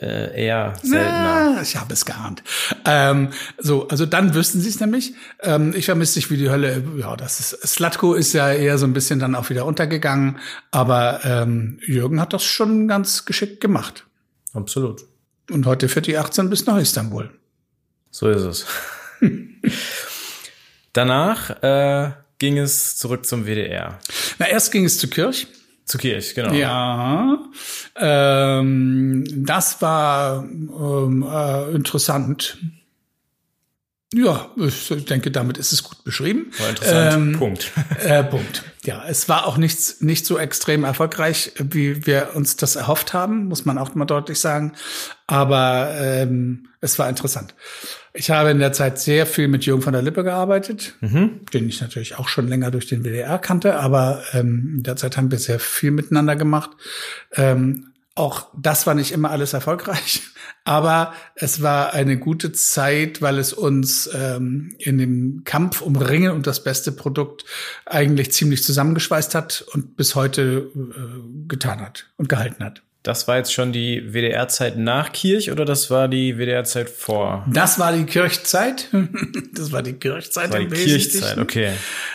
Äh, 0.01 0.45
eher 0.45 0.73
seltener. 0.81 1.53
Na, 1.55 1.61
ich 1.61 1.75
habe 1.75 1.93
es 1.93 2.05
geahnt. 2.05 2.43
Ähm, 2.85 3.29
so, 3.57 3.87
also 3.87 4.05
dann 4.05 4.33
wüssten 4.33 4.61
sie 4.61 4.69
es 4.69 4.79
nämlich. 4.79 5.13
Ähm, 5.41 5.73
ich 5.75 5.85
vermisse 5.85 6.15
dich 6.15 6.31
wie 6.31 6.37
die 6.37 6.49
Hölle. 6.49 6.83
Ja, 6.97 7.15
das 7.15 7.39
ist 7.39 7.67
Slatko 7.67 8.13
ist 8.13 8.33
ja 8.33 8.51
eher 8.51 8.77
so 8.77 8.85
ein 8.85 8.93
bisschen 8.93 9.19
dann 9.19 9.35
auch 9.35 9.49
wieder 9.49 9.65
untergegangen, 9.65 10.39
aber 10.71 11.21
ähm, 11.23 11.79
Jürgen 11.85 12.21
hat 12.21 12.33
das 12.33 12.43
schon 12.43 12.87
ganz 12.87 13.25
geschickt 13.25 13.61
gemacht. 13.61 14.05
Absolut. 14.53 15.01
Und 15.51 15.65
heute 15.65 15.89
fährt 15.89 16.07
die 16.07 16.17
18 16.17 16.49
bis 16.49 16.65
nach 16.65 16.77
Istanbul. 16.77 17.29
So 18.11 18.29
ist 18.29 18.41
es. 18.41 18.65
Danach 20.93 21.61
äh, 21.61 22.11
ging 22.39 22.57
es 22.57 22.97
zurück 22.97 23.25
zum 23.25 23.45
WDR. 23.45 23.99
Na, 24.39 24.47
erst 24.47 24.71
ging 24.71 24.85
es 24.85 24.97
zu 24.97 25.07
Kirch. 25.07 25.47
Zu 25.87 25.97
Kirch, 25.97 26.35
genau. 26.35 26.51
Ja, 26.53 27.39
ähm, 27.95 29.23
das 29.45 29.81
war 29.81 30.43
ähm, 30.43 31.25
äh, 31.27 31.71
interessant. 31.71 32.57
Ja, 34.13 34.51
ich 34.55 34.87
denke, 35.05 35.31
damit 35.31 35.57
ist 35.57 35.73
es 35.73 35.83
gut 35.83 36.03
beschrieben. 36.05 36.51
War 36.59 36.69
interessant. 36.69 37.13
Ähm, 37.13 37.33
Punkt. 37.37 37.71
Äh, 37.99 38.23
Punkt. 38.23 38.63
Ja, 38.83 39.03
es 39.05 39.27
war 39.27 39.45
auch 39.45 39.57
nichts, 39.57 39.99
nicht 39.99 40.25
so 40.25 40.37
extrem 40.37 40.85
erfolgreich, 40.85 41.51
wie 41.57 42.05
wir 42.05 42.29
uns 42.35 42.55
das 42.55 42.77
erhofft 42.77 43.13
haben, 43.13 43.45
muss 43.47 43.65
man 43.65 43.77
auch 43.77 43.95
mal 43.95 44.05
deutlich 44.05 44.39
sagen. 44.39 44.73
Aber 45.25 45.93
ähm, 45.99 46.69
es 46.79 46.97
war 46.99 47.09
interessant. 47.09 47.53
Ich 48.13 48.31
habe 48.31 48.51
in 48.51 48.59
der 48.59 48.71
Zeit 48.71 48.97
sehr 48.99 49.25
viel 49.25 49.49
mit 49.49 49.65
Jürgen 49.65 49.81
von 49.81 49.91
der 49.93 50.01
Lippe 50.01 50.23
gearbeitet, 50.23 50.95
mhm. 51.01 51.41
den 51.53 51.67
ich 51.67 51.81
natürlich 51.81 52.17
auch 52.17 52.29
schon 52.29 52.47
länger 52.47 52.71
durch 52.71 52.87
den 52.87 53.03
WDR 53.03 53.39
kannte, 53.39 53.77
aber 53.77 54.23
ähm, 54.31 54.75
in 54.77 54.83
der 54.83 54.95
Zeit 54.95 55.17
haben 55.17 55.31
wir 55.31 55.39
sehr 55.39 55.59
viel 55.59 55.91
miteinander 55.91 56.37
gemacht. 56.37 56.71
Ähm, 57.33 57.91
auch 58.17 58.47
das 58.57 58.87
war 58.87 58.95
nicht 58.95 59.11
immer 59.11 59.31
alles 59.31 59.53
erfolgreich, 59.53 60.21
aber 60.63 61.13
es 61.35 61.61
war 61.61 61.93
eine 61.93 62.17
gute 62.17 62.51
Zeit, 62.51 63.21
weil 63.21 63.37
es 63.37 63.53
uns 63.53 64.09
ähm, 64.13 64.75
in 64.79 64.97
dem 64.97 65.43
Kampf 65.43 65.81
um 65.81 65.95
Ringen 65.95 66.31
und 66.31 66.47
das 66.47 66.63
beste 66.63 66.91
Produkt 66.91 67.45
eigentlich 67.85 68.31
ziemlich 68.31 68.63
zusammengeschweißt 68.63 69.35
hat 69.35 69.65
und 69.73 69.95
bis 69.95 70.15
heute 70.15 70.71
äh, 70.75 71.47
getan 71.47 71.81
hat 71.81 72.09
und 72.17 72.29
gehalten 72.29 72.63
hat. 72.63 72.81
Das 73.07 73.25
war 73.25 73.37
jetzt 73.37 73.53
schon 73.53 73.71
die 73.71 74.13
WDR-Zeit 74.13 74.77
nach 74.77 75.13
Kirch 75.13 75.49
oder 75.49 75.63
das 75.63 75.89
war 75.89 76.09
die 76.09 76.37
WDR-Zeit 76.37 76.89
vor? 76.89 77.45
Das 77.53 77.79
war 77.79 77.93
die 77.93 78.03
Kirchzeit. 78.03 78.89
das 79.53 79.71
war 79.71 79.81
die 79.81 79.93
Kirchzeit. 79.93 80.47
Das 80.47 80.51
war 80.51 80.59
die 80.59 80.67
Kirchzeit, 80.67 81.37
okay. 81.37 81.71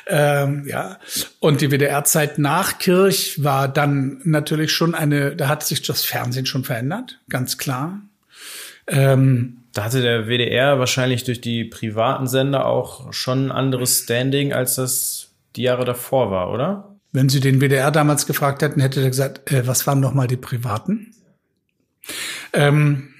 Ähm, 0.06 0.66
ja. 0.66 0.98
Und 1.40 1.62
die 1.62 1.70
WDR-Zeit 1.70 2.38
nach 2.38 2.78
Kirch 2.78 3.42
war 3.42 3.68
dann 3.68 4.20
natürlich 4.24 4.70
schon 4.70 4.94
eine, 4.94 5.34
da 5.34 5.48
hat 5.48 5.64
sich 5.64 5.80
das 5.80 6.04
Fernsehen 6.04 6.44
schon 6.44 6.62
verändert, 6.62 7.18
ganz 7.30 7.56
klar. 7.56 8.02
Ähm, 8.86 9.62
da 9.72 9.84
hatte 9.84 10.02
der 10.02 10.26
WDR 10.26 10.78
wahrscheinlich 10.78 11.24
durch 11.24 11.40
die 11.40 11.64
privaten 11.64 12.26
Sender 12.26 12.66
auch 12.66 13.14
schon 13.14 13.46
ein 13.46 13.52
anderes 13.52 14.00
Standing, 14.00 14.52
als 14.52 14.74
das 14.74 15.30
die 15.56 15.62
Jahre 15.62 15.86
davor 15.86 16.30
war, 16.30 16.52
oder? 16.52 16.91
Wenn 17.12 17.28
Sie 17.28 17.40
den 17.40 17.60
WDR 17.60 17.90
damals 17.90 18.26
gefragt 18.26 18.62
hätten, 18.62 18.80
hätte 18.80 19.02
er 19.02 19.08
gesagt, 19.08 19.50
äh, 19.52 19.66
was 19.66 19.86
waren 19.86 20.00
noch 20.00 20.14
mal 20.14 20.26
die 20.26 20.36
Privaten? 20.36 21.14
Ähm. 22.52 23.10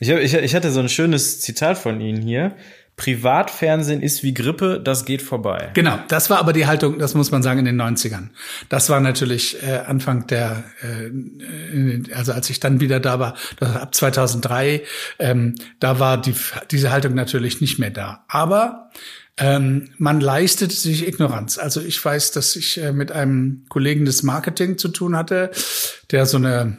ich, 0.00 0.10
hab, 0.10 0.18
ich, 0.18 0.34
ich 0.34 0.54
hatte 0.54 0.70
so 0.70 0.80
ein 0.80 0.88
schönes 0.88 1.40
Zitat 1.40 1.78
von 1.78 2.00
Ihnen 2.00 2.22
hier. 2.22 2.56
Privatfernsehen 3.00 4.02
ist 4.02 4.22
wie 4.22 4.34
Grippe, 4.34 4.78
das 4.78 5.06
geht 5.06 5.22
vorbei. 5.22 5.70
Genau, 5.72 5.98
das 6.08 6.28
war 6.28 6.38
aber 6.38 6.52
die 6.52 6.66
Haltung, 6.66 6.98
das 6.98 7.14
muss 7.14 7.30
man 7.30 7.42
sagen, 7.42 7.58
in 7.58 7.64
den 7.64 7.80
90ern. 7.80 8.28
Das 8.68 8.90
war 8.90 9.00
natürlich 9.00 9.56
äh, 9.62 9.78
Anfang 9.86 10.26
der, 10.26 10.64
äh, 10.82 12.12
also 12.12 12.32
als 12.32 12.50
ich 12.50 12.60
dann 12.60 12.80
wieder 12.80 13.00
da 13.00 13.18
war, 13.18 13.36
ab 13.60 13.94
2003, 13.94 14.82
ähm, 15.18 15.54
da 15.78 15.98
war 15.98 16.20
die, 16.20 16.34
diese 16.70 16.90
Haltung 16.92 17.14
natürlich 17.14 17.62
nicht 17.62 17.78
mehr 17.78 17.90
da. 17.90 18.26
Aber 18.28 18.90
ähm, 19.40 19.88
man 19.96 20.20
leistet 20.20 20.70
sich 20.70 21.08
Ignoranz. 21.08 21.56
Also 21.56 21.80
ich 21.80 22.04
weiß, 22.04 22.30
dass 22.32 22.54
ich 22.56 22.78
äh, 22.78 22.92
mit 22.92 23.10
einem 23.10 23.64
Kollegen 23.70 24.04
des 24.04 24.22
Marketing 24.22 24.76
zu 24.76 24.88
tun 24.88 25.16
hatte, 25.16 25.50
der 26.10 26.26
so 26.26 26.36
eine 26.36 26.76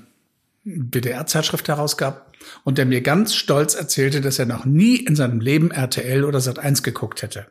BDR-Zeitschrift 0.63 1.67
herausgab 1.67 2.32
und 2.63 2.78
der 2.78 2.86
mir 2.86 3.02
ganz 3.02 3.34
stolz 3.34 3.74
erzählte, 3.74 4.21
dass 4.21 4.38
er 4.38 4.45
noch 4.45 4.65
nie 4.65 4.97
in 4.97 5.15
seinem 5.15 5.39
Leben 5.39 5.71
RTL 5.71 6.24
oder 6.24 6.38
Sat1 6.38 6.84
geguckt 6.84 7.24
hätte. 7.24 7.47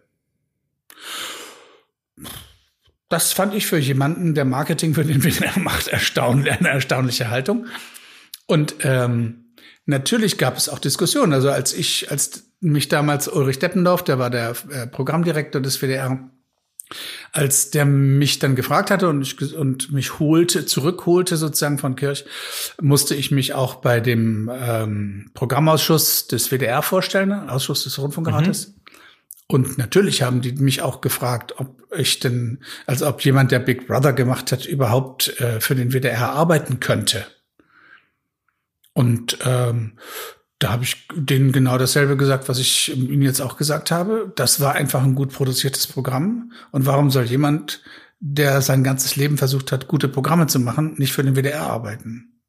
Das 3.08 3.32
fand 3.32 3.54
ich 3.54 3.66
für 3.66 3.78
jemanden, 3.78 4.36
der 4.36 4.44
Marketing 4.44 4.94
für 4.94 5.04
den 5.04 5.24
WDR 5.24 5.58
macht, 5.58 5.88
erstaunlich, 5.88 6.52
eine 6.52 6.68
erstaunliche 6.68 7.30
Haltung. 7.30 7.66
Und 8.46 8.76
ähm, 8.82 9.49
natürlich 9.86 10.38
gab 10.38 10.56
es 10.56 10.68
auch 10.68 10.78
Diskussionen. 10.78 11.32
Also 11.32 11.50
als 11.50 11.72
ich, 11.72 12.10
als 12.10 12.50
mich 12.60 12.88
damals 12.88 13.28
Ulrich 13.28 13.58
Deppendorf, 13.58 14.02
der 14.04 14.18
war 14.18 14.30
der 14.30 14.54
äh, 14.70 14.86
Programmdirektor 14.86 15.60
des 15.60 15.78
WDR, 15.78 16.30
als 17.32 17.70
der 17.70 17.84
mich 17.84 18.38
dann 18.40 18.56
gefragt 18.56 18.90
hatte 18.90 19.08
und, 19.08 19.22
ich, 19.22 19.54
und 19.54 19.92
mich 19.92 20.18
holte, 20.18 20.66
zurückholte 20.66 21.36
sozusagen 21.36 21.78
von 21.78 21.96
Kirch, 21.96 22.24
musste 22.80 23.14
ich 23.14 23.30
mich 23.30 23.54
auch 23.54 23.76
bei 23.76 24.00
dem 24.00 24.50
ähm, 24.52 25.30
Programmausschuss 25.34 26.26
des 26.26 26.50
WDR 26.50 26.82
vorstellen, 26.82 27.32
Ausschuss 27.32 27.84
des 27.84 27.98
Rundfunkrates. 27.98 28.68
Mhm. 28.68 28.74
Und 29.46 29.78
natürlich 29.78 30.22
haben 30.22 30.42
die 30.42 30.52
mich 30.52 30.82
auch 30.82 31.00
gefragt, 31.00 31.54
ob 31.58 31.82
ich 31.96 32.20
denn, 32.20 32.62
also 32.86 33.08
ob 33.08 33.24
jemand, 33.24 33.50
der 33.50 33.58
Big 33.58 33.86
Brother 33.88 34.12
gemacht 34.12 34.52
hat, 34.52 34.64
überhaupt 34.64 35.40
äh, 35.40 35.60
für 35.60 35.74
den 35.74 35.92
WDR 35.92 36.30
arbeiten 36.30 36.78
könnte. 36.78 37.26
Und 39.00 39.38
ähm, 39.46 39.92
da 40.58 40.72
habe 40.72 40.84
ich 40.84 41.08
denen 41.14 41.52
genau 41.52 41.78
dasselbe 41.78 42.18
gesagt, 42.18 42.50
was 42.50 42.58
ich 42.58 42.94
Ihnen 42.94 43.22
jetzt 43.22 43.40
auch 43.40 43.56
gesagt 43.56 43.90
habe. 43.90 44.30
Das 44.36 44.60
war 44.60 44.74
einfach 44.74 45.02
ein 45.02 45.14
gut 45.14 45.32
produziertes 45.32 45.86
Programm. 45.86 46.52
Und 46.70 46.84
warum 46.84 47.10
soll 47.10 47.24
jemand, 47.24 47.82
der 48.18 48.60
sein 48.60 48.84
ganzes 48.84 49.16
Leben 49.16 49.38
versucht 49.38 49.72
hat, 49.72 49.88
gute 49.88 50.06
Programme 50.06 50.48
zu 50.48 50.60
machen, 50.60 50.96
nicht 50.98 51.14
für 51.14 51.24
den 51.24 51.34
WDR 51.34 51.62
arbeiten? 51.62 52.42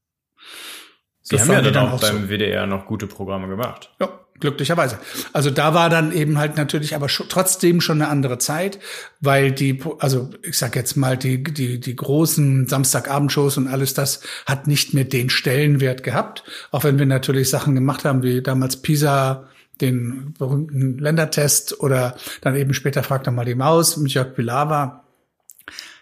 Sie 1.21 1.37
das 1.37 1.47
haben 1.47 1.53
ja 1.53 1.61
dann, 1.61 1.73
dann 1.73 1.87
auch 1.87 2.01
beim 2.01 2.23
so. 2.23 2.27
WDR 2.27 2.67
noch 2.67 2.85
gute 2.85 3.07
Programme 3.07 3.47
gemacht. 3.47 3.89
Ja, 4.01 4.09
glücklicherweise. 4.39 4.97
Also 5.33 5.51
da 5.51 5.73
war 5.73 5.89
dann 5.89 6.11
eben 6.11 6.37
halt 6.37 6.57
natürlich 6.57 6.95
aber 6.95 7.09
schon, 7.09 7.29
trotzdem 7.29 7.79
schon 7.79 8.01
eine 8.01 8.09
andere 8.09 8.37
Zeit, 8.39 8.79
weil 9.19 9.51
die, 9.51 9.81
also 9.99 10.29
ich 10.41 10.57
sag 10.57 10.75
jetzt 10.75 10.97
mal, 10.97 11.17
die, 11.17 11.43
die, 11.43 11.79
die 11.79 11.95
großen 11.95 12.67
Samstagabendshows 12.67 13.57
und 13.57 13.67
alles 13.67 13.93
das 13.93 14.21
hat 14.45 14.67
nicht 14.67 14.93
mehr 14.93 15.05
den 15.05 15.29
Stellenwert 15.29 16.03
gehabt. 16.03 16.43
Auch 16.71 16.83
wenn 16.83 16.99
wir 16.99 17.05
natürlich 17.05 17.49
Sachen 17.49 17.75
gemacht 17.75 18.03
haben, 18.03 18.23
wie 18.23 18.41
damals 18.41 18.81
Pisa, 18.81 19.47
den 19.79 20.33
berühmten 20.37 20.97
Ländertest 20.99 21.79
oder 21.79 22.15
dann 22.41 22.55
eben 22.55 22.73
später 22.73 23.03
fragt 23.03 23.27
er 23.27 23.33
mal 23.33 23.45
die 23.45 23.55
Maus 23.55 23.97
mit 23.97 24.13
Jörg 24.13 24.35
Pilawa. 24.35 25.03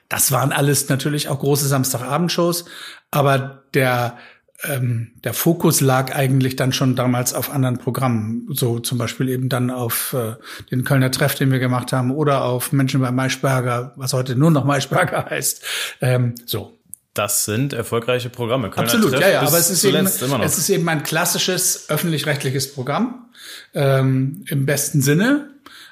Das 0.09 0.31
waren 0.31 0.51
alles 0.51 0.89
natürlich 0.89 1.29
auch 1.29 1.39
große 1.39 1.67
Samstagabendshows, 1.67 2.65
aber 3.11 3.63
der 3.73 4.17
ähm, 4.63 5.11
der 5.23 5.33
Fokus 5.33 5.79
lag 5.79 6.13
eigentlich 6.13 6.55
dann 6.55 6.73
schon 6.73 6.95
damals 6.95 7.33
auf 7.33 7.49
anderen 7.49 7.77
Programmen, 7.77 8.47
so 8.49 8.79
zum 8.79 8.97
Beispiel 8.97 9.29
eben 9.29 9.47
dann 9.47 9.71
auf 9.71 10.13
äh, 10.13 10.35
den 10.69 10.83
Kölner 10.83 11.11
Treff, 11.11 11.35
den 11.35 11.51
wir 11.51 11.59
gemacht 11.59 11.93
haben, 11.93 12.11
oder 12.11 12.43
auf 12.43 12.71
Menschen 12.71 12.99
bei 12.99 13.11
Maischberger, 13.11 13.93
was 13.95 14.13
heute 14.13 14.35
nur 14.35 14.51
noch 14.51 14.65
Maischberger 14.65 15.25
heißt. 15.29 15.63
Ähm, 16.01 16.35
so. 16.45 16.75
Das 17.13 17.45
sind 17.45 17.73
erfolgreiche 17.73 18.29
Programme. 18.29 18.69
Kölner 18.69 18.83
Absolut, 18.83 19.11
Treff 19.11 19.21
ja, 19.21 19.29
ja. 19.29 19.41
Aber 19.41 19.57
es 19.57 19.69
ist, 19.69 19.83
eben, 19.83 20.05
es 20.05 20.57
ist 20.57 20.69
eben 20.69 20.87
ein 20.87 21.03
klassisches 21.03 21.89
öffentlich-rechtliches 21.89 22.73
Programm 22.73 23.29
ähm, 23.73 24.45
im 24.47 24.65
besten 24.65 25.01
Sinne 25.01 25.49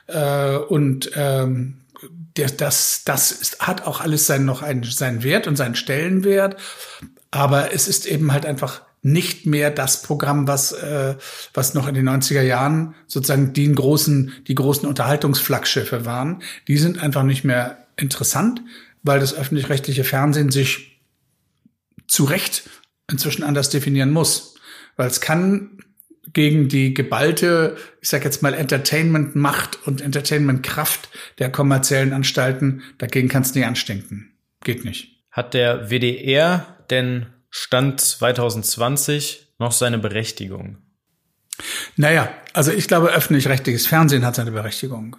äh, 0.07 0.57
und 0.57 1.11
ähm, 1.15 1.77
das, 2.35 3.03
das 3.03 3.31
ist, 3.31 3.59
hat 3.59 3.87
auch 3.87 4.01
alles 4.01 4.27
sein, 4.27 4.45
noch 4.45 4.61
einen, 4.61 4.83
seinen 4.83 5.23
Wert 5.23 5.47
und 5.47 5.55
seinen 5.55 5.75
Stellenwert. 5.75 6.57
Aber 7.31 7.73
es 7.73 7.87
ist 7.87 8.05
eben 8.05 8.31
halt 8.31 8.45
einfach 8.45 8.81
nicht 9.01 9.45
mehr 9.45 9.71
das 9.71 10.01
Programm, 10.01 10.47
was, 10.47 10.71
äh, 10.71 11.15
was 11.53 11.73
noch 11.73 11.87
in 11.87 11.95
den 11.95 12.09
90er 12.09 12.41
Jahren 12.41 12.95
sozusagen 13.05 13.53
die 13.53 13.71
großen, 13.71 14.33
die 14.47 14.55
großen 14.55 14.87
Unterhaltungsflaggschiffe 14.87 16.05
waren. 16.05 16.41
Die 16.67 16.77
sind 16.77 17.01
einfach 17.01 17.23
nicht 17.23 17.43
mehr 17.43 17.87
interessant, 17.95 18.61
weil 19.03 19.19
das 19.19 19.33
öffentlich-rechtliche 19.33 20.03
Fernsehen 20.03 20.51
sich 20.51 21.01
zu 22.07 22.25
Recht 22.25 22.69
inzwischen 23.09 23.43
anders 23.43 23.69
definieren 23.69 24.11
muss. 24.11 24.55
Weil 24.95 25.07
es 25.07 25.21
kann 25.21 25.83
gegen 26.33 26.67
die 26.67 26.93
geballte, 26.93 27.77
ich 28.01 28.09
sag 28.09 28.25
jetzt 28.25 28.41
mal, 28.41 28.53
Entertainment-Macht 28.53 29.87
und 29.87 30.01
Entertainment-Kraft 30.01 31.09
der 31.39 31.51
kommerziellen 31.51 32.13
Anstalten, 32.13 32.81
dagegen 32.97 33.29
kannst 33.29 33.55
du 33.55 33.59
nicht 33.59 33.67
anstinken. 33.67 34.33
Geht 34.63 34.83
nicht. 34.83 35.23
Hat 35.31 35.53
der 35.53 35.89
WDR 35.89 36.76
denn 36.89 37.27
Stand 37.49 38.01
2020 38.01 39.53
noch 39.59 39.71
seine 39.71 39.97
Berechtigung? 39.97 40.77
Naja, 41.95 42.29
also 42.53 42.71
ich 42.71 42.87
glaube, 42.87 43.09
öffentlich-rechtliches 43.09 43.87
Fernsehen 43.87 44.25
hat 44.25 44.35
seine 44.35 44.51
Berechtigung. 44.51 45.17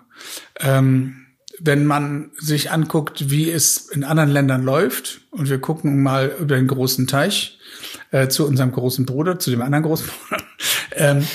Ähm, 0.61 1.27
wenn 1.61 1.87
man 1.87 2.31
sich 2.39 2.71
anguckt, 2.71 3.31
wie 3.31 3.51
es 3.51 3.89
in 3.89 4.05
anderen 4.05 4.31
Ländern 4.31 4.63
läuft, 4.63 5.23
und 5.31 5.49
wir 5.49 5.61
gucken 5.61 6.03
mal 6.03 6.33
über 6.39 6.57
den 6.57 6.69
großen 6.69 7.07
Teich, 7.09 7.59
äh, 8.11 8.29
zu 8.29 8.47
unserem 8.47 8.73
großen 8.73 9.07
Bruder, 9.07 9.39
zu 9.39 9.51
dem 9.51 9.63
anderen 9.63 9.85
großen 9.85 10.07
Bruder. 10.07 10.43
ähm, 10.93 11.27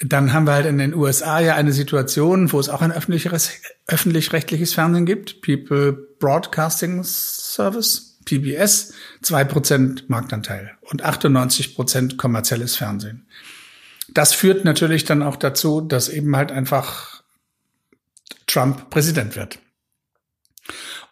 dann 0.00 0.32
haben 0.32 0.46
wir 0.46 0.52
halt 0.52 0.66
in 0.66 0.78
den 0.78 0.94
USA 0.94 1.40
ja 1.40 1.54
eine 1.54 1.72
Situation, 1.72 2.52
wo 2.52 2.60
es 2.60 2.68
auch 2.68 2.82
ein 2.82 2.92
öffentlich-rechtliches 2.92 4.74
Fernsehen 4.74 5.06
gibt, 5.06 5.42
People 5.42 5.92
Broadcasting 6.18 7.02
Service, 7.04 8.11
PBS, 8.24 8.92
zwei 9.22 9.44
Prozent 9.44 10.08
Marktanteil 10.08 10.72
und 10.82 11.02
98 11.02 11.74
Prozent 11.74 12.18
kommerzielles 12.18 12.76
Fernsehen. 12.76 13.26
Das 14.08 14.34
führt 14.34 14.64
natürlich 14.64 15.04
dann 15.04 15.22
auch 15.22 15.36
dazu, 15.36 15.80
dass 15.80 16.08
eben 16.08 16.36
halt 16.36 16.52
einfach 16.52 17.22
Trump 18.46 18.90
Präsident 18.90 19.36
wird. 19.36 19.58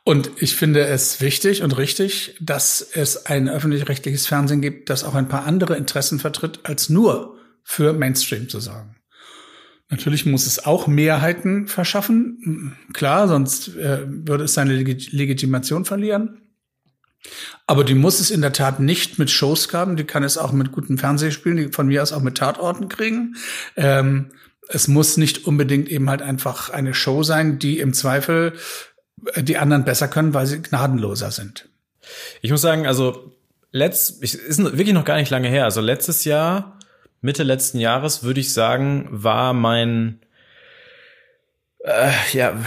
Und 0.05 0.31
ich 0.39 0.57
finde 0.57 0.87
es 0.87 1.21
wichtig 1.21 1.63
und 1.63 1.77
richtig, 1.77 2.37
dass 2.41 2.81
es 2.81 3.27
ein 3.27 3.49
öffentlich-rechtliches 3.49 4.27
Fernsehen 4.27 4.61
gibt, 4.61 4.91
das 4.91 5.05
auch 5.05 5.15
ein 5.15 5.29
paar 5.29 5.45
andere 5.45 5.77
Interessen 5.77 6.19
vertritt, 6.19 6.61
als 6.65 6.89
nur 6.89 7.37
für 7.63 7.93
Mainstream 7.93 8.49
zu 8.49 8.61
sagen. 8.61 8.97
Natürlich 9.91 10.25
muss 10.25 10.47
es 10.47 10.65
auch 10.65 10.87
Mehrheiten 10.87 11.67
verschaffen, 11.67 12.77
klar, 12.93 13.27
sonst 13.29 13.77
äh, 13.77 14.03
würde 14.07 14.45
es 14.45 14.55
seine 14.55 14.75
Leg 14.75 15.13
Legitimation 15.13 15.85
verlieren. 15.85 16.40
Aber 17.67 17.85
die 17.85 17.95
muss 17.95 18.21
es 18.21 18.31
in 18.31 18.41
der 18.41 18.53
Tat 18.53 18.81
nicht 18.81 19.19
mit 19.19 19.31
Shows 19.31 19.73
haben, 19.73 19.97
die 19.97 20.05
kann 20.05 20.23
es 20.23 20.39
auch 20.39 20.53
mit 20.53 20.73
guten 20.73 20.99
Fernsehspielen, 20.99 21.57
die 21.59 21.69
von 21.73 21.87
mir 21.87 22.03
aus 22.03 22.13
auch 22.13 22.23
mit 22.23 22.39
Tatorten 22.39 22.89
kriegen. 22.89 23.37
Ähm, 23.77 24.31
es 24.69 24.89
muss 24.89 25.17
nicht 25.17 25.47
unbedingt 25.47 25.89
eben 25.89 26.09
halt 26.09 26.23
einfach 26.23 26.71
eine 26.71 26.95
Show 26.95 27.23
sein, 27.23 27.59
die 27.59 27.79
im 27.79 27.93
Zweifel 27.93 28.55
äh, 29.35 29.43
die 29.43 29.59
anderen 29.59 29.85
besser 29.85 30.09
können, 30.09 30.35
weil 30.35 30.47
sie 30.47 30.63
gnadenloser 30.63 31.31
sind. 31.31 31.69
Ich 32.41 32.51
muss 32.51 32.63
sagen, 32.63 32.87
also 32.87 33.37
letzt, 33.73 34.23
ist 34.23 34.59
wirklich 34.59 34.93
noch 34.93 35.05
gar 35.05 35.17
nicht 35.17 35.31
lange 35.31 35.49
her. 35.49 35.65
Also 35.65 35.81
letztes 35.81 36.25
Jahr, 36.25 36.79
Mitte 37.21 37.43
letzten 37.43 37.79
Jahres, 37.79 38.23
würde 38.23 38.41
ich 38.41 38.53
sagen, 38.53 39.09
war 39.11 39.53
mein 39.53 40.21
äh, 41.85 42.13
ja 42.33 42.59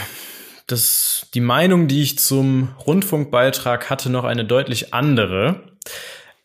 das 0.74 1.28
die 1.34 1.42
Meinung, 1.42 1.88
die 1.88 2.02
ich 2.02 2.20
zum 2.20 2.76
Rundfunkbeitrag 2.86 3.90
hatte, 3.90 4.10
noch 4.10 4.24
eine 4.24 4.44
deutlich 4.44 4.94
andere. 4.94 5.62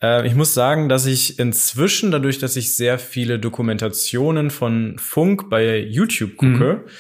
Äh, 0.02 0.26
ich 0.26 0.34
muss 0.34 0.54
sagen, 0.54 0.88
dass 0.88 1.06
ich 1.06 1.38
inzwischen, 1.38 2.10
dadurch, 2.10 2.38
dass 2.38 2.56
ich 2.56 2.76
sehr 2.76 2.98
viele 2.98 3.38
Dokumentationen 3.38 4.50
von 4.50 4.98
Funk 4.98 5.50
bei 5.50 5.78
YouTube 5.78 6.36
gucke, 6.36 6.84
mhm. 6.84 6.90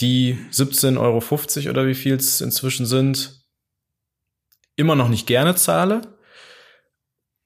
die 0.00 0.38
17,50 0.50 0.98
Euro 0.98 1.70
oder 1.70 1.86
wie 1.86 1.94
viel 1.94 2.14
es 2.14 2.40
inzwischen 2.40 2.86
sind, 2.86 3.44
immer 4.76 4.96
noch 4.96 5.08
nicht 5.08 5.26
gerne 5.26 5.54
zahle. 5.54 6.02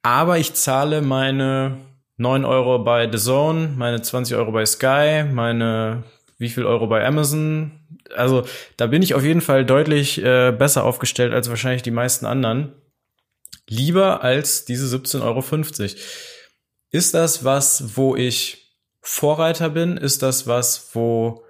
Aber 0.03 0.39
ich 0.39 0.55
zahle 0.55 1.03
meine 1.03 1.77
9 2.17 2.45
Euro 2.45 2.79
bei 2.79 3.11
The 3.11 3.19
Zone, 3.19 3.75
meine 3.77 4.01
20 4.01 4.37
Euro 4.37 4.53
bei 4.53 4.65
Sky, 4.65 5.25
meine 5.31 6.05
wie 6.39 6.49
viel 6.49 6.64
Euro 6.64 6.86
bei 6.86 7.05
Amazon. 7.05 7.72
Also 8.14 8.47
da 8.76 8.86
bin 8.86 9.03
ich 9.03 9.14
auf 9.14 9.24
jeden 9.24 9.41
Fall 9.41 9.66
deutlich 9.66 10.22
äh, 10.22 10.53
besser 10.53 10.84
aufgestellt 10.84 11.34
als 11.34 11.51
wahrscheinlich 11.51 11.82
die 11.82 11.91
meisten 11.91 12.26
anderen 12.26 12.72
lieber 13.68 14.22
als 14.22 14.64
diese 14.64 14.95
17,50 14.97 15.22
Euro. 15.22 16.01
Ist 16.91 17.14
das 17.14 17.45
was, 17.45 17.97
wo 17.97 18.16
ich 18.16 18.74
Vorreiter 19.01 19.70
bin? 19.70 19.97
Ist 19.97 20.22
das 20.22 20.47
was, 20.47 20.95
wo 20.95 21.45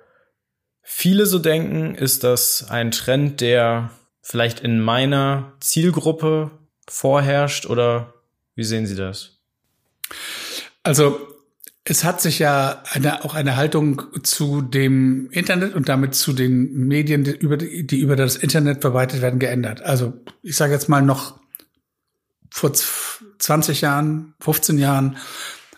viele 0.82 1.26
so 1.26 1.38
denken? 1.38 1.94
Ist 1.94 2.24
das 2.24 2.66
ein 2.68 2.90
Trend, 2.90 3.40
der 3.40 3.90
vielleicht 4.20 4.60
in 4.60 4.80
meiner 4.80 5.52
Zielgruppe 5.60 6.50
vorherrscht 6.88 7.66
oder 7.66 8.14
wie 8.54 8.64
sehen 8.64 8.86
Sie 8.86 8.96
das? 8.96 9.38
Also 10.82 11.20
es 11.90 12.04
hat 12.04 12.20
sich 12.20 12.38
ja 12.38 12.82
eine, 12.90 13.24
auch 13.24 13.34
eine 13.34 13.56
Haltung 13.56 14.02
zu 14.22 14.60
dem 14.60 15.30
Internet 15.30 15.74
und 15.74 15.88
damit 15.88 16.14
zu 16.14 16.34
den 16.34 16.86
Medien, 16.86 17.24
die 17.24 17.30
über, 17.30 17.56
die 17.56 17.98
über 17.98 18.14
das 18.14 18.36
Internet 18.36 18.82
verbreitet 18.82 19.22
werden, 19.22 19.38
geändert. 19.38 19.80
Also 19.80 20.12
ich 20.42 20.54
sage 20.56 20.74
jetzt 20.74 20.90
mal 20.90 21.00
noch 21.00 21.40
vor 22.50 22.74
20 22.74 23.80
Jahren, 23.80 24.34
15 24.40 24.78
Jahren 24.78 25.16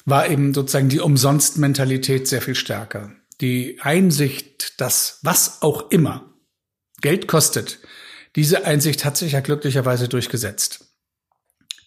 war 0.05 0.29
eben 0.29 0.53
sozusagen 0.53 0.89
die 0.89 0.99
Umsonst-Mentalität 0.99 2.27
sehr 2.27 2.43
viel 2.43 2.57
stärker. 2.57 3.13
Die 3.41 3.79
Einsicht, 3.81 4.81
dass 4.81 5.21
was 5.23 5.63
auch 5.63 5.91
immer 5.91 6.35
Geld 7.01 7.29
kostet, 7.29 7.79
diese 8.35 8.65
Einsicht 8.65 9.05
hat 9.05 9.17
sich 9.17 9.33
ja 9.33 9.41
glücklicherweise 9.41 10.09
durchgesetzt. 10.09 10.90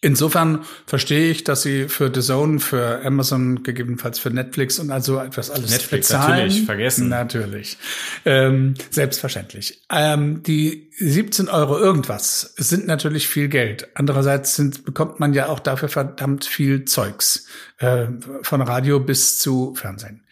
Insofern 0.03 0.65
verstehe 0.85 1.31
ich, 1.31 1.45
dass 1.45 1.61
sie 1.61 1.87
für 1.87 2.11
The 2.13 2.19
Zone, 2.19 2.59
für 2.59 3.05
Amazon, 3.05 3.63
gegebenenfalls 3.63 4.19
für 4.19 4.31
Netflix 4.31 4.77
und 4.77 4.91
also 4.91 5.17
etwas 5.17 5.49
alles 5.49 5.71
Netflix 5.71 6.09
bezahlen. 6.09 6.47
natürlich, 6.47 6.65
vergessen. 6.65 7.07
Natürlich. 7.07 7.77
Ähm, 8.25 8.73
selbstverständlich. 8.89 9.81
Ähm, 9.89 10.43
die 10.43 10.91
17 10.97 11.47
Euro 11.47 11.79
irgendwas 11.79 12.53
sind 12.57 12.85
natürlich 12.85 13.29
viel 13.29 13.47
Geld. 13.47 13.87
Andererseits 13.93 14.57
sind, 14.57 14.83
bekommt 14.83 15.21
man 15.21 15.33
ja 15.33 15.47
auch 15.47 15.61
dafür 15.61 15.87
verdammt 15.87 16.43
viel 16.43 16.83
Zeugs. 16.83 17.47
Äh, 17.77 18.07
von 18.41 18.61
Radio 18.61 18.99
bis 18.99 19.39
zu 19.39 19.73
Fernsehen. 19.73 20.25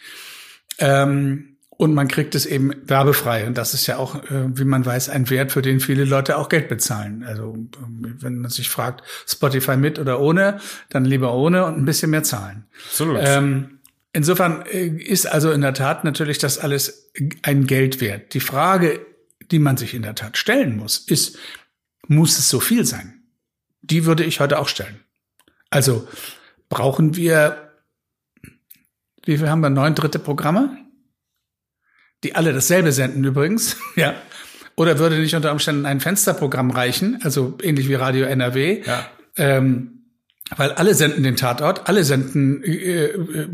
Ähm, 0.79 1.50
und 1.81 1.95
man 1.95 2.07
kriegt 2.07 2.35
es 2.35 2.45
eben 2.45 2.73
werbefrei. 2.87 3.47
Und 3.47 3.57
das 3.57 3.73
ist 3.73 3.87
ja 3.87 3.97
auch, 3.97 4.13
äh, 4.25 4.55
wie 4.55 4.65
man 4.65 4.85
weiß, 4.85 5.09
ein 5.09 5.31
Wert, 5.31 5.51
für 5.51 5.63
den 5.63 5.79
viele 5.79 6.05
Leute 6.05 6.37
auch 6.37 6.47
Geld 6.47 6.69
bezahlen. 6.69 7.23
Also 7.23 7.55
ähm, 7.55 8.17
wenn 8.19 8.37
man 8.37 8.51
sich 8.51 8.69
fragt, 8.69 9.01
Spotify 9.27 9.77
mit 9.77 9.97
oder 9.97 10.19
ohne, 10.19 10.59
dann 10.89 11.05
lieber 11.05 11.33
ohne 11.33 11.65
und 11.65 11.79
ein 11.79 11.85
bisschen 11.85 12.11
mehr 12.11 12.21
zahlen. 12.21 12.65
Absolut. 12.85 13.17
Ähm, 13.23 13.79
insofern 14.13 14.63
äh, 14.67 14.89
ist 14.89 15.25
also 15.25 15.51
in 15.51 15.61
der 15.61 15.73
Tat 15.73 16.03
natürlich 16.03 16.37
das 16.37 16.59
alles 16.59 17.11
ein 17.41 17.65
Geld 17.65 17.99
wert. 17.99 18.35
Die 18.35 18.41
Frage, 18.41 19.03
die 19.49 19.57
man 19.57 19.75
sich 19.75 19.95
in 19.95 20.03
der 20.03 20.13
Tat 20.13 20.37
stellen 20.37 20.77
muss, 20.77 20.99
ist, 20.99 21.39
muss 22.07 22.37
es 22.37 22.47
so 22.47 22.59
viel 22.59 22.85
sein? 22.85 23.23
Die 23.81 24.05
würde 24.05 24.23
ich 24.23 24.39
heute 24.39 24.59
auch 24.59 24.67
stellen. 24.67 24.99
Also 25.71 26.07
brauchen 26.69 27.15
wir, 27.15 27.71
wie 29.25 29.39
viel 29.39 29.49
haben 29.49 29.61
wir? 29.61 29.71
Neun 29.71 29.95
dritte 29.95 30.19
Programme? 30.19 30.77
Die 32.23 32.35
alle 32.35 32.53
dasselbe 32.53 32.91
senden 32.91 33.23
übrigens, 33.23 33.77
ja. 33.95 34.15
Oder 34.75 34.99
würde 34.99 35.19
nicht 35.19 35.35
unter 35.35 35.51
Umständen 35.51 35.85
ein 35.85 35.99
Fensterprogramm 35.99 36.71
reichen, 36.71 37.19
also 37.23 37.57
ähnlich 37.61 37.89
wie 37.89 37.95
Radio 37.95 38.25
NRW, 38.25 38.81
ja. 38.85 39.05
ähm, 39.35 40.05
weil 40.55 40.71
alle 40.71 40.95
senden 40.95 41.23
den 41.23 41.35
Tatort, 41.35 41.87
alle 41.87 42.03
senden, 42.03 42.63
äh, 42.63 43.05
äh, 43.05 43.47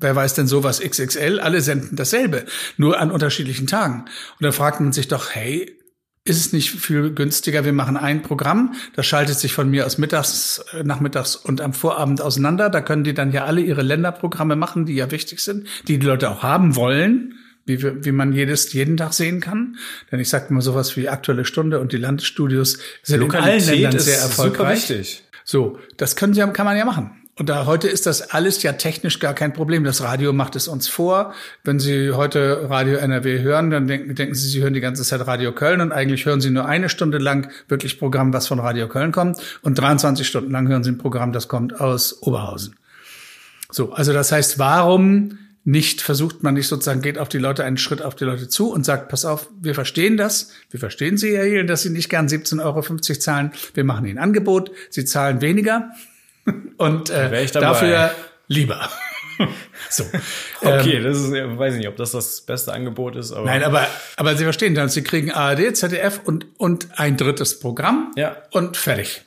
wer 0.00 0.16
weiß 0.16 0.34
denn 0.34 0.46
sowas 0.46 0.80
XXL, 0.80 1.40
alle 1.40 1.60
senden 1.60 1.96
dasselbe, 1.96 2.46
nur 2.78 2.98
an 2.98 3.10
unterschiedlichen 3.10 3.66
Tagen. 3.66 4.06
Und 4.38 4.44
da 4.44 4.52
fragt 4.52 4.80
man 4.80 4.92
sich 4.92 5.08
doch, 5.08 5.30
hey, 5.30 5.76
ist 6.24 6.38
es 6.38 6.52
nicht 6.52 6.70
viel 6.70 7.14
günstiger, 7.14 7.64
wir 7.64 7.72
machen 7.72 7.96
ein 7.96 8.22
Programm, 8.22 8.74
das 8.94 9.06
schaltet 9.06 9.38
sich 9.38 9.52
von 9.52 9.70
mir 9.70 9.86
aus 9.86 9.98
mittags, 9.98 10.64
äh, 10.72 10.82
nachmittags 10.84 11.36
und 11.36 11.60
am 11.60 11.72
Vorabend 11.72 12.20
auseinander, 12.20 12.70
da 12.70 12.80
können 12.80 13.04
die 13.04 13.14
dann 13.14 13.32
ja 13.32 13.44
alle 13.44 13.60
ihre 13.60 13.82
Länderprogramme 13.82 14.56
machen, 14.56 14.84
die 14.84 14.94
ja 14.94 15.10
wichtig 15.10 15.40
sind, 15.40 15.66
die 15.86 15.98
die 15.98 16.06
Leute 16.06 16.30
auch 16.30 16.42
haben 16.42 16.76
wollen 16.76 17.34
wie, 17.66 18.04
wie 18.04 18.12
man 18.12 18.32
jedes 18.32 18.72
jeden 18.72 18.96
Tag 18.96 19.12
sehen 19.12 19.40
kann. 19.40 19.76
Denn 20.10 20.20
ich 20.20 20.28
sage 20.28 20.52
mal 20.52 20.60
sowas 20.60 20.96
wie 20.96 21.08
Aktuelle 21.08 21.44
Stunde 21.44 21.80
und 21.80 21.92
die 21.92 21.96
Landesstudios 21.96 22.78
sind 23.02 23.22
in 23.22 23.34
allen 23.34 23.64
Ländern 23.64 23.98
sehr 23.98 24.18
erfolgreich. 24.18 24.80
Super 24.80 24.98
wichtig. 24.98 25.24
So, 25.44 25.78
das 25.96 26.16
können 26.16 26.34
Sie, 26.34 26.40
kann 26.52 26.66
man 26.66 26.76
ja 26.76 26.84
machen. 26.84 27.10
Und 27.40 27.48
da 27.48 27.64
heute 27.64 27.88
ist 27.88 28.04
das 28.04 28.20
alles 28.32 28.62
ja 28.62 28.72
technisch 28.72 29.18
gar 29.18 29.32
kein 29.32 29.54
Problem. 29.54 29.82
Das 29.82 30.02
Radio 30.02 30.34
macht 30.34 30.56
es 30.56 30.68
uns 30.68 30.88
vor. 30.88 31.32
Wenn 31.64 31.78
Sie 31.78 32.12
heute 32.12 32.68
Radio 32.68 32.98
NRW 32.98 33.40
hören, 33.40 33.70
dann 33.70 33.86
denken, 33.86 34.14
denken 34.14 34.34
Sie, 34.34 34.46
Sie 34.46 34.62
hören 34.62 34.74
die 34.74 34.80
ganze 34.80 35.04
Zeit 35.04 35.26
Radio 35.26 35.52
Köln 35.52 35.80
und 35.80 35.90
eigentlich 35.90 36.26
hören 36.26 36.42
Sie 36.42 36.50
nur 36.50 36.66
eine 36.66 36.90
Stunde 36.90 37.16
lang 37.16 37.50
wirklich 37.66 37.98
Programm, 37.98 38.34
was 38.34 38.46
von 38.46 38.60
Radio 38.60 38.88
Köln 38.88 39.10
kommt 39.10 39.38
und 39.62 39.78
23 39.78 40.26
Stunden 40.26 40.50
lang 40.50 40.68
hören 40.68 40.84
Sie 40.84 40.90
ein 40.90 40.98
Programm, 40.98 41.32
das 41.32 41.48
kommt 41.48 41.80
aus 41.80 42.22
Oberhausen. 42.22 42.76
So, 43.70 43.92
also 43.92 44.12
das 44.12 44.32
heißt, 44.32 44.58
warum 44.58 45.38
nicht 45.64 46.00
versucht 46.00 46.42
man 46.42 46.54
nicht 46.54 46.68
sozusagen, 46.68 47.02
geht 47.02 47.18
auf 47.18 47.28
die 47.28 47.38
Leute 47.38 47.64
einen 47.64 47.76
Schritt 47.76 48.02
auf 48.02 48.14
die 48.14 48.24
Leute 48.24 48.48
zu 48.48 48.72
und 48.72 48.84
sagt, 48.84 49.08
pass 49.08 49.24
auf, 49.24 49.48
wir 49.60 49.74
verstehen 49.74 50.16
das, 50.16 50.52
wir 50.70 50.80
verstehen 50.80 51.18
Sie, 51.18 51.36
Herr 51.36 51.44
Hiel, 51.44 51.66
dass 51.66 51.82
Sie 51.82 51.90
nicht 51.90 52.08
gern 52.08 52.28
17,50 52.28 52.64
Euro 52.64 52.82
zahlen, 52.82 53.52
wir 53.74 53.84
machen 53.84 54.06
Ihnen 54.06 54.18
ein 54.18 54.24
Angebot, 54.24 54.70
Sie 54.88 55.04
zahlen 55.04 55.40
weniger 55.40 55.90
und 56.78 57.10
äh, 57.10 57.46
dafür 57.46 58.12
lieber. 58.48 58.88
so. 59.90 60.04
Okay, 60.60 60.96
ähm, 60.96 61.04
das 61.04 61.18
ist, 61.18 61.30
weiß 61.32 61.74
ich 61.74 61.78
nicht, 61.78 61.88
ob 61.88 61.96
das 61.96 62.12
das 62.12 62.40
beste 62.42 62.72
Angebot 62.72 63.16
ist. 63.16 63.32
Aber 63.32 63.46
Nein, 63.46 63.62
aber, 63.62 63.86
aber 64.16 64.36
Sie 64.36 64.44
verstehen 64.44 64.74
dann, 64.74 64.88
Sie 64.88 65.02
kriegen 65.02 65.30
ARD, 65.30 65.76
ZDF 65.76 66.20
und, 66.24 66.46
und 66.58 66.98
ein 66.98 67.16
drittes 67.16 67.60
Programm 67.60 68.12
ja. 68.16 68.36
und 68.50 68.76
fertig. 68.76 69.24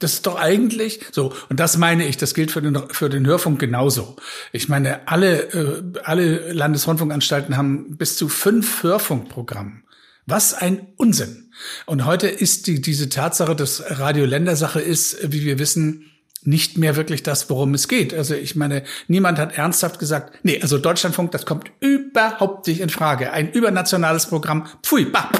Das 0.00 0.14
ist 0.14 0.26
doch 0.26 0.36
eigentlich 0.36 1.00
so. 1.12 1.32
Und 1.48 1.60
das 1.60 1.76
meine 1.76 2.06
ich, 2.06 2.16
das 2.16 2.34
gilt 2.34 2.50
für 2.50 2.60
den, 2.60 2.76
für 2.90 3.08
den 3.08 3.26
Hörfunk 3.26 3.60
genauso. 3.60 4.16
Ich 4.50 4.68
meine, 4.68 5.06
alle, 5.06 5.52
äh, 5.52 5.82
alle 6.02 6.52
Landesrundfunkanstalten 6.52 7.56
haben 7.56 7.96
bis 7.96 8.16
zu 8.16 8.28
fünf 8.28 8.82
Hörfunkprogramme. 8.82 9.82
Was 10.26 10.54
ein 10.54 10.88
Unsinn. 10.96 11.50
Und 11.86 12.06
heute 12.06 12.28
ist 12.28 12.66
die, 12.66 12.80
diese 12.80 13.08
Tatsache, 13.08 13.54
dass 13.54 13.82
Radio 13.86 14.24
Ländersache 14.24 14.80
ist, 14.80 15.18
wie 15.32 15.44
wir 15.44 15.58
wissen, 15.58 16.10
nicht 16.42 16.78
mehr 16.78 16.96
wirklich 16.96 17.22
das, 17.22 17.50
worum 17.50 17.74
es 17.74 17.86
geht. 17.86 18.14
Also 18.14 18.34
ich 18.34 18.56
meine, 18.56 18.84
niemand 19.08 19.38
hat 19.38 19.58
ernsthaft 19.58 19.98
gesagt, 19.98 20.38
nee, 20.42 20.60
also 20.62 20.78
Deutschlandfunk, 20.78 21.32
das 21.32 21.44
kommt 21.44 21.70
überhaupt 21.80 22.66
nicht 22.66 22.80
in 22.80 22.88
Frage. 22.88 23.32
Ein 23.32 23.52
übernationales 23.52 24.26
Programm, 24.26 24.66
pfui, 24.82 25.04
bah, 25.04 25.30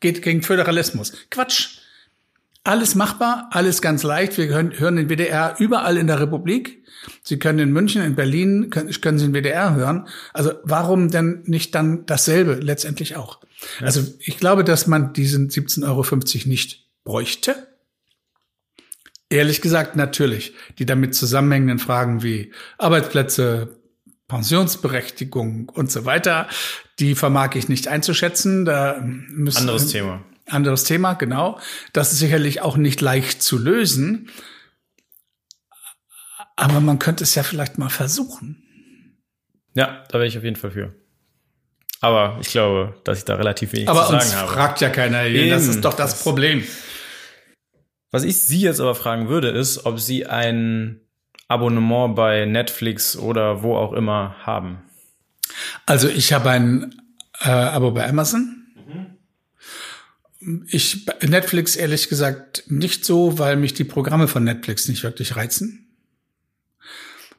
geht 0.00 0.20
gegen 0.22 0.42
Föderalismus. 0.42 1.12
Quatsch. 1.30 1.78
Alles 2.66 2.96
machbar, 2.96 3.48
alles 3.52 3.80
ganz 3.80 4.02
leicht. 4.02 4.36
Wir 4.38 4.48
hören, 4.48 4.72
hören 4.76 4.96
den 4.96 5.08
WDR 5.08 5.54
überall 5.58 5.96
in 5.96 6.08
der 6.08 6.20
Republik. 6.20 6.82
Sie 7.22 7.38
können 7.38 7.60
in 7.60 7.72
München, 7.72 8.02
in 8.02 8.16
Berlin, 8.16 8.70
können, 8.70 8.90
können 9.00 9.20
Sie 9.20 9.26
den 9.26 9.34
WDR 9.34 9.76
hören. 9.76 10.08
Also 10.32 10.52
warum 10.64 11.10
denn 11.10 11.42
nicht 11.44 11.76
dann 11.76 12.06
dasselbe 12.06 12.54
letztendlich 12.54 13.14
auch? 13.14 13.40
Ja. 13.78 13.86
Also 13.86 14.02
ich 14.18 14.38
glaube, 14.38 14.64
dass 14.64 14.88
man 14.88 15.12
diesen 15.12 15.48
17,50 15.48 15.84
Euro 15.86 16.48
nicht 16.48 16.88
bräuchte. 17.04 17.68
Ehrlich 19.30 19.60
gesagt, 19.60 19.94
natürlich. 19.94 20.54
Die 20.80 20.86
damit 20.86 21.14
zusammenhängenden 21.14 21.78
Fragen 21.78 22.24
wie 22.24 22.52
Arbeitsplätze, 22.78 23.76
Pensionsberechtigung 24.26 25.68
und 25.68 25.92
so 25.92 26.04
weiter, 26.04 26.48
die 26.98 27.14
vermag 27.14 27.54
ich 27.54 27.68
nicht 27.68 27.86
einzuschätzen. 27.86 28.64
Da 28.64 29.00
müssen, 29.00 29.58
anderes 29.58 29.86
Thema. 29.86 30.24
Anderes 30.46 30.84
Thema, 30.84 31.14
genau. 31.14 31.58
Das 31.92 32.12
ist 32.12 32.20
sicherlich 32.20 32.62
auch 32.62 32.76
nicht 32.76 33.00
leicht 33.00 33.42
zu 33.42 33.58
lösen. 33.58 34.30
Aber 36.56 36.80
man 36.80 36.98
könnte 36.98 37.24
es 37.24 37.34
ja 37.34 37.42
vielleicht 37.42 37.78
mal 37.78 37.90
versuchen. 37.90 38.62
Ja, 39.74 40.04
da 40.08 40.14
wäre 40.14 40.26
ich 40.26 40.38
auf 40.38 40.44
jeden 40.44 40.56
Fall 40.56 40.70
für. 40.70 40.94
Aber 42.00 42.38
ich 42.40 42.48
glaube, 42.48 42.94
dass 43.04 43.18
ich 43.18 43.24
da 43.24 43.34
relativ 43.34 43.72
wenig 43.72 43.88
aber 43.88 44.06
zu 44.06 44.12
sagen 44.12 44.32
habe. 44.32 44.42
Aber 44.42 44.52
fragt 44.52 44.80
ja 44.80 44.88
keiner. 44.88 45.24
Eben. 45.24 45.50
Das 45.50 45.66
ist 45.66 45.84
doch 45.84 45.94
das 45.94 46.22
Problem. 46.22 46.64
Was 48.10 48.24
ich 48.24 48.40
Sie 48.40 48.60
jetzt 48.60 48.80
aber 48.80 48.94
fragen 48.94 49.28
würde, 49.28 49.48
ist, 49.48 49.84
ob 49.84 49.98
Sie 49.98 50.26
ein 50.26 51.00
Abonnement 51.48 52.14
bei 52.14 52.44
Netflix 52.44 53.16
oder 53.16 53.62
wo 53.62 53.76
auch 53.76 53.92
immer 53.92 54.36
haben. 54.44 54.82
Also 55.84 56.08
ich 56.08 56.32
habe 56.32 56.50
ein 56.50 56.94
äh, 57.40 57.50
Abo 57.50 57.90
bei 57.90 58.08
Amazon. 58.08 58.55
Ich 60.68 61.06
Netflix 61.26 61.76
ehrlich 61.76 62.08
gesagt 62.08 62.64
nicht 62.68 63.04
so, 63.04 63.38
weil 63.38 63.56
mich 63.56 63.74
die 63.74 63.84
Programme 63.84 64.28
von 64.28 64.44
Netflix 64.44 64.88
nicht 64.88 65.02
wirklich 65.02 65.36
reizen. 65.36 65.88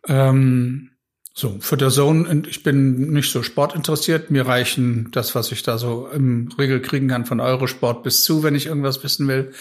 Ähm, 0.08 0.92
so, 1.34 1.58
für 1.60 1.78
der 1.78 1.90
Zone, 1.90 2.44
ich 2.50 2.64
bin 2.64 3.14
nicht 3.14 3.32
so 3.32 3.44
sportinteressiert. 3.44 4.32
Mir 4.32 4.48
reichen 4.48 5.10
das, 5.12 5.36
was 5.36 5.52
ich 5.52 5.62
da 5.62 5.78
so 5.78 6.08
im 6.08 6.50
Regel 6.58 6.82
kriegen 6.82 7.08
kann, 7.10 7.26
von 7.26 7.40
Eurosport 7.40 8.04
bis 8.04 8.24
zu, 8.24 8.42
wenn 8.42 8.56
ich 8.56 8.66
irgendwas 8.66 9.04
wissen 9.04 9.28
will. 9.28 9.54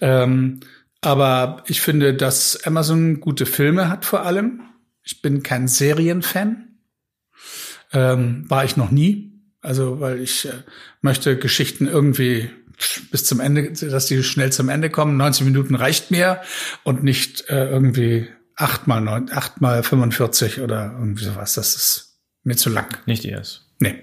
Ähm, 0.00 0.60
aber 1.02 1.62
ich 1.66 1.80
finde, 1.80 2.14
dass 2.14 2.64
Amazon 2.64 3.20
gute 3.20 3.46
Filme 3.46 3.88
hat 3.88 4.04
vor 4.04 4.24
allem. 4.24 4.62
Ich 5.02 5.22
bin 5.22 5.42
kein 5.42 5.68
Serienfan. 5.68 6.78
Ähm, 7.92 8.44
war 8.48 8.64
ich 8.64 8.76
noch 8.76 8.90
nie. 8.90 9.32
Also, 9.60 10.00
weil 10.00 10.20
ich 10.20 10.46
äh, 10.46 10.62
möchte 11.02 11.36
Geschichten 11.36 11.86
irgendwie 11.86 12.48
bis 13.10 13.24
zum 13.24 13.40
Ende, 13.40 13.72
dass 13.72 14.06
die 14.06 14.22
schnell 14.22 14.52
zum 14.52 14.68
Ende 14.68 14.90
kommen. 14.90 15.16
90 15.16 15.46
Minuten 15.46 15.74
reicht 15.74 16.10
mir 16.10 16.40
und 16.84 17.02
nicht 17.04 17.48
äh, 17.48 17.68
irgendwie 17.68 18.28
8 18.56 18.86
mal 18.86 19.00
9, 19.00 19.30
8 19.32 19.60
mal 19.60 19.82
45 19.82 20.60
oder 20.60 20.94
irgendwie 20.98 21.24
sowas. 21.24 21.54
Das 21.54 21.74
ist 21.74 22.18
mir 22.44 22.56
zu 22.56 22.70
lang. 22.70 22.98
Nicht 23.06 23.24
ihrs. 23.24 23.66
Nee. 23.78 23.94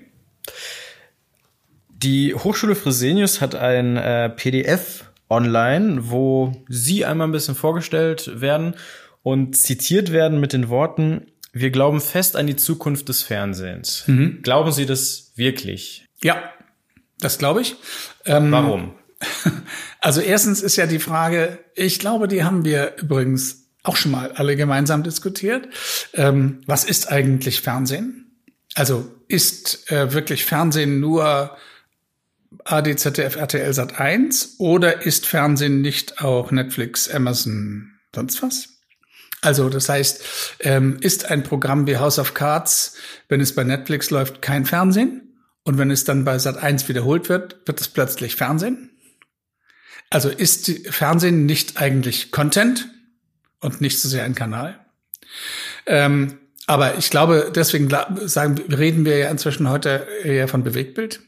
Die 1.90 2.36
Hochschule 2.36 2.76
Fresenius 2.76 3.42
hat 3.42 3.56
ein 3.56 3.98
äh, 3.98 4.30
PDF 4.30 5.06
online, 5.30 6.10
wo 6.10 6.64
Sie 6.70 7.06
einmal 7.06 7.28
ein 7.28 7.32
bisschen 7.32 7.56
vorgestellt 7.56 8.40
werden 8.40 8.76
und 9.24 9.58
zitiert 9.58 10.12
werden 10.12 10.40
mit 10.40 10.54
den 10.54 10.70
Worten, 10.70 11.28
wir 11.54 11.72
glauben 11.72 12.02
fest 12.02 12.36
an 12.36 12.48
die 12.48 12.56
Zukunft 12.56 13.10
des 13.10 13.24
Fernsehens. 13.24 14.04
Mhm. 14.08 14.42
Glauben 14.44 14.72
Sie 14.72 14.86
das 14.86 15.34
wirklich? 15.36 16.06
Ja, 16.24 16.42
das 17.20 17.38
glaube 17.38 17.62
ich. 17.62 17.76
Ähm, 18.28 18.52
Warum? 18.52 18.92
Also 20.00 20.22
erstens 20.22 20.62
ist 20.62 20.76
ja 20.76 20.86
die 20.86 21.00
Frage, 21.00 21.60
ich 21.76 22.00
glaube, 22.00 22.28
die 22.28 22.44
haben 22.44 22.64
wir 22.64 22.96
übrigens 22.98 23.68
auch 23.84 23.96
schon 23.96 24.12
mal 24.12 24.32
alle 24.34 24.56
gemeinsam 24.56 25.04
diskutiert. 25.04 25.68
Ähm, 26.14 26.62
was 26.66 26.84
ist 26.84 27.12
eigentlich 27.12 27.62
Fernsehen? 27.62 28.42
Also 28.76 29.12
ist 29.28 29.92
äh, 29.92 30.14
wirklich 30.14 30.46
Fernsehen 30.46 31.00
nur 31.00 31.58
AD, 32.64 32.96
ZDF, 32.96 33.36
RTL 33.36 33.74
Sat 33.74 34.00
1 34.00 34.56
oder 34.60 35.06
ist 35.06 35.26
Fernsehen 35.26 35.82
nicht 35.82 36.22
auch 36.24 36.52
Netflix, 36.52 37.10
Amazon, 37.10 37.92
sonst 38.14 38.42
was? 38.44 38.70
Also 39.42 39.70
das 39.70 39.90
heißt, 39.90 40.24
ähm, 40.60 40.98
ist 41.02 41.30
ein 41.30 41.44
Programm 41.44 41.88
wie 41.88 41.98
House 41.98 42.20
of 42.20 42.34
Cards, 42.34 42.96
wenn 43.30 43.42
es 43.42 43.54
bei 43.54 43.64
Netflix 43.64 44.10
läuft, 44.10 44.42
kein 44.42 44.66
Fernsehen 44.66 45.27
und 45.68 45.78
wenn 45.78 45.92
es 45.92 46.04
dann 46.04 46.26
bei 46.26 46.40
Sat 46.40 46.58
1 46.58 46.90
wiederholt 46.90 47.30
wird, 47.30 47.58
wird 47.66 47.80
es 47.80 47.90
plötzlich 47.90 48.36
Fernsehen? 48.36 48.90
Also 50.10 50.30
ist 50.30 50.72
Fernsehen 50.90 51.46
nicht 51.46 51.78
eigentlich 51.78 52.32
Content? 52.32 52.88
und 53.60 53.82
nicht 53.82 54.00
so 54.00 54.10
sehr 54.10 54.24
ein 54.24 54.36
Kanal. 54.36 54.80
Ähm, 55.86 56.40
aber 56.66 56.98
ich 56.98 57.10
glaube, 57.10 57.52
deswegen 57.54 57.90
sagen, 58.26 58.58
reden 58.72 59.06
wir 59.06 59.18
ja 59.18 59.30
inzwischen 59.30 59.70
heute 59.70 60.08
eher 60.24 60.48
von 60.48 60.64
Bewegtbild. 60.64 61.22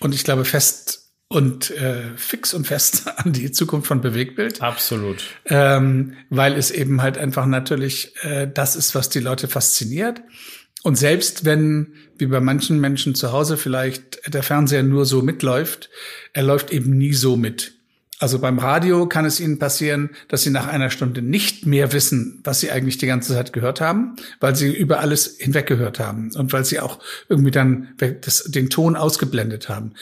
Und 0.00 0.14
ich 0.14 0.24
glaube 0.24 0.44
fest 0.44 1.12
und 1.28 1.70
äh, 1.70 2.16
fix 2.16 2.54
und 2.54 2.66
fest 2.66 3.08
an 3.16 3.32
die 3.32 3.52
Zukunft 3.52 3.88
von 3.88 4.00
Bewegtbild. 4.00 4.62
Absolut. 4.62 5.24
Ähm, 5.46 6.14
weil 6.30 6.54
es 6.54 6.70
eben 6.70 7.02
halt 7.02 7.18
einfach 7.18 7.46
natürlich 7.46 8.14
äh, 8.22 8.48
das 8.52 8.76
ist, 8.76 8.94
was 8.94 9.08
die 9.08 9.20
Leute 9.20 9.48
fasziniert. 9.48 10.22
Und 10.86 10.94
selbst 10.94 11.44
wenn, 11.44 11.94
wie 12.16 12.26
bei 12.26 12.38
manchen 12.38 12.78
Menschen 12.78 13.16
zu 13.16 13.32
Hause 13.32 13.56
vielleicht 13.56 14.32
der 14.32 14.44
Fernseher 14.44 14.84
nur 14.84 15.04
so 15.04 15.20
mitläuft, 15.20 15.90
er 16.32 16.44
läuft 16.44 16.70
eben 16.70 16.96
nie 16.96 17.12
so 17.12 17.36
mit. 17.36 17.72
Also 18.20 18.38
beim 18.38 18.60
Radio 18.60 19.08
kann 19.08 19.24
es 19.24 19.40
Ihnen 19.40 19.58
passieren, 19.58 20.10
dass 20.28 20.42
Sie 20.42 20.50
nach 20.50 20.68
einer 20.68 20.90
Stunde 20.90 21.22
nicht 21.22 21.66
mehr 21.66 21.92
wissen, 21.92 22.40
was 22.44 22.60
Sie 22.60 22.70
eigentlich 22.70 22.98
die 22.98 23.08
ganze 23.08 23.32
Zeit 23.32 23.52
gehört 23.52 23.80
haben, 23.80 24.14
weil 24.38 24.54
Sie 24.54 24.72
über 24.72 25.00
alles 25.00 25.38
hinweg 25.40 25.66
gehört 25.66 25.98
haben 25.98 26.30
und 26.36 26.52
weil 26.52 26.64
Sie 26.64 26.78
auch 26.78 27.00
irgendwie 27.28 27.50
dann 27.50 27.88
das, 28.20 28.44
den 28.44 28.70
Ton 28.70 28.94
ausgeblendet 28.94 29.68
haben. 29.68 29.94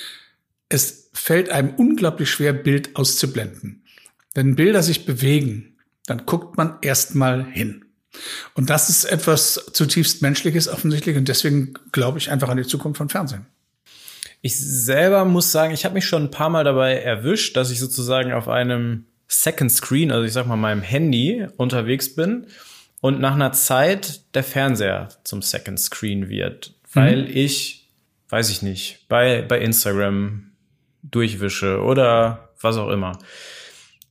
Es 0.69 1.09
fällt 1.15 1.49
einem 1.49 1.71
unglaublich 1.77 2.29
schwer, 2.29 2.53
Bild 2.53 2.95
auszublenden. 2.95 3.85
Wenn 4.35 4.55
Bilder 4.55 4.83
sich 4.83 5.07
bewegen, 5.07 5.79
dann 6.05 6.27
guckt 6.27 6.59
man 6.59 6.77
erstmal 6.83 7.43
hin. 7.47 7.87
Und 8.55 8.71
das 8.71 8.89
ist 8.89 9.05
etwas 9.05 9.71
zutiefst 9.73 10.23
Menschliches 10.23 10.69
offensichtlich 10.69 11.17
und 11.17 11.29
deswegen 11.29 11.75
glaube 11.93 12.19
ich 12.19 12.31
einfach 12.31 12.49
an 12.49 12.57
die 12.57 12.67
Zukunft 12.67 12.99
von 12.99 13.09
Fernsehen. 13.09 13.47
Ich 14.41 14.59
selber 14.59 15.25
muss 15.25 15.53
sagen, 15.53 15.73
ich 15.73 15.85
habe 15.85 15.95
mich 15.95 16.05
schon 16.05 16.25
ein 16.25 16.31
paar 16.31 16.51
Mal 16.51 16.65
dabei 16.65 16.97
erwischt, 16.99 17.57
dass 17.57 17.71
ich 17.71 17.81
sozusagen 17.81 18.33
auf 18.33 18.49
einem 18.49 19.07
Second 19.27 19.73
Screen, 19.73 20.13
also 20.13 20.25
ich 20.25 20.33
sag 20.33 20.47
mal 20.47 20.57
meinem 20.57 20.83
Handy 20.83 21.47
unterwegs 21.57 22.15
bin 22.15 22.47
und 23.01 23.21
nach 23.21 23.35
einer 23.35 23.53
Zeit 23.53 24.35
der 24.35 24.45
Fernseher 24.45 25.09
zum 25.25 25.43
Second 25.43 25.81
Screen 25.81 26.29
wird, 26.29 26.75
weil 26.93 27.23
mhm. 27.23 27.31
ich, 27.33 27.89
weiß 28.29 28.51
ich 28.51 28.63
nicht, 28.63 29.07
bei, 29.09 29.43
bei 29.43 29.61
Instagram 29.61 30.53
durchwische 31.03 31.83
oder 31.83 32.51
was 32.61 32.77
auch 32.77 32.91
immer. 32.91 33.19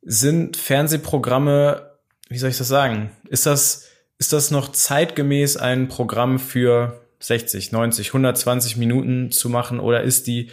Sind 0.01 0.57
Fernsehprogramme, 0.57 1.91
wie 2.29 2.37
soll 2.37 2.49
ich 2.49 2.57
das 2.57 2.67
sagen? 2.67 3.11
Ist 3.29 3.45
das, 3.45 3.87
ist 4.23 4.31
das 4.31 4.51
noch 4.51 4.71
zeitgemäß 4.71 5.57
ein 5.57 5.89
Programm 5.89 6.39
für 6.39 7.01
60, 7.19 7.73
90, 7.73 8.07
120 8.07 8.77
Minuten 8.77 9.31
zu 9.31 9.49
machen 9.49 9.81
oder 9.81 10.01
ist 10.01 10.27
die 10.27 10.49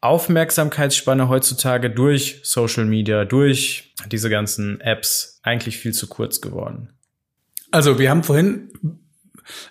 Aufmerksamkeitsspanne 0.00 1.28
heutzutage 1.28 1.88
durch 1.88 2.40
Social 2.42 2.84
Media, 2.84 3.24
durch 3.24 3.94
diese 4.10 4.28
ganzen 4.28 4.80
Apps 4.80 5.38
eigentlich 5.44 5.78
viel 5.78 5.94
zu 5.94 6.08
kurz 6.08 6.40
geworden? 6.40 6.94
Also 7.70 8.00
wir 8.00 8.10
haben 8.10 8.24
vorhin 8.24 8.72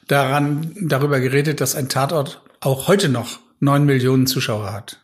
daran 0.07 0.73
darüber 0.79 1.19
geredet, 1.19 1.59
dass 1.59 1.75
ein 1.75 1.89
Tatort 1.89 2.41
auch 2.61 2.87
heute 2.87 3.09
noch 3.09 3.41
neun 3.59 3.83
Millionen 3.83 4.27
Zuschauer 4.27 4.71
hat, 4.71 5.03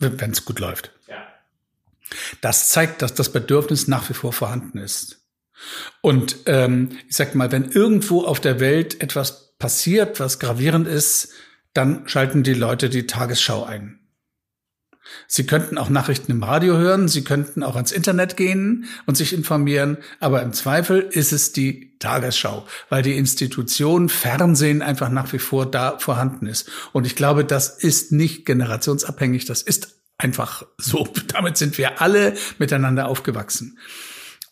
wenn 0.00 0.32
es 0.32 0.44
gut 0.44 0.58
läuft. 0.58 0.90
Ja. 1.06 1.18
Das 2.40 2.68
zeigt, 2.68 3.00
dass 3.00 3.14
das 3.14 3.30
Bedürfnis 3.30 3.86
nach 3.86 4.10
wie 4.10 4.14
vor 4.14 4.32
vorhanden 4.32 4.78
ist. 4.78 5.22
Und 6.00 6.38
ähm, 6.46 6.90
ich 7.08 7.16
sag 7.16 7.34
mal, 7.34 7.52
wenn 7.52 7.70
irgendwo 7.70 8.24
auf 8.24 8.40
der 8.40 8.60
Welt 8.60 9.00
etwas 9.02 9.54
passiert, 9.58 10.20
was 10.20 10.38
gravierend 10.38 10.86
ist, 10.86 11.30
dann 11.72 12.08
schalten 12.08 12.42
die 12.42 12.54
Leute 12.54 12.88
die 12.88 13.06
Tagesschau 13.06 13.64
ein. 13.64 14.00
Sie 15.28 15.46
könnten 15.46 15.78
auch 15.78 15.88
Nachrichten 15.88 16.32
im 16.32 16.42
Radio 16.42 16.76
hören, 16.76 17.08
Sie 17.08 17.22
könnten 17.22 17.62
auch 17.62 17.76
ans 17.76 17.92
Internet 17.92 18.36
gehen 18.36 18.86
und 19.06 19.16
sich 19.16 19.32
informieren, 19.32 19.98
aber 20.20 20.42
im 20.42 20.52
Zweifel 20.52 21.00
ist 21.00 21.32
es 21.32 21.52
die 21.52 21.96
Tagesschau, 21.98 22.66
weil 22.88 23.02
die 23.02 23.16
Institution 23.16 24.08
Fernsehen 24.08 24.82
einfach 24.82 25.08
nach 25.08 25.32
wie 25.32 25.38
vor 25.38 25.70
da 25.70 25.98
vorhanden 25.98 26.46
ist. 26.46 26.68
Und 26.92 27.06
ich 27.06 27.16
glaube, 27.16 27.44
das 27.44 27.68
ist 27.68 28.12
nicht 28.12 28.46
generationsabhängig, 28.46 29.44
das 29.44 29.62
ist 29.62 29.96
einfach 30.18 30.64
so. 30.78 31.06
Damit 31.28 31.56
sind 31.56 31.78
wir 31.78 32.00
alle 32.00 32.34
miteinander 32.58 33.06
aufgewachsen. 33.08 33.78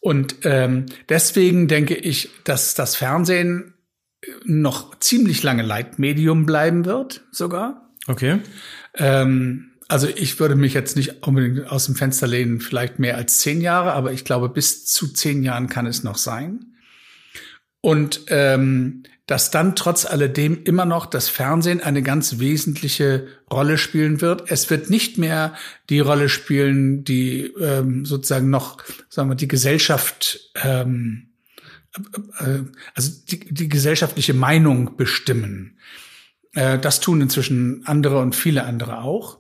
Und 0.05 0.36
ähm, 0.42 0.84
deswegen 1.09 1.66
denke 1.66 1.94
ich, 1.94 2.28
dass 2.44 2.74
das 2.74 2.94
Fernsehen 2.94 3.72
noch 4.44 4.98
ziemlich 4.98 5.42
lange 5.42 5.62
Leitmedium 5.62 6.44
bleiben 6.44 6.84
wird, 6.84 7.24
sogar. 7.30 7.90
Okay. 8.07 8.40
Ähm, 8.98 9.70
also 9.88 10.07
ich 10.07 10.38
würde 10.38 10.57
mich 10.57 10.74
jetzt 10.74 10.98
nicht 10.98 11.26
unbedingt 11.26 11.70
aus 11.70 11.86
dem 11.86 11.94
Fenster 11.94 12.26
lehnen, 12.26 12.61
vielleicht 12.61 12.98
mehr 12.98 13.16
als 13.16 13.38
zehn 13.38 13.62
Jahre, 13.62 13.94
aber 13.94 14.12
ich 14.12 14.26
glaube, 14.26 14.50
bis 14.50 14.84
zu 14.84 15.11
zehn 15.11 15.42
Jahren 15.42 15.70
kann 15.70 15.86
es 15.86 16.05
noch 16.05 16.18
sein. 16.18 16.74
Und 17.80 18.26
ähm, 18.28 19.05
dass 19.27 19.51
dann 19.51 19.75
trotz 19.75 20.05
alledem 20.05 20.64
immer 20.64 20.85
noch 20.85 21.07
das 21.07 21.29
Fernsehen 21.29 21.81
eine 21.81 22.03
ganz 22.03 22.39
wesentliche 22.39 23.27
Rolle 23.51 23.79
spielen 23.79 24.20
wird. 24.20 24.51
Es 24.51 24.68
wird 24.68 24.91
nicht 24.91 25.16
mehr 25.16 25.55
die 25.89 26.01
Rolle 26.01 26.29
spielen, 26.29 27.05
die 27.05 27.47
ähm, 27.59 28.05
sozusagen 28.05 28.51
noch, 28.51 28.79
sagen 29.09 29.31
wir, 29.31 29.35
die 29.35 29.49
Gesellschaft, 29.49 30.53
ähm, 30.62 31.31
äh, 32.39 32.61
also 32.95 33.12
die, 33.31 33.53
die 33.53 33.68
gesellschaftliche 33.68 34.35
Meinung 34.35 34.97
bestimmen. 34.97 35.79
Äh, 36.53 36.79
das 36.79 37.01
tun 37.01 37.22
inzwischen 37.22 37.87
andere 37.87 38.18
und 38.18 38.37
viele 38.37 38.64
andere 38.64 39.01
auch. 39.01 39.39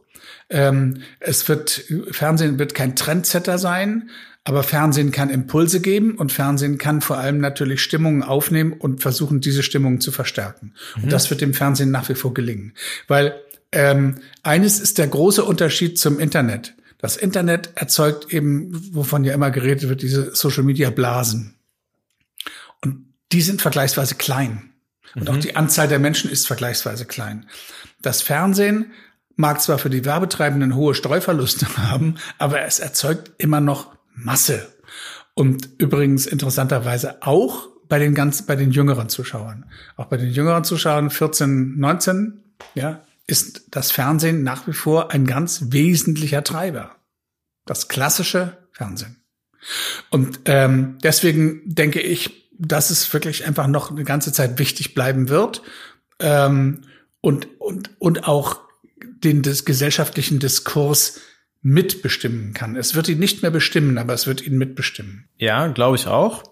Ähm, 0.48 1.02
es 1.20 1.46
wird, 1.48 1.84
Fernsehen 2.10 2.58
wird 2.58 2.74
kein 2.74 2.96
Trendsetter 2.96 3.58
sein, 3.58 4.08
aber 4.44 4.62
Fernsehen 4.62 5.10
kann 5.10 5.30
Impulse 5.30 5.80
geben 5.80 6.16
und 6.16 6.30
Fernsehen 6.30 6.76
kann 6.76 7.00
vor 7.00 7.16
allem 7.16 7.38
natürlich 7.38 7.82
Stimmungen 7.82 8.22
aufnehmen 8.22 8.74
und 8.74 9.00
versuchen, 9.00 9.40
diese 9.40 9.62
Stimmungen 9.62 10.02
zu 10.02 10.12
verstärken. 10.12 10.74
Mhm. 10.96 11.04
Und 11.04 11.12
das 11.12 11.30
wird 11.30 11.40
dem 11.40 11.54
Fernsehen 11.54 11.90
nach 11.90 12.10
wie 12.10 12.14
vor 12.14 12.34
gelingen. 12.34 12.74
Weil 13.08 13.40
ähm, 13.72 14.16
eines 14.42 14.80
ist 14.80 14.98
der 14.98 15.08
große 15.08 15.42
Unterschied 15.42 15.98
zum 15.98 16.20
Internet. 16.20 16.74
Das 16.98 17.16
Internet 17.16 17.70
erzeugt 17.74 18.32
eben, 18.32 18.94
wovon 18.94 19.24
ja 19.24 19.34
immer 19.34 19.50
geredet 19.50 19.88
wird, 19.88 20.02
diese 20.02 20.34
Social-Media-Blasen. 20.34 21.54
Und 22.82 23.06
die 23.32 23.42
sind 23.42 23.62
vergleichsweise 23.62 24.14
klein. 24.14 24.70
Und 25.14 25.28
mhm. 25.28 25.28
auch 25.28 25.38
die 25.38 25.56
Anzahl 25.56 25.88
der 25.88 25.98
Menschen 25.98 26.30
ist 26.30 26.46
vergleichsweise 26.46 27.06
klein. 27.06 27.46
Das 28.02 28.20
Fernsehen 28.20 28.92
mag 29.36 29.60
zwar 29.62 29.78
für 29.78 29.90
die 29.90 30.04
Werbetreibenden 30.04 30.74
hohe 30.74 30.94
Streuverluste 30.94 31.76
haben, 31.78 32.16
aber 32.38 32.62
es 32.62 32.78
erzeugt 32.78 33.32
immer 33.38 33.60
noch 33.60 33.93
Masse. 34.14 34.72
Und 35.34 35.68
übrigens 35.78 36.26
interessanterweise 36.26 37.22
auch 37.22 37.68
bei 37.88 37.98
den 37.98 38.14
ganz, 38.14 38.42
bei 38.42 38.56
den 38.56 38.70
jüngeren 38.70 39.08
Zuschauern. 39.08 39.66
Auch 39.96 40.06
bei 40.06 40.16
den 40.16 40.30
jüngeren 40.30 40.64
Zuschauern 40.64 41.10
14, 41.10 41.78
19, 41.78 42.42
ja, 42.74 43.04
ist 43.26 43.68
das 43.70 43.90
Fernsehen 43.90 44.42
nach 44.42 44.66
wie 44.66 44.72
vor 44.72 45.10
ein 45.10 45.26
ganz 45.26 45.66
wesentlicher 45.70 46.44
Treiber. 46.44 46.96
Das 47.66 47.88
klassische 47.88 48.58
Fernsehen. 48.72 49.16
Und 50.10 50.40
ähm, 50.44 50.98
deswegen 51.02 51.62
denke 51.64 52.00
ich, 52.00 52.50
dass 52.58 52.90
es 52.90 53.12
wirklich 53.12 53.46
einfach 53.46 53.66
noch 53.66 53.90
eine 53.90 54.04
ganze 54.04 54.32
Zeit 54.32 54.58
wichtig 54.58 54.94
bleiben 54.94 55.28
wird 55.28 55.62
ähm, 56.20 56.82
und, 57.20 57.60
und, 57.60 57.90
und 57.98 58.28
auch 58.28 58.60
den 59.00 59.42
des 59.42 59.64
gesellschaftlichen 59.64 60.38
Diskurs 60.38 61.20
mitbestimmen 61.64 62.52
kann. 62.52 62.76
Es 62.76 62.94
wird 62.94 63.08
ihn 63.08 63.18
nicht 63.18 63.40
mehr 63.40 63.50
bestimmen, 63.50 63.96
aber 63.96 64.12
es 64.12 64.26
wird 64.26 64.42
ihn 64.42 64.58
mitbestimmen. 64.58 65.30
Ja, 65.38 65.66
glaube 65.68 65.96
ich 65.96 66.06
auch. 66.06 66.44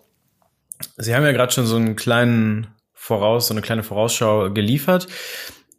Sie 0.96 1.14
haben 1.14 1.22
ja 1.22 1.32
gerade 1.32 1.52
schon 1.52 1.66
so 1.66 1.76
einen 1.76 1.96
kleinen 1.96 2.68
Voraus, 2.94 3.48
so 3.48 3.54
eine 3.54 3.60
kleine 3.60 3.82
Vorausschau 3.82 4.50
geliefert. 4.50 5.06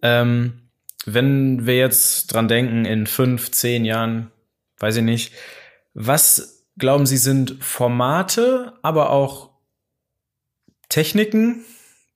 Ähm, 0.03 0.69
wenn 1.05 1.65
wir 1.65 1.77
jetzt 1.77 2.27
dran 2.27 2.47
denken, 2.47 2.85
in 2.85 3.07
fünf, 3.07 3.49
zehn 3.51 3.85
Jahren, 3.85 4.31
weiß 4.77 4.97
ich 4.97 5.03
nicht, 5.03 5.33
was 5.95 6.67
glauben 6.77 7.07
Sie 7.07 7.17
sind 7.17 7.57
Formate, 7.59 8.73
aber 8.83 9.09
auch 9.09 9.49
Techniken, 10.89 11.65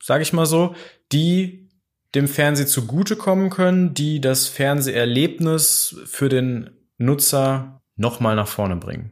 sage 0.04 0.22
ich 0.22 0.34
mal 0.34 0.46
so, 0.46 0.76
die 1.12 1.72
dem 2.14 2.28
Fernsehen 2.28 2.68
zugutekommen 2.68 3.50
können, 3.50 3.96
die 3.96 4.22
das 4.22 4.48
Fernseherlebnis 4.48 6.00
für 6.06 6.30
den 6.30 6.77
Nutzer 6.98 7.82
nochmal 7.96 8.36
nach 8.36 8.48
vorne 8.48 8.76
bringen? 8.76 9.12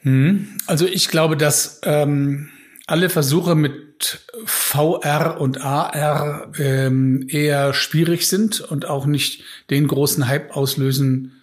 Hm. 0.00 0.56
Also 0.66 0.86
ich 0.86 1.08
glaube, 1.08 1.36
dass 1.36 1.80
ähm, 1.84 2.50
alle 2.86 3.10
Versuche 3.10 3.54
mit 3.54 4.24
VR 4.44 5.40
und 5.40 5.60
AR 5.60 6.52
ähm, 6.58 7.26
eher 7.28 7.74
schwierig 7.74 8.28
sind 8.28 8.60
und 8.60 8.86
auch 8.86 9.06
nicht 9.06 9.42
den 9.70 9.88
großen 9.88 10.28
Hype 10.28 10.56
auslösen 10.56 11.42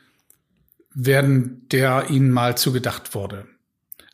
werden, 0.93 1.68
der 1.72 2.09
ihnen 2.09 2.32
mal 2.32 2.57
zugedacht 2.57 3.13
wurde. 3.13 3.45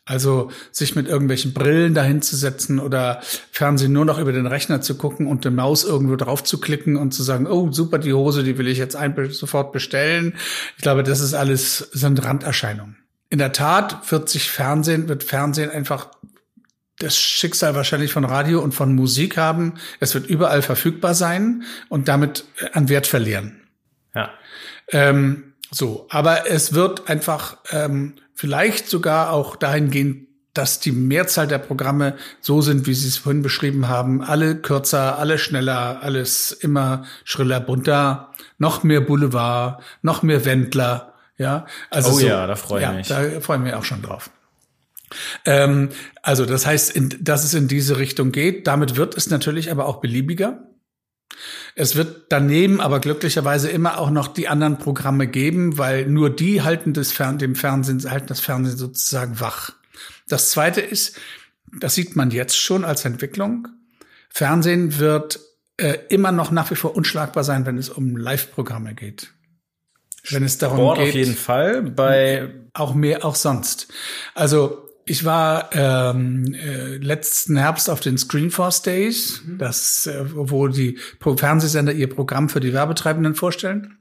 Also 0.04 0.50
sich 0.72 0.96
mit 0.96 1.06
irgendwelchen 1.06 1.52
Brillen 1.52 1.94
dahin 1.94 2.22
zu 2.22 2.34
setzen 2.34 2.80
oder 2.80 3.20
Fernsehen 3.52 3.92
nur 3.92 4.04
noch 4.04 4.18
über 4.18 4.32
den 4.32 4.48
Rechner 4.48 4.80
zu 4.80 4.96
gucken 4.96 5.28
und 5.28 5.46
eine 5.46 5.54
Maus 5.54 5.84
irgendwo 5.84 6.16
drauf 6.16 6.42
zu 6.42 6.58
klicken 6.58 6.96
und 6.96 7.12
zu 7.12 7.22
sagen, 7.22 7.46
oh 7.46 7.70
super, 7.70 7.98
die 7.98 8.12
Hose, 8.12 8.42
die 8.42 8.58
will 8.58 8.66
ich 8.66 8.78
jetzt 8.78 8.96
ein 8.96 9.14
sofort 9.30 9.72
bestellen. 9.72 10.34
Ich 10.76 10.82
glaube, 10.82 11.04
das 11.04 11.20
ist 11.20 11.34
alles 11.34 11.78
sind 11.92 12.24
Randerscheinungen. 12.24 12.96
In 13.30 13.38
der 13.38 13.52
Tat 13.52 14.10
wird 14.10 14.28
sich 14.28 14.50
Fernsehen, 14.50 15.08
wird 15.08 15.22
Fernsehen 15.22 15.70
einfach 15.70 16.08
das 16.98 17.16
Schicksal 17.16 17.74
wahrscheinlich 17.74 18.12
von 18.12 18.24
Radio 18.24 18.60
und 18.60 18.72
von 18.74 18.94
Musik 18.94 19.36
haben. 19.36 19.74
Es 20.00 20.14
wird 20.14 20.26
überall 20.26 20.62
verfügbar 20.62 21.14
sein 21.14 21.62
und 21.88 22.08
damit 22.08 22.44
an 22.72 22.88
Wert 22.88 23.06
verlieren. 23.06 23.62
Ja. 24.14 24.30
Ähm, 24.90 25.51
so, 25.74 26.06
aber 26.10 26.50
es 26.50 26.74
wird 26.74 27.08
einfach 27.08 27.56
ähm, 27.70 28.14
vielleicht 28.34 28.88
sogar 28.88 29.32
auch 29.32 29.56
dahingehend, 29.56 30.28
dass 30.54 30.80
die 30.80 30.92
Mehrzahl 30.92 31.48
der 31.48 31.58
Programme 31.58 32.16
so 32.40 32.60
sind, 32.60 32.86
wie 32.86 32.92
Sie 32.92 33.08
es 33.08 33.16
vorhin 33.16 33.42
beschrieben 33.42 33.88
haben. 33.88 34.22
Alle 34.22 34.56
kürzer, 34.56 35.18
alle 35.18 35.38
schneller, 35.38 36.00
alles 36.02 36.52
immer 36.52 37.04
schriller, 37.24 37.58
bunter, 37.58 38.32
noch 38.58 38.82
mehr 38.82 39.00
Boulevard, 39.00 39.82
noch 40.02 40.22
mehr 40.22 40.44
Wendler. 40.44 41.14
Ja, 41.38 41.66
also 41.90 42.10
oh 42.10 42.18
so, 42.18 42.26
ja, 42.26 42.46
da 42.46 42.54
freue 42.54 42.80
ich 42.80 42.86
ja, 42.86 42.92
mich. 42.92 43.08
Da 43.08 43.40
freue 43.40 43.56
ich 43.56 43.62
mich 43.62 43.74
auch 43.74 43.84
schon 43.84 44.02
drauf. 44.02 44.30
Ähm, 45.46 45.88
also 46.22 46.44
das 46.44 46.66
heißt, 46.66 46.90
in, 46.90 47.16
dass 47.20 47.44
es 47.44 47.54
in 47.54 47.66
diese 47.66 47.96
Richtung 47.98 48.30
geht. 48.30 48.66
Damit 48.66 48.96
wird 48.96 49.16
es 49.16 49.30
natürlich 49.30 49.70
aber 49.70 49.86
auch 49.86 50.00
beliebiger. 50.00 50.62
Es 51.74 51.96
wird 51.96 52.26
daneben 52.28 52.80
aber 52.80 53.00
glücklicherweise 53.00 53.70
immer 53.70 53.98
auch 53.98 54.10
noch 54.10 54.28
die 54.28 54.48
anderen 54.48 54.78
Programme 54.78 55.26
geben, 55.26 55.78
weil 55.78 56.06
nur 56.06 56.30
die 56.30 56.62
halten 56.62 56.92
das 56.92 57.12
Fern 57.12 57.38
dem 57.38 57.54
Fernsehen, 57.54 58.10
halten 58.10 58.26
das 58.26 58.40
Fernsehen 58.40 58.76
sozusagen 58.76 59.40
wach. 59.40 59.72
Das 60.28 60.50
zweite 60.50 60.80
ist, 60.80 61.18
das 61.80 61.94
sieht 61.94 62.16
man 62.16 62.30
jetzt 62.30 62.56
schon 62.56 62.84
als 62.84 63.04
Entwicklung. 63.04 63.68
Fernsehen 64.28 64.98
wird 64.98 65.40
äh, 65.76 65.98
immer 66.08 66.32
noch 66.32 66.50
nach 66.50 66.70
wie 66.70 66.74
vor 66.74 66.94
unschlagbar 66.94 67.44
sein, 67.44 67.66
wenn 67.66 67.78
es 67.78 67.88
um 67.88 68.16
Live-Programme 68.16 68.94
geht. 68.94 69.32
Wenn 70.28 70.44
es 70.44 70.58
darum 70.58 70.78
Sport 70.78 70.98
geht. 70.98 71.08
auf 71.08 71.14
jeden 71.14 71.34
Fall. 71.34 71.82
Bei 71.82 72.50
auch 72.74 72.94
mehr, 72.94 73.24
auch 73.24 73.34
sonst. 73.34 73.88
Also 74.34 74.88
ich 75.04 75.24
war 75.24 75.70
ähm, 75.72 76.54
äh, 76.54 76.96
letzten 76.96 77.56
Herbst 77.56 77.90
auf 77.90 78.00
den 78.00 78.18
Screenforce 78.18 78.82
Days, 78.82 79.42
mhm. 79.44 79.58
das, 79.58 80.06
äh, 80.06 80.24
wo 80.26 80.68
die 80.68 80.98
Fernsehsender 81.20 81.92
ihr 81.92 82.08
Programm 82.08 82.48
für 82.48 82.60
die 82.60 82.72
Werbetreibenden 82.72 83.34
vorstellen. 83.34 83.98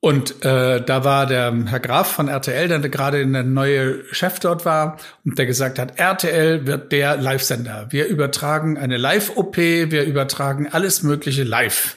Und 0.00 0.44
äh, 0.44 0.84
da 0.84 1.04
war 1.04 1.26
der 1.26 1.52
Herr 1.66 1.80
Graf 1.80 2.12
von 2.12 2.28
RTL, 2.28 2.68
der 2.68 2.78
gerade 2.80 3.20
in 3.20 3.32
der 3.32 3.42
neue 3.42 4.04
Chef 4.14 4.38
dort 4.38 4.64
war 4.64 4.98
und 5.24 5.38
der 5.38 5.46
gesagt 5.46 5.78
hat, 5.78 5.98
RTL 5.98 6.66
wird 6.66 6.92
der 6.92 7.16
Live-Sender. 7.16 7.88
Wir 7.90 8.06
übertragen 8.06 8.78
eine 8.78 8.98
Live-OP, 8.98 9.56
wir 9.56 10.04
übertragen 10.04 10.68
alles 10.70 11.02
Mögliche 11.02 11.42
live. 11.42 11.96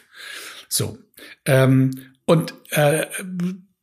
So. 0.70 0.98
Ähm, 1.46 1.92
und 2.26 2.54
äh, 2.72 3.06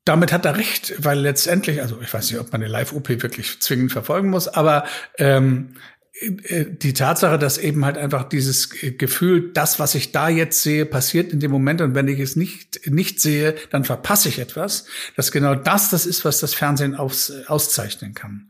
damit 0.07 0.33
hat 0.33 0.47
er 0.47 0.57
recht, 0.57 0.95
weil 0.99 1.19
letztendlich, 1.19 1.83
also 1.83 2.01
ich 2.01 2.15
weiß 2.15 2.31
nicht, 2.31 2.41
ob 2.41 2.53
man 2.53 2.63
eine 2.63 2.71
Live-OP 2.71 3.09
wirklich 3.09 3.61
zwingend 3.61 3.93
verfolgen 3.93 4.31
muss, 4.31 4.47
aber 4.47 4.85
ähm, 5.19 5.75
äh, 6.21 6.65
die 6.71 6.95
Tatsache, 6.95 7.39
dass 7.39 7.59
eben 7.59 7.85
halt 7.85 7.99
einfach 7.99 8.25
dieses 8.29 8.71
Gefühl, 8.71 9.51
das, 9.53 9.81
was 9.81 9.97
ich 9.97 10.13
da 10.13 10.29
jetzt 10.29 10.63
sehe, 10.63 10.87
passiert 10.87 11.33
in 11.33 11.41
dem 11.41 11.51
Moment 11.51 11.81
und 11.81 11.97
wenn 11.97 12.07
ich 12.07 12.21
es 12.21 12.37
nicht, 12.37 12.89
nicht 12.89 13.21
sehe, 13.21 13.57
dann 13.71 13.85
verpasse 13.85 14.29
ich 14.29 14.39
etwas, 14.39 14.87
dass 15.17 15.33
genau 15.33 15.57
das 15.57 15.91
das 15.91 16.07
ist, 16.07 16.25
was 16.25 16.39
das 16.39 16.55
Fernsehen 16.55 16.95
aus, 16.95 17.33
auszeichnen 17.49 18.15
kann. 18.15 18.49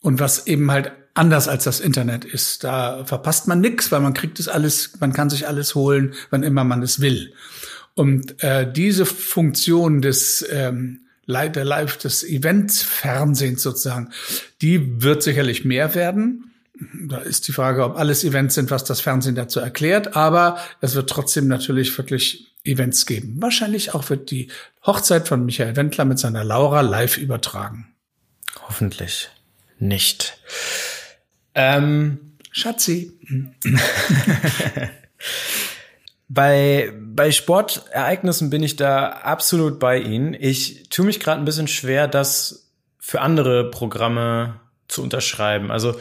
Und 0.00 0.20
was 0.20 0.46
eben 0.46 0.70
halt 0.70 0.92
anders 1.12 1.48
als 1.48 1.64
das 1.64 1.80
Internet 1.80 2.24
ist. 2.24 2.62
Da 2.62 3.04
verpasst 3.04 3.48
man 3.48 3.60
nichts, 3.60 3.90
weil 3.90 4.00
man 4.00 4.14
kriegt 4.14 4.38
es 4.38 4.46
alles, 4.46 5.00
man 5.00 5.12
kann 5.12 5.28
sich 5.28 5.48
alles 5.48 5.74
holen, 5.74 6.14
wann 6.30 6.44
immer 6.44 6.62
man 6.62 6.82
es 6.82 7.00
will. 7.00 7.34
Und 7.98 8.44
äh, 8.44 8.72
diese 8.72 9.06
Funktion 9.06 10.00
des 10.00 10.46
ähm, 10.52 11.00
der 11.26 11.64
Live 11.64 11.96
des 11.96 12.22
Event-Fernsehens 12.22 13.60
sozusagen, 13.60 14.12
die 14.62 15.02
wird 15.02 15.24
sicherlich 15.24 15.64
mehr 15.64 15.96
werden. 15.96 16.52
Da 17.08 17.18
ist 17.18 17.48
die 17.48 17.52
Frage, 17.52 17.82
ob 17.82 17.98
alles 17.98 18.22
Events 18.22 18.54
sind, 18.54 18.70
was 18.70 18.84
das 18.84 19.00
Fernsehen 19.00 19.34
dazu 19.34 19.58
erklärt, 19.58 20.14
aber 20.14 20.58
es 20.80 20.94
wird 20.94 21.10
trotzdem 21.10 21.48
natürlich 21.48 21.98
wirklich 21.98 22.54
Events 22.62 23.04
geben. 23.04 23.34
Wahrscheinlich 23.40 23.94
auch 23.94 24.08
wird 24.10 24.30
die 24.30 24.46
Hochzeit 24.86 25.26
von 25.26 25.44
Michael 25.44 25.74
Wendler 25.74 26.04
mit 26.04 26.20
seiner 26.20 26.44
Laura 26.44 26.82
live 26.82 27.18
übertragen. 27.18 27.88
Hoffentlich 28.68 29.28
nicht. 29.80 30.38
Ähm, 31.56 32.36
Schatzi. 32.52 33.10
bei, 36.28 36.92
bei 37.00 37.30
Sportereignissen 37.32 38.50
bin 38.50 38.62
ich 38.62 38.76
da 38.76 39.08
absolut 39.08 39.78
bei 39.78 39.98
Ihnen. 39.98 40.36
Ich 40.38 40.88
tue 40.90 41.06
mich 41.06 41.20
gerade 41.20 41.40
ein 41.40 41.46
bisschen 41.46 41.68
schwer, 41.68 42.06
das 42.06 42.70
für 42.98 43.22
andere 43.22 43.70
Programme 43.70 44.60
zu 44.88 45.02
unterschreiben. 45.02 45.70
Also 45.70 45.98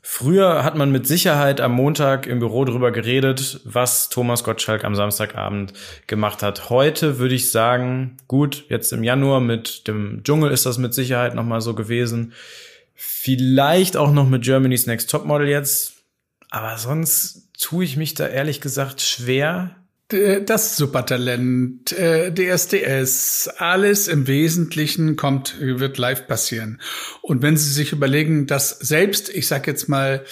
früher 0.00 0.62
hat 0.62 0.76
man 0.76 0.92
mit 0.92 1.08
Sicherheit 1.08 1.60
am 1.60 1.72
Montag 1.72 2.26
im 2.26 2.38
Büro 2.38 2.64
drüber 2.64 2.92
geredet, 2.92 3.60
was 3.64 4.08
Thomas 4.10 4.44
Gottschalk 4.44 4.84
am 4.84 4.94
Samstagabend 4.94 5.72
gemacht 6.06 6.44
hat. 6.44 6.70
Heute 6.70 7.18
würde 7.18 7.34
ich 7.34 7.50
sagen, 7.50 8.16
gut, 8.28 8.64
jetzt 8.68 8.92
im 8.92 9.02
Januar 9.02 9.40
mit 9.40 9.88
dem 9.88 10.22
Dschungel 10.22 10.52
ist 10.52 10.66
das 10.66 10.78
mit 10.78 10.94
Sicherheit 10.94 11.34
nochmal 11.34 11.60
so 11.60 11.74
gewesen. 11.74 12.32
Vielleicht 12.94 13.96
auch 13.96 14.12
noch 14.12 14.28
mit 14.28 14.44
Germany's 14.44 14.86
Next 14.86 15.10
Topmodel 15.10 15.48
jetzt. 15.48 15.94
Aber 16.50 16.78
sonst 16.78 17.43
tue 17.58 17.84
ich 17.84 17.96
mich 17.96 18.14
da 18.14 18.26
ehrlich 18.26 18.60
gesagt 18.60 19.00
schwer, 19.00 19.76
das 20.08 20.76
Supertalent, 20.76 21.92
äh, 21.92 22.32
DSDS, 22.32 23.48
alles 23.56 24.06
im 24.06 24.26
Wesentlichen 24.26 25.16
kommt, 25.16 25.58
wird 25.60 25.96
live 25.98 26.26
passieren. 26.26 26.80
Und 27.22 27.42
wenn 27.42 27.56
Sie 27.56 27.70
sich 27.70 27.92
überlegen, 27.92 28.46
dass 28.46 28.70
selbst, 28.70 29.30
ich 29.30 29.48
sag 29.48 29.66
jetzt 29.66 29.88
mal, 29.88 30.24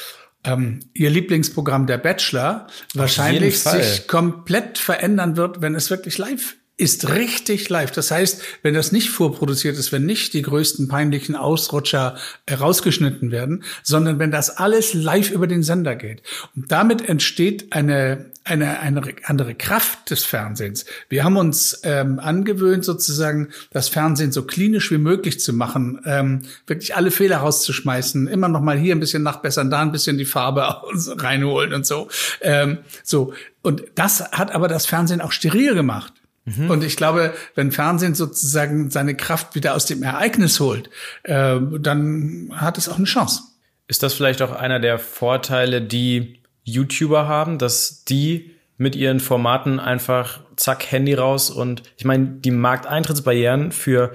ähm, 0.44 0.80
Ihr 0.92 1.10
Lieblingsprogramm 1.10 1.86
der 1.86 1.98
Bachelor 1.98 2.66
wahrscheinlich 2.94 3.60
sich 3.60 4.06
komplett 4.08 4.78
verändern 4.78 5.36
wird, 5.36 5.62
wenn 5.62 5.74
es 5.74 5.88
wirklich 5.90 6.18
live 6.18 6.56
ist 6.78 7.10
richtig 7.10 7.68
live. 7.68 7.90
Das 7.90 8.10
heißt, 8.10 8.42
wenn 8.62 8.74
das 8.74 8.92
nicht 8.92 9.10
vorproduziert 9.10 9.76
ist, 9.76 9.92
wenn 9.92 10.06
nicht 10.06 10.32
die 10.32 10.42
größten 10.42 10.88
peinlichen 10.88 11.36
Ausrutscher 11.36 12.16
rausgeschnitten 12.50 13.30
werden, 13.30 13.62
sondern 13.82 14.18
wenn 14.18 14.30
das 14.30 14.56
alles 14.56 14.94
live 14.94 15.30
über 15.30 15.46
den 15.46 15.62
Sender 15.62 15.94
geht. 15.96 16.22
Und 16.56 16.72
damit 16.72 17.06
entsteht 17.08 17.72
eine, 17.74 18.32
eine, 18.44 18.80
eine 18.80 19.02
andere 19.24 19.54
Kraft 19.54 20.10
des 20.10 20.24
Fernsehens. 20.24 20.86
Wir 21.10 21.24
haben 21.24 21.36
uns 21.36 21.80
ähm, 21.84 22.18
angewöhnt, 22.18 22.86
sozusagen 22.86 23.50
das 23.70 23.90
Fernsehen 23.90 24.32
so 24.32 24.44
klinisch 24.44 24.90
wie 24.90 24.98
möglich 24.98 25.40
zu 25.40 25.52
machen, 25.52 26.00
ähm, 26.06 26.42
wirklich 26.66 26.96
alle 26.96 27.10
Fehler 27.10 27.38
rauszuschmeißen, 27.38 28.26
immer 28.28 28.48
noch 28.48 28.62
mal 28.62 28.78
hier 28.78 28.96
ein 28.96 29.00
bisschen 29.00 29.22
nachbessern, 29.22 29.70
da 29.70 29.82
ein 29.82 29.92
bisschen 29.92 30.16
die 30.16 30.24
Farbe 30.24 30.62
reinholen 31.18 31.74
und 31.74 31.86
so. 31.86 32.08
Ähm, 32.40 32.78
so. 33.04 33.34
Und 33.60 33.84
das 33.94 34.32
hat 34.32 34.52
aber 34.52 34.66
das 34.66 34.86
Fernsehen 34.86 35.20
auch 35.20 35.32
steril 35.32 35.74
gemacht. 35.74 36.14
Mhm. 36.44 36.70
Und 36.70 36.84
ich 36.84 36.96
glaube, 36.96 37.34
wenn 37.54 37.72
Fernsehen 37.72 38.14
sozusagen 38.14 38.90
seine 38.90 39.14
Kraft 39.14 39.54
wieder 39.54 39.74
aus 39.74 39.86
dem 39.86 40.02
Ereignis 40.02 40.58
holt, 40.60 40.90
äh, 41.22 41.58
dann 41.78 42.50
hat 42.54 42.78
es 42.78 42.88
auch 42.88 42.96
eine 42.96 43.04
Chance. 43.04 43.42
Ist 43.86 44.02
das 44.02 44.14
vielleicht 44.14 44.42
auch 44.42 44.52
einer 44.52 44.80
der 44.80 44.98
Vorteile, 44.98 45.82
die 45.82 46.40
YouTuber 46.64 47.26
haben, 47.26 47.58
dass 47.58 48.04
die 48.04 48.52
mit 48.76 48.96
ihren 48.96 49.20
Formaten 49.20 49.78
einfach 49.78 50.40
zack 50.56 50.90
Handy 50.90 51.14
raus 51.14 51.50
und 51.50 51.82
ich 51.96 52.04
meine, 52.04 52.26
die 52.26 52.50
Markteintrittsbarrieren 52.50 53.70
für 53.72 54.12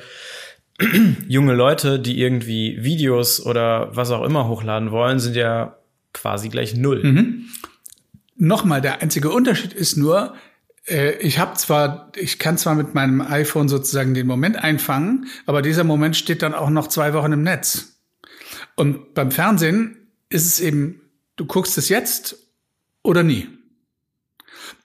junge 1.28 1.54
Leute, 1.54 2.00
die 2.00 2.20
irgendwie 2.20 2.84
Videos 2.84 3.44
oder 3.46 3.96
was 3.96 4.12
auch 4.12 4.24
immer 4.24 4.48
hochladen 4.48 4.92
wollen, 4.92 5.20
sind 5.20 5.36
ja 5.36 5.78
quasi 6.14 6.50
gleich 6.50 6.76
null. 6.76 7.04
Mhm. 7.04 7.46
Nochmal, 8.36 8.82
der 8.82 9.02
einzige 9.02 9.30
Unterschied 9.30 9.74
ist 9.74 9.98
nur, 9.98 10.36
ich 10.88 11.38
habe 11.38 11.56
zwar, 11.56 12.12
ich 12.16 12.40
kann 12.40 12.58
zwar 12.58 12.76
mit 12.76 12.94
meinem 12.94 13.22
iPhone 13.22 13.68
sozusagen 13.68 14.14
den 14.14 14.28
Moment 14.28 14.56
einfangen, 14.56 15.28
aber 15.46 15.62
dieser 15.62 15.84
Moment 15.84 16.16
steht 16.16 16.42
dann 16.42 16.54
auch 16.54 16.70
noch 16.70 16.88
zwei 16.88 17.14
Wochen 17.14 17.34
im 17.34 17.44
Netz. 17.44 18.00
Und 18.76 19.14
beim 19.14 19.32
Fernsehen 19.32 19.98
ist 20.30 20.46
es 20.46 20.60
eben, 20.60 21.02
du 21.36 21.46
guckst 21.46 21.78
es 21.78 21.90
jetzt 21.90 22.38
oder 23.04 23.24
nie. 23.24 23.50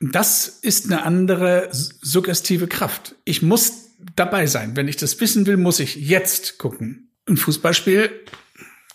Das 0.01 0.49
ist 0.49 0.87
eine 0.87 1.05
andere 1.05 1.69
suggestive 1.71 2.67
Kraft. 2.67 3.15
Ich 3.25 3.43
muss 3.43 3.91
dabei 4.17 4.47
sein. 4.47 4.77
Wenn 4.77 4.89
ich 4.89 4.97
das 4.97 5.21
wissen 5.21 5.47
will, 5.47 5.57
muss 5.57 5.79
ich 5.79 5.97
jetzt 5.97 6.59
gucken. 6.59 7.11
Ein 7.29 7.37
Fußballspiel 7.37 8.11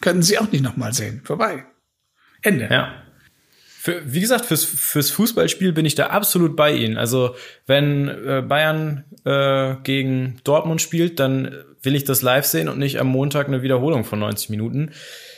können 0.01 0.22
Sie 0.22 0.38
auch 0.38 0.51
nicht 0.51 0.64
nochmal 0.64 0.93
sehen. 0.93 1.22
Vorbei. 1.24 1.66
Ende. 2.41 2.68
Ja. 2.70 3.07
Für, 3.88 4.02
wie 4.04 4.20
gesagt, 4.20 4.44
fürs, 4.44 4.66
fürs 4.66 5.12
Fußballspiel 5.12 5.72
bin 5.72 5.86
ich 5.86 5.96
da 5.96 6.08
absolut 6.08 6.58
bei 6.58 6.74
Ihnen. 6.74 6.98
Also 6.98 7.36
wenn 7.68 8.10
äh, 8.10 8.44
Bayern 8.46 9.06
äh, 9.24 9.76
gegen 9.84 10.42
Dortmund 10.44 10.82
spielt, 10.82 11.22
dann 11.22 11.56
will 11.84 11.96
ich 11.96 12.04
das 12.04 12.22
live 12.22 12.46
sehen 12.46 12.68
und 12.68 12.80
nicht 12.80 13.00
am 13.00 13.08
Montag 13.08 13.48
eine 13.48 13.62
Wiederholung 13.62 14.04
von 14.04 14.20
90 14.20 14.50
Minuten. 14.50 14.92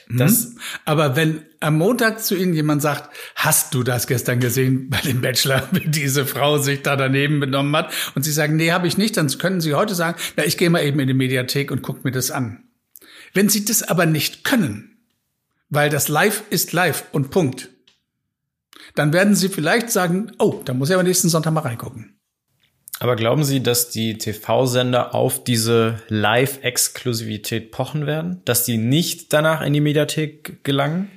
Mhm. 0.07 0.17
Das, 0.17 0.55
Aber 0.83 1.15
wenn 1.15 1.43
am 1.59 1.77
Montag 1.77 2.23
zu 2.23 2.35
Ihnen 2.35 2.55
jemand 2.55 2.81
sagt, 2.81 3.15
hast 3.35 3.75
du 3.75 3.83
das 3.83 4.07
gestern 4.07 4.39
gesehen 4.39 4.89
bei 4.89 5.01
dem 5.01 5.21
Bachelor, 5.21 5.67
wie 5.71 5.87
diese 5.87 6.25
Frau 6.25 6.57
sich 6.57 6.81
da 6.81 6.95
daneben 6.95 7.39
benommen 7.39 7.75
hat, 7.75 7.93
und 8.15 8.23
Sie 8.23 8.31
sagen, 8.31 8.55
nee, 8.55 8.71
habe 8.71 8.87
ich 8.87 8.97
nicht, 8.97 9.15
dann 9.15 9.27
können 9.37 9.61
Sie 9.61 9.75
heute 9.75 9.93
sagen, 9.93 10.19
na, 10.37 10.43
ich 10.43 10.57
gehe 10.57 10.71
mal 10.71 10.83
eben 10.83 10.99
in 10.99 11.07
die 11.07 11.13
Mediathek 11.13 11.69
und 11.69 11.83
gucke 11.83 11.99
mir 12.03 12.11
das 12.11 12.31
an. 12.31 12.63
Wenn 13.35 13.47
Sie 13.47 13.63
das 13.63 13.83
aber 13.83 14.07
nicht 14.07 14.43
können, 14.43 14.97
weil 15.69 15.91
das 15.91 16.07
Live 16.07 16.41
ist 16.49 16.73
live 16.73 17.03
und 17.11 17.29
Punkt, 17.29 17.69
dann 18.95 19.13
werden 19.13 19.35
sie 19.35 19.49
vielleicht 19.49 19.89
sagen, 19.91 20.31
oh, 20.39 20.61
da 20.65 20.73
muss 20.73 20.89
ich 20.89 20.95
aber 20.95 21.03
nächsten 21.03 21.29
Sonntag 21.29 21.53
mal 21.53 21.61
reingucken. 21.61 22.19
Aber 22.99 23.15
glauben 23.15 23.45
Sie, 23.45 23.63
dass 23.63 23.89
die 23.89 24.17
TV-Sender 24.17 25.15
auf 25.15 25.43
diese 25.43 26.01
Live-Exklusivität 26.09 27.71
pochen 27.71 28.05
werden? 28.05 28.41
Dass 28.43 28.65
die 28.65 28.77
nicht 28.77 29.31
danach 29.31 29.61
in 29.61 29.71
die 29.71 29.79
Mediathek 29.79 30.65
gelangen? 30.65 31.09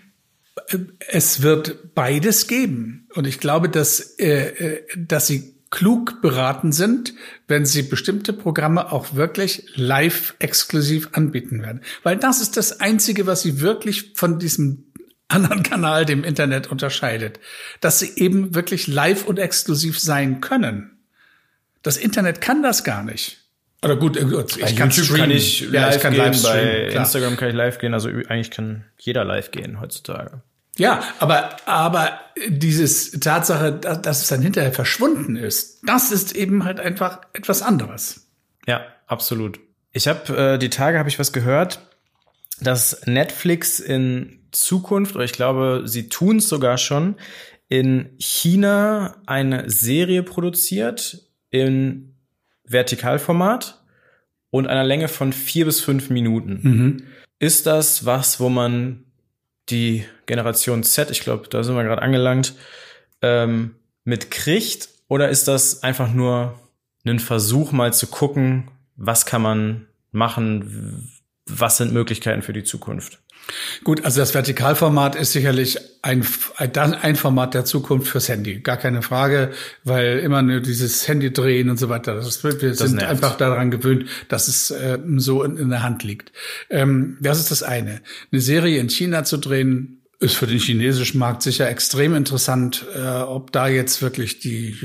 Es 1.08 1.42
wird 1.42 1.94
beides 1.94 2.46
geben. 2.46 3.08
Und 3.14 3.26
ich 3.26 3.40
glaube, 3.40 3.68
dass, 3.68 4.00
äh, 4.18 4.76
äh 4.76 4.82
dass 4.96 5.26
sie 5.26 5.60
klug 5.70 6.20
beraten 6.20 6.70
sind, 6.70 7.14
wenn 7.48 7.64
sie 7.64 7.82
bestimmte 7.82 8.32
Programme 8.32 8.92
auch 8.92 9.14
wirklich 9.14 9.64
live 9.74 10.36
exklusiv 10.38 11.08
anbieten 11.12 11.62
werden. 11.62 11.80
Weil 12.02 12.18
das 12.18 12.40
ist 12.40 12.56
das 12.56 12.78
Einzige, 12.78 13.26
was 13.26 13.42
sie 13.42 13.60
wirklich 13.60 14.12
von 14.14 14.38
diesem 14.38 14.91
anderen 15.32 15.62
Kanal 15.62 16.04
dem 16.04 16.24
Internet 16.24 16.70
unterscheidet, 16.70 17.40
dass 17.80 17.98
sie 17.98 18.12
eben 18.16 18.54
wirklich 18.54 18.86
live 18.86 19.24
und 19.24 19.38
exklusiv 19.38 19.98
sein 19.98 20.40
können. 20.40 20.98
Das 21.82 21.96
Internet 21.96 22.40
kann 22.40 22.62
das 22.62 22.84
gar 22.84 23.02
nicht. 23.02 23.38
Oder 23.82 23.96
gut, 23.96 24.16
äh, 24.16 24.20
ich 24.20 24.60
bei 24.60 24.72
kann 24.72 24.90
YouTube 24.90 25.06
streamen. 25.06 25.20
kann 25.20 25.30
ich 25.30 25.60
live 25.62 25.72
ja, 25.72 25.94
ich 25.94 26.00
kann 26.00 26.12
gehen, 26.12 26.22
live 26.22 26.42
bei 26.42 26.88
klar. 26.90 27.02
Instagram 27.02 27.36
kann 27.36 27.48
ich 27.48 27.54
live 27.54 27.78
gehen, 27.78 27.94
also 27.94 28.08
eigentlich 28.08 28.50
kann 28.50 28.84
jeder 28.98 29.24
live 29.24 29.50
gehen 29.50 29.80
heutzutage. 29.80 30.42
Ja, 30.78 31.02
aber, 31.18 31.56
aber 31.66 32.20
dieses 32.48 33.10
Tatsache, 33.10 33.72
dass 33.72 34.22
es 34.22 34.28
dann 34.28 34.40
hinterher 34.40 34.72
verschwunden 34.72 35.36
ist, 35.36 35.80
das 35.86 36.12
ist 36.12 36.34
eben 36.34 36.64
halt 36.64 36.80
einfach 36.80 37.20
etwas 37.34 37.60
anderes. 37.60 38.28
Ja, 38.66 38.86
absolut. 39.06 39.60
Ich 39.92 40.08
habe 40.08 40.54
äh, 40.54 40.58
die 40.58 40.70
Tage 40.70 40.98
habe 40.98 41.08
ich 41.10 41.18
was 41.18 41.32
gehört, 41.32 41.80
dass 42.60 43.06
Netflix 43.06 43.80
in 43.80 44.41
Zukunft, 44.52 45.14
oder 45.14 45.24
ich 45.24 45.32
glaube, 45.32 45.82
sie 45.86 46.08
tun 46.08 46.36
es 46.36 46.48
sogar 46.48 46.78
schon, 46.78 47.16
in 47.68 48.10
China 48.18 49.16
eine 49.26 49.70
Serie 49.70 50.22
produziert 50.22 51.26
in 51.50 52.14
Vertikalformat 52.64 53.82
und 54.50 54.66
einer 54.66 54.84
Länge 54.84 55.08
von 55.08 55.32
vier 55.32 55.64
bis 55.64 55.80
fünf 55.80 56.10
Minuten. 56.10 56.60
Mhm. 56.62 57.02
Ist 57.38 57.66
das 57.66 58.04
was, 58.04 58.38
wo 58.40 58.48
man 58.48 59.04
die 59.70 60.04
Generation 60.26 60.82
Z, 60.82 61.10
ich 61.10 61.20
glaube, 61.20 61.48
da 61.48 61.62
sind 61.62 61.74
wir 61.74 61.84
gerade 61.84 62.02
angelangt, 62.02 62.54
ähm, 63.22 63.76
mit 64.04 64.30
kriegt? 64.30 64.90
Oder 65.08 65.30
ist 65.30 65.48
das 65.48 65.82
einfach 65.82 66.12
nur 66.12 66.58
ein 67.04 67.18
Versuch, 67.18 67.72
mal 67.72 67.92
zu 67.92 68.06
gucken, 68.06 68.70
was 68.96 69.26
kann 69.26 69.42
man 69.42 69.86
machen, 70.10 71.10
was 71.46 71.78
sind 71.78 71.92
Möglichkeiten 71.92 72.42
für 72.42 72.52
die 72.52 72.64
Zukunft? 72.64 73.21
Gut, 73.84 74.04
also 74.04 74.20
das 74.20 74.34
Vertikalformat 74.34 75.16
ist 75.16 75.32
sicherlich 75.32 75.78
ein, 76.02 76.24
ein 76.56 77.16
Format 77.16 77.54
der 77.54 77.64
Zukunft 77.64 78.08
fürs 78.08 78.28
Handy. 78.28 78.60
Gar 78.60 78.76
keine 78.76 79.02
Frage, 79.02 79.50
weil 79.84 80.18
immer 80.18 80.42
nur 80.42 80.60
dieses 80.60 81.06
Handy 81.06 81.32
drehen 81.32 81.70
und 81.70 81.78
so 81.78 81.88
weiter. 81.88 82.14
Das, 82.14 82.42
wir 82.42 82.52
das 82.52 82.78
sind 82.78 82.96
nervt. 82.96 83.10
einfach 83.10 83.36
daran 83.36 83.70
gewöhnt, 83.70 84.06
dass 84.28 84.48
es 84.48 84.70
äh, 84.70 84.98
so 85.16 85.42
in, 85.42 85.56
in, 85.56 85.70
der 85.70 85.82
Hand 85.82 86.02
liegt. 86.02 86.32
Ähm, 86.70 87.18
das 87.20 87.38
ist 87.38 87.50
das 87.50 87.62
eine. 87.62 88.00
Eine 88.30 88.40
Serie 88.40 88.80
in 88.80 88.88
China 88.88 89.24
zu 89.24 89.36
drehen, 89.36 89.98
ist 90.18 90.36
für 90.36 90.46
den 90.46 90.58
chinesischen 90.58 91.18
Markt 91.18 91.42
sicher 91.42 91.68
extrem 91.68 92.14
interessant. 92.14 92.86
Äh, 92.94 93.00
ob 93.00 93.52
da 93.52 93.68
jetzt 93.68 94.02
wirklich 94.02 94.38
die 94.38 94.76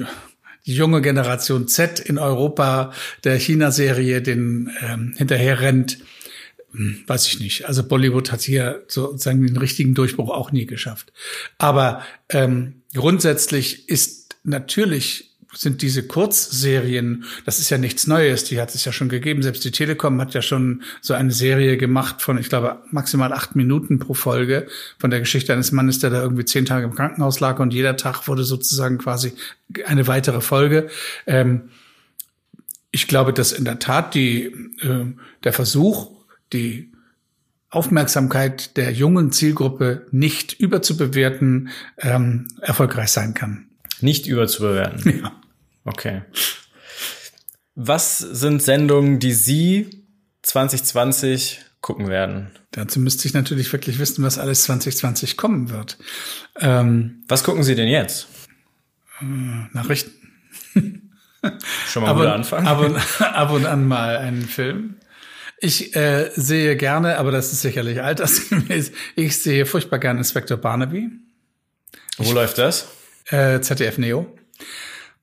die 0.67 0.73
junge 0.73 1.01
Generation 1.01 1.67
Z 1.67 1.99
in 1.99 2.17
Europa 2.17 2.91
der 3.23 3.39
China-Serie 3.39 4.21
den 4.21 4.69
ähm, 4.81 5.13
hinterher 5.15 5.61
rennt, 5.61 5.99
weiß 7.07 7.27
ich 7.27 7.39
nicht. 7.39 7.67
Also 7.67 7.83
Bollywood 7.83 8.31
hat 8.31 8.41
hier 8.41 8.83
sozusagen 8.87 9.45
den 9.45 9.57
richtigen 9.57 9.93
Durchbruch 9.93 10.29
auch 10.29 10.51
nie 10.51 10.65
geschafft. 10.65 11.11
Aber 11.57 12.03
ähm, 12.29 12.81
grundsätzlich 12.93 13.89
ist 13.89 14.35
natürlich 14.43 15.27
sind 15.53 15.81
diese 15.81 16.05
Kurzserien, 16.05 17.23
das 17.45 17.59
ist 17.59 17.69
ja 17.69 17.77
nichts 17.77 18.05
Neues, 18.05 18.43
die 18.43 18.59
hat 18.59 18.75
es 18.75 18.85
ja 18.85 18.91
schon 18.91 19.09
gegeben. 19.09 19.41
Selbst 19.41 19.63
die 19.63 19.71
Telekom 19.71 20.19
hat 20.21 20.33
ja 20.33 20.41
schon 20.41 20.83
so 21.01 21.13
eine 21.13 21.31
Serie 21.31 21.77
gemacht 21.77 22.21
von, 22.21 22.37
ich 22.37 22.49
glaube, 22.49 22.83
maximal 22.91 23.33
acht 23.33 23.55
Minuten 23.55 23.97
pro 23.97 24.13
Folge 24.13 24.67
von 24.99 25.09
der 25.09 25.19
Geschichte 25.19 25.53
eines 25.53 25.71
Mannes, 25.71 25.99
der 25.99 26.09
da 26.09 26.21
irgendwie 26.21 26.45
zehn 26.45 26.65
Tage 26.65 26.85
im 26.85 26.95
Krankenhaus 26.95 27.39
lag 27.39 27.59
und 27.59 27.73
jeder 27.73 27.97
Tag 27.97 28.27
wurde 28.27 28.43
sozusagen 28.43 28.97
quasi 28.97 29.33
eine 29.85 30.07
weitere 30.07 30.41
Folge. 30.41 30.89
Ähm, 31.25 31.69
ich 32.91 33.07
glaube, 33.07 33.33
dass 33.33 33.51
in 33.51 33.65
der 33.65 33.79
Tat 33.79 34.15
die, 34.15 34.45
äh, 34.81 35.05
der 35.43 35.53
Versuch, 35.53 36.16
die 36.53 36.91
Aufmerksamkeit 37.69 38.77
der 38.77 38.91
jungen 38.91 39.31
Zielgruppe 39.31 40.07
nicht 40.11 40.53
überzubewerten, 40.53 41.69
ähm, 41.97 42.47
erfolgreich 42.61 43.09
sein 43.09 43.33
kann. 43.33 43.67
Nicht 43.99 44.27
überzubewerten. 44.27 45.21
Ja. 45.21 45.41
Okay. 45.83 46.21
Was 47.75 48.17
sind 48.19 48.61
Sendungen, 48.61 49.19
die 49.19 49.33
Sie 49.33 50.05
2020 50.41 51.61
gucken 51.81 52.07
werden? 52.07 52.51
Dazu 52.71 52.99
müsste 52.99 53.27
ich 53.27 53.33
natürlich 53.33 53.71
wirklich 53.71 53.99
wissen, 53.99 54.23
was 54.23 54.37
alles 54.37 54.63
2020 54.63 55.37
kommen 55.37 55.69
wird. 55.69 55.97
Ähm, 56.59 57.23
was 57.27 57.43
gucken 57.43 57.63
Sie 57.63 57.75
denn 57.75 57.87
jetzt? 57.87 58.27
Äh, 59.21 59.25
Nachrichten. 59.73 60.11
Schon 61.87 62.03
mal 62.03 62.11
ein 62.11 62.17
guter 62.17 62.33
Anfang. 62.33 62.67
Ab 62.67 62.79
und, 62.79 63.21
ab 63.21 63.51
und 63.51 63.65
an 63.65 63.87
mal 63.87 64.17
einen 64.17 64.43
Film. 64.43 64.97
Ich 65.59 65.95
äh, 65.95 66.29
sehe 66.35 66.75
gerne, 66.77 67.17
aber 67.17 67.31
das 67.31 67.51
ist 67.51 67.61
sicherlich 67.61 68.01
altersgemäß, 68.01 68.91
ich 69.15 69.37
sehe 69.37 69.65
furchtbar 69.65 69.99
gerne 69.99 70.19
Inspector 70.19 70.57
Barnaby. 70.57 71.09
Wo 72.17 72.23
ich, 72.23 72.31
läuft 72.31 72.57
das? 72.57 72.87
Äh, 73.25 73.59
ZDF 73.61 73.97
Neo. 73.97 74.37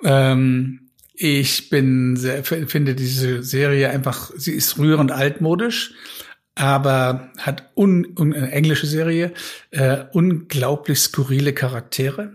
Ähm, 0.03 0.91
ich 1.15 1.71
bin 1.71 2.17
sehr, 2.17 2.43
finde 2.45 2.95
diese 2.97 3.43
Serie 3.45 3.91
einfach, 3.91 4.33
sie 4.37 4.53
ist 4.53 4.79
rührend 4.79 5.13
altmodisch, 5.13 5.95
aber 6.57 7.31
hat 7.39 7.71
un, 7.77 8.05
un 8.19 8.35
eine 8.35 8.51
englische 8.51 8.87
Serie, 8.87 9.33
äh, 9.71 10.05
unglaublich 10.13 10.99
skurrile 10.99 11.53
Charaktere. 11.53 12.33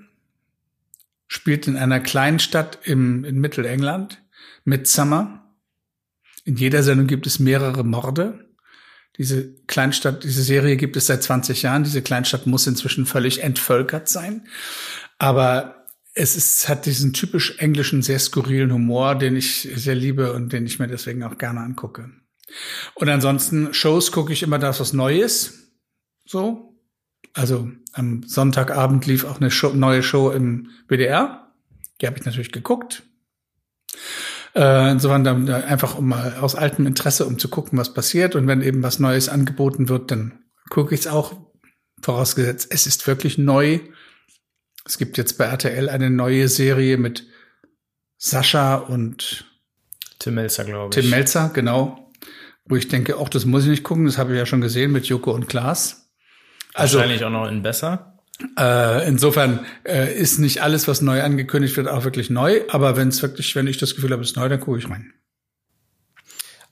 Spielt 1.28 1.68
in 1.68 1.76
einer 1.76 2.00
kleinen 2.00 2.39
Stadt 2.39 2.80
im, 2.84 3.24
in 3.26 3.39
Mittelengland, 3.39 4.22
Midsummer. 4.64 5.49
In 6.50 6.56
jeder 6.56 6.82
Sendung 6.82 7.06
gibt 7.06 7.28
es 7.28 7.38
mehrere 7.38 7.84
Morde. 7.84 8.43
Diese 9.20 9.54
Kleinstadt, 9.68 10.24
diese 10.24 10.41
Serie 10.41 10.78
gibt 10.78 10.97
es 10.97 11.06
seit 11.06 11.22
20 11.22 11.62
Jahren. 11.62 11.84
Diese 11.84 12.02
Kleinstadt 12.02 12.47
muss 12.47 12.66
inzwischen 12.66 13.06
völlig 13.06 13.43
entvölkert 13.43 14.10
sein. 14.10 14.47
Aber 15.20 15.86
es 16.16 16.36
ist, 16.36 16.68
hat 16.68 16.88
diesen 16.88 17.14
typisch 17.14 17.60
englischen, 17.60 18.02
sehr 18.02 18.18
skurrilen 18.18 18.74
Humor, 18.74 19.14
den 19.14 19.36
ich 19.36 19.70
sehr 19.76 19.93
liebe 19.93 20.34
und 20.34 20.52
den 20.52 20.66
ich 20.66 20.80
mir 20.80 20.88
deswegen 20.88 21.22
auch 21.22 21.38
gerne 21.38 21.60
angucke. 21.60 22.10
Und 22.95 23.10
ansonsten 23.10 23.72
Shows 23.76 24.12
gucke 24.12 24.34
ich 24.34 24.41
immer 24.41 24.58
das, 24.58 24.80
was 24.80 24.91
Neues. 24.91 25.72
So. 26.26 26.80
Also 27.36 27.70
am 27.93 28.24
Sonntagabend 28.24 29.06
lief 29.06 29.24
auch 29.24 29.39
eine 29.39 29.52
Show, 29.52 29.74
neue 29.76 30.02
Show 30.02 30.32
im 30.32 30.72
WDR. 30.88 31.54
Die 32.02 32.08
habe 32.08 32.18
ich 32.18 32.26
natürlich 32.26 32.52
geguckt. 32.52 33.04
Äh, 34.60 34.91
insofern 34.91 35.24
dann 35.24 35.49
einfach 35.49 35.97
um 35.97 36.10
mal 36.10 36.36
aus 36.41 36.55
altem 36.55 36.86
Interesse, 36.86 37.26
um 37.26 37.39
zu 37.39 37.47
gucken, 37.47 37.80
was 37.80 37.93
passiert. 37.93 38.36
Und 38.36 38.45
wenn 38.45 38.62
eben 38.62 38.84
was 38.84 38.99
Neues 38.99 39.30
angeboten 39.30 39.88
wird, 39.88 40.12
dann 40.12 40.43
gucke 40.70 40.93
ich 40.93 41.01
es 41.01 41.07
auch. 41.07 41.34
Vorausgesetzt, 42.01 42.68
es 42.72 42.86
ist 42.86 43.07
wirklich 43.07 43.38
neu. 43.38 43.80
Es 44.86 44.97
gibt 44.97 45.18
jetzt 45.18 45.38
bei 45.38 45.45
RTL 45.45 45.89
eine 45.89 46.10
neue 46.10 46.47
Serie 46.49 46.97
mit 46.97 47.26
Sascha 48.18 48.76
und 48.76 49.45
Tim 50.20 50.36
Melzer, 50.36 50.66
glaube 50.66 50.93
ich. 50.93 51.01
Tim 51.01 51.10
Melzer, 51.10 51.51
genau. 51.53 52.12
Wo 52.66 52.76
ich 52.76 52.89
denke, 52.89 53.18
auch 53.18 53.30
das 53.30 53.45
muss 53.45 53.64
ich 53.64 53.70
nicht 53.70 53.84
gucken, 53.84 54.05
das 54.05 54.18
habe 54.18 54.34
ich 54.34 54.38
ja 54.38 54.45
schon 54.45 54.62
gesehen 54.62 54.91
mit 54.91 55.05
Joko 55.05 55.32
und 55.32 55.47
Klaas. 55.47 56.12
Also, 56.74 56.97
Wahrscheinlich 56.97 57.24
auch 57.24 57.30
noch 57.30 57.47
in 57.47 57.64
besser. 57.64 58.18
Äh, 58.58 59.08
insofern 59.08 59.66
äh, 59.84 60.14
ist 60.14 60.40
nicht 60.40 60.62
alles, 60.62 60.88
was 60.88 61.02
neu 61.02 61.22
angekündigt 61.22 61.76
wird, 61.78 61.88
auch 61.88 62.04
wirklich 62.06 62.30
neu. 62.30 62.62
Aber 62.70 62.96
wenn 62.96 63.10
es 63.10 63.22
wirklich, 63.22 63.56
wenn 63.56 63.68
ich 63.68 63.78
das 63.78 63.96
Gefühl 63.96 64.12
habe, 64.12 64.22
es 64.22 64.32
ist 64.32 64.38
neu, 64.38 64.48
dann 64.48 64.60
gucke 64.60 64.80
ich 64.80 64.90
rein. 64.90 65.14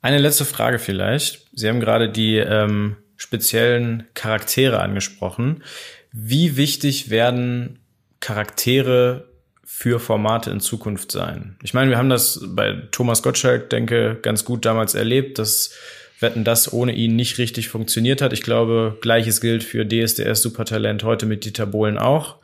Eine 0.01 0.20
letzte 0.20 0.45
Frage 0.45 0.80
vielleicht. 0.80 1.47
Sie 1.53 1.68
haben 1.68 1.80
gerade 1.80 2.09
die 2.09 2.38
ähm, 2.38 2.95
speziellen 3.18 4.07
Charaktere 4.13 4.80
angesprochen. 4.80 5.63
Wie 6.11 6.55
wichtig 6.55 7.09
werden 7.09 7.80
Charaktere 8.20 9.30
für 9.65 9.99
Formate 9.99 10.51
in 10.51 10.61
Zukunft 10.61 11.11
sein? 11.11 11.57
Ich 11.63 11.74
meine, 11.74 11.89
wir 11.89 11.97
haben 11.97 12.09
das 12.09 12.39
bei 12.47 12.84
Thomas 12.91 13.22
Gottschalk, 13.24 13.70
denke, 13.70 14.18
ganz 14.22 14.45
gut 14.45 14.65
damals 14.65 14.95
erlebt, 14.95 15.39
dass 15.39 15.74
Wetten 16.20 16.43
das 16.43 16.74
ohne 16.74 16.93
ihn 16.93 17.15
nicht 17.15 17.38
richtig 17.38 17.70
funktioniert 17.70 18.22
hat. 18.22 18.34
Ich 18.34 18.41
glaube, 18.41 18.97
gleiches 19.01 19.41
gilt 19.41 19.63
für 19.63 19.86
DSDS 19.88 20.41
Supertalent 20.41 21.03
heute 21.03 21.26
mit 21.26 21.45
Dieter 21.45 21.65
Bohlen 21.65 21.97
auch. 21.97 22.38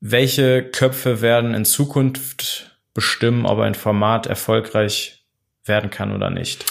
Welche 0.00 0.62
Köpfe 0.62 1.20
werden 1.20 1.54
in 1.54 1.64
Zukunft 1.64 2.78
bestimmen, 2.94 3.44
ob 3.44 3.58
ein 3.58 3.74
Format 3.74 4.26
erfolgreich 4.26 5.24
werden 5.64 5.90
kann 5.90 6.14
oder 6.14 6.30
nicht? 6.30 6.64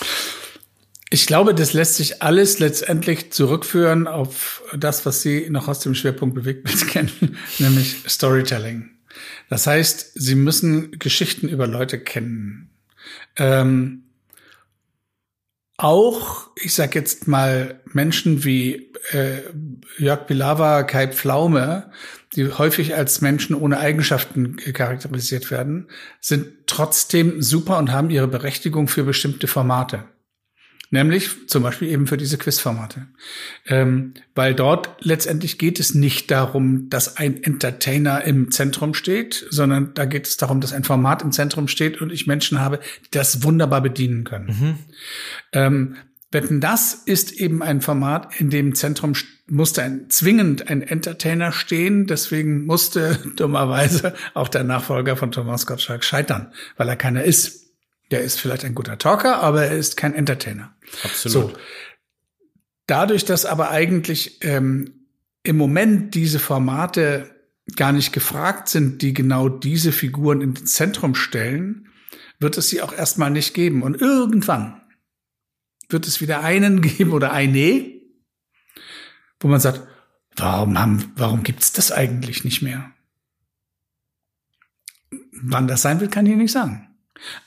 Ich 1.09 1.27
glaube, 1.27 1.53
das 1.53 1.73
lässt 1.73 1.95
sich 1.95 2.23
alles 2.23 2.59
letztendlich 2.59 3.31
zurückführen 3.31 4.07
auf 4.07 4.63
das, 4.75 5.05
was 5.05 5.21
Sie 5.21 5.49
noch 5.49 5.67
aus 5.67 5.79
dem 5.79 5.95
Schwerpunkt 5.95 6.35
Bewegtbild 6.35 6.87
kennen, 6.89 7.37
nämlich 7.59 7.97
Storytelling. 8.07 8.91
Das 9.49 9.67
heißt, 9.67 10.11
Sie 10.15 10.35
müssen 10.35 10.97
Geschichten 10.97 11.47
über 11.47 11.67
Leute 11.67 11.99
kennen. 11.99 12.69
Ähm, 13.37 14.04
auch, 15.77 16.49
ich 16.55 16.73
sag 16.73 16.95
jetzt 16.95 17.27
mal, 17.27 17.81
Menschen 17.91 18.43
wie 18.43 18.91
äh, 19.11 19.41
Jörg 19.97 20.25
Pilawa, 20.27 20.83
Kai 20.83 21.07
Pflaume, 21.07 21.91
die 22.35 22.47
häufig 22.51 22.95
als 22.95 23.21
Menschen 23.21 23.55
ohne 23.55 23.79
Eigenschaften 23.79 24.57
charakterisiert 24.57 25.51
werden, 25.51 25.87
sind 26.21 26.67
trotzdem 26.67 27.41
super 27.41 27.77
und 27.77 27.91
haben 27.91 28.09
ihre 28.09 28.27
Berechtigung 28.27 28.87
für 28.87 29.03
bestimmte 29.03 29.47
Formate. 29.47 30.05
Nämlich 30.91 31.47
zum 31.47 31.63
Beispiel 31.63 31.89
eben 31.89 32.07
für 32.07 32.17
diese 32.17 32.37
Quizformate. 32.37 33.07
Ähm, 33.65 34.13
weil 34.35 34.53
dort 34.53 34.89
letztendlich 34.99 35.57
geht 35.57 35.79
es 35.79 35.95
nicht 35.95 36.29
darum, 36.31 36.89
dass 36.89 37.17
ein 37.17 37.41
Entertainer 37.41 38.23
im 38.23 38.51
Zentrum 38.51 38.93
steht, 38.93 39.45
sondern 39.49 39.93
da 39.93 40.05
geht 40.05 40.27
es 40.27 40.37
darum, 40.37 40.61
dass 40.61 40.73
ein 40.73 40.83
Format 40.83 41.21
im 41.21 41.31
Zentrum 41.31 41.67
steht 41.67 42.01
und 42.01 42.11
ich 42.11 42.27
Menschen 42.27 42.59
habe, 42.59 42.79
die 43.05 43.11
das 43.11 43.43
wunderbar 43.43 43.81
bedienen 43.81 44.23
können. 44.23 44.45
Mhm. 44.47 44.77
Ähm, 45.53 45.95
Wetten, 46.31 46.59
das 46.59 46.93
ist 46.93 47.31
eben 47.31 47.63
ein 47.63 47.81
Format, 47.81 48.39
in 48.39 48.49
dem 48.49 48.75
Zentrum 48.75 49.13
musste 49.47 49.83
ein, 49.83 50.09
zwingend 50.09 50.69
ein 50.69 50.81
Entertainer 50.81 51.51
stehen. 51.51 52.07
Deswegen 52.07 52.65
musste 52.65 53.19
dummerweise 53.35 54.13
auch 54.33 54.47
der 54.47 54.63
Nachfolger 54.63 55.15
von 55.15 55.31
Thomas 55.31 55.65
Gottschalk 55.65 56.03
scheitern, 56.03 56.51
weil 56.77 56.89
er 56.89 56.95
keiner 56.95 57.23
ist. 57.23 57.64
Der 58.11 58.21
ist 58.21 58.39
vielleicht 58.39 58.65
ein 58.65 58.75
guter 58.75 58.97
Talker, 58.97 59.41
aber 59.41 59.65
er 59.65 59.77
ist 59.77 59.97
kein 59.97 60.13
Entertainer. 60.13 60.75
Absolut. 61.03 61.51
So. 61.51 61.57
Dadurch, 62.87 63.25
dass 63.25 63.45
aber 63.45 63.71
eigentlich 63.71 64.39
ähm, 64.41 65.07
im 65.43 65.57
Moment 65.57 66.13
diese 66.13 66.39
Formate 66.39 67.35
gar 67.75 67.91
nicht 67.91 68.11
gefragt 68.11 68.69
sind, 68.69 69.01
die 69.01 69.13
genau 69.13 69.49
diese 69.49 69.91
Figuren 69.91 70.41
ins 70.41 70.73
Zentrum 70.73 71.15
stellen, 71.15 71.89
wird 72.39 72.57
es 72.57 72.69
sie 72.69 72.81
auch 72.81 72.93
erstmal 72.93 73.31
nicht 73.31 73.53
geben. 73.53 73.81
Und 73.81 73.99
irgendwann 73.99 74.81
wird 75.89 76.07
es 76.07 76.21
wieder 76.21 76.41
einen 76.41 76.81
geben 76.97 77.11
oder 77.11 77.31
eine, 77.31 77.91
wo 79.39 79.47
man 79.47 79.59
sagt, 79.59 79.81
warum 80.35 80.77
haben, 80.79 81.11
warum 81.15 81.43
gibt's 81.43 81.71
das 81.71 81.91
eigentlich 81.91 82.43
nicht 82.43 82.61
mehr? 82.61 82.91
Wann 85.31 85.67
das 85.67 85.81
sein 85.81 85.99
wird, 85.99 86.11
kann 86.11 86.25
ich 86.25 86.35
nicht 86.35 86.51
sagen. 86.51 86.94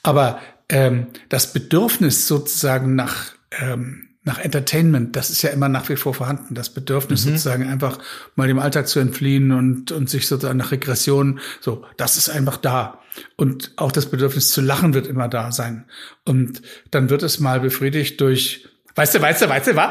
Aber 0.02 0.40
ähm, 0.68 1.06
das 1.28 1.52
Bedürfnis 1.52 2.26
sozusagen 2.26 2.94
nach 2.94 3.32
ähm, 3.50 4.08
nach 4.28 4.38
Entertainment, 4.38 5.16
das 5.16 5.30
ist 5.30 5.40
ja 5.40 5.48
immer 5.50 5.70
nach 5.70 5.88
wie 5.88 5.96
vor 5.96 6.12
vorhanden. 6.12 6.54
Das 6.54 6.68
Bedürfnis 6.68 7.24
mhm. 7.24 7.30
sozusagen 7.30 7.66
einfach 7.66 7.98
mal 8.36 8.46
dem 8.46 8.58
Alltag 8.58 8.86
zu 8.86 9.00
entfliehen 9.00 9.52
und, 9.52 9.90
und 9.90 10.10
sich 10.10 10.28
sozusagen 10.28 10.58
nach 10.58 10.70
Regression, 10.70 11.40
so, 11.60 11.84
das 11.96 12.18
ist 12.18 12.28
einfach 12.28 12.58
da. 12.58 13.00
Und 13.36 13.72
auch 13.76 13.90
das 13.90 14.06
Bedürfnis 14.06 14.50
zu 14.50 14.60
lachen 14.60 14.92
wird 14.92 15.06
immer 15.06 15.28
da 15.28 15.50
sein. 15.50 15.86
Und 16.26 16.60
dann 16.90 17.08
wird 17.08 17.22
es 17.22 17.40
mal 17.40 17.58
befriedigt 17.60 18.20
durch, 18.20 18.68
weißt 18.96 19.14
du, 19.14 19.22
weißt 19.22 19.42
du, 19.42 19.48
weißt 19.48 19.66
du, 19.68 19.76
was? 19.76 19.90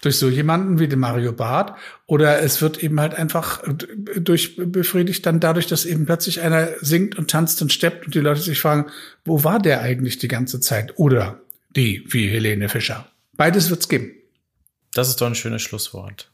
Durch 0.00 0.16
so 0.18 0.28
jemanden 0.28 0.78
wie 0.78 0.88
den 0.88 0.98
Mario 0.98 1.32
Barth 1.32 1.74
oder 2.06 2.40
es 2.40 2.62
wird 2.62 2.82
eben 2.82 3.00
halt 3.00 3.14
einfach 3.14 3.62
durch 4.16 4.56
befriedigt 4.56 5.26
dann 5.26 5.40
dadurch, 5.40 5.66
dass 5.66 5.84
eben 5.84 6.06
plötzlich 6.06 6.40
einer 6.40 6.68
singt 6.80 7.18
und 7.18 7.30
tanzt 7.30 7.60
und 7.62 7.72
steppt 7.72 8.06
und 8.06 8.14
die 8.14 8.20
Leute 8.20 8.40
sich 8.40 8.60
fragen, 8.60 8.86
wo 9.24 9.44
war 9.44 9.58
der 9.58 9.80
eigentlich 9.80 10.18
die 10.18 10.28
ganze 10.28 10.60
Zeit? 10.60 10.98
Oder 10.98 11.40
die 11.74 12.04
wie 12.08 12.28
Helene 12.28 12.68
Fischer. 12.68 13.06
Beides 13.36 13.70
wird's 13.70 13.88
geben. 13.88 14.12
Das 14.94 15.08
ist 15.08 15.20
doch 15.20 15.26
ein 15.26 15.34
schönes 15.34 15.62
Schlusswort. 15.62 16.30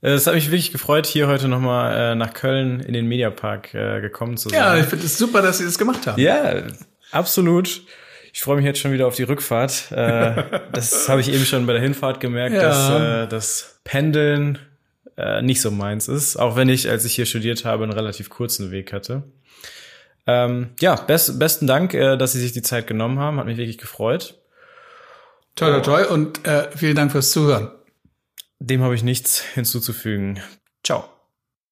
Es 0.00 0.26
hat 0.26 0.34
mich 0.34 0.46
wirklich 0.46 0.72
gefreut, 0.72 1.06
hier 1.06 1.28
heute 1.28 1.46
nochmal 1.46 2.12
äh, 2.12 2.14
nach 2.16 2.34
Köln 2.34 2.80
in 2.80 2.92
den 2.92 3.06
Mediapark 3.06 3.72
äh, 3.72 4.00
gekommen 4.00 4.36
zu 4.36 4.48
sein. 4.48 4.58
Ja, 4.58 4.76
ich 4.76 4.86
finde 4.86 5.06
es 5.06 5.16
super, 5.16 5.42
dass 5.42 5.58
Sie 5.58 5.64
das 5.64 5.78
gemacht 5.78 6.06
haben. 6.08 6.20
Ja, 6.20 6.64
absolut. 7.12 7.82
Ich 8.32 8.40
freue 8.40 8.56
mich 8.56 8.64
jetzt 8.64 8.80
schon 8.80 8.92
wieder 8.92 9.06
auf 9.06 9.14
die 9.14 9.24
Rückfahrt. 9.24 9.92
Äh, 9.92 10.44
das 10.72 11.08
habe 11.08 11.20
ich 11.20 11.32
eben 11.32 11.44
schon 11.44 11.66
bei 11.66 11.74
der 11.74 11.82
Hinfahrt 11.82 12.18
gemerkt, 12.18 12.54
ja. 12.54 12.62
dass 12.62 12.90
äh, 12.90 13.28
das 13.28 13.80
Pendeln 13.84 14.58
äh, 15.16 15.42
nicht 15.42 15.60
so 15.60 15.70
meins 15.70 16.08
ist, 16.08 16.36
auch 16.36 16.56
wenn 16.56 16.68
ich, 16.68 16.88
als 16.88 17.04
ich 17.04 17.14
hier 17.14 17.26
studiert 17.26 17.64
habe, 17.64 17.84
einen 17.84 17.92
relativ 17.92 18.30
kurzen 18.30 18.70
Weg 18.70 18.92
hatte. 18.92 19.24
Ähm, 20.26 20.70
ja, 20.80 20.94
best, 20.94 21.38
besten 21.38 21.66
Dank, 21.66 21.92
dass 21.92 22.32
Sie 22.32 22.40
sich 22.40 22.52
die 22.52 22.62
Zeit 22.62 22.86
genommen 22.86 23.18
haben. 23.18 23.38
Hat 23.38 23.46
mich 23.46 23.58
wirklich 23.58 23.78
gefreut. 23.78 24.40
Toi, 25.56 25.80
toi, 25.80 25.80
toi 25.80 26.08
und 26.08 26.46
äh, 26.46 26.70
vielen 26.74 26.96
Dank 26.96 27.12
fürs 27.12 27.32
Zuhören. 27.32 27.70
Dem 28.60 28.82
habe 28.82 28.94
ich 28.94 29.02
nichts 29.02 29.42
hinzuzufügen. 29.42 30.40
Ciao. 30.84 31.11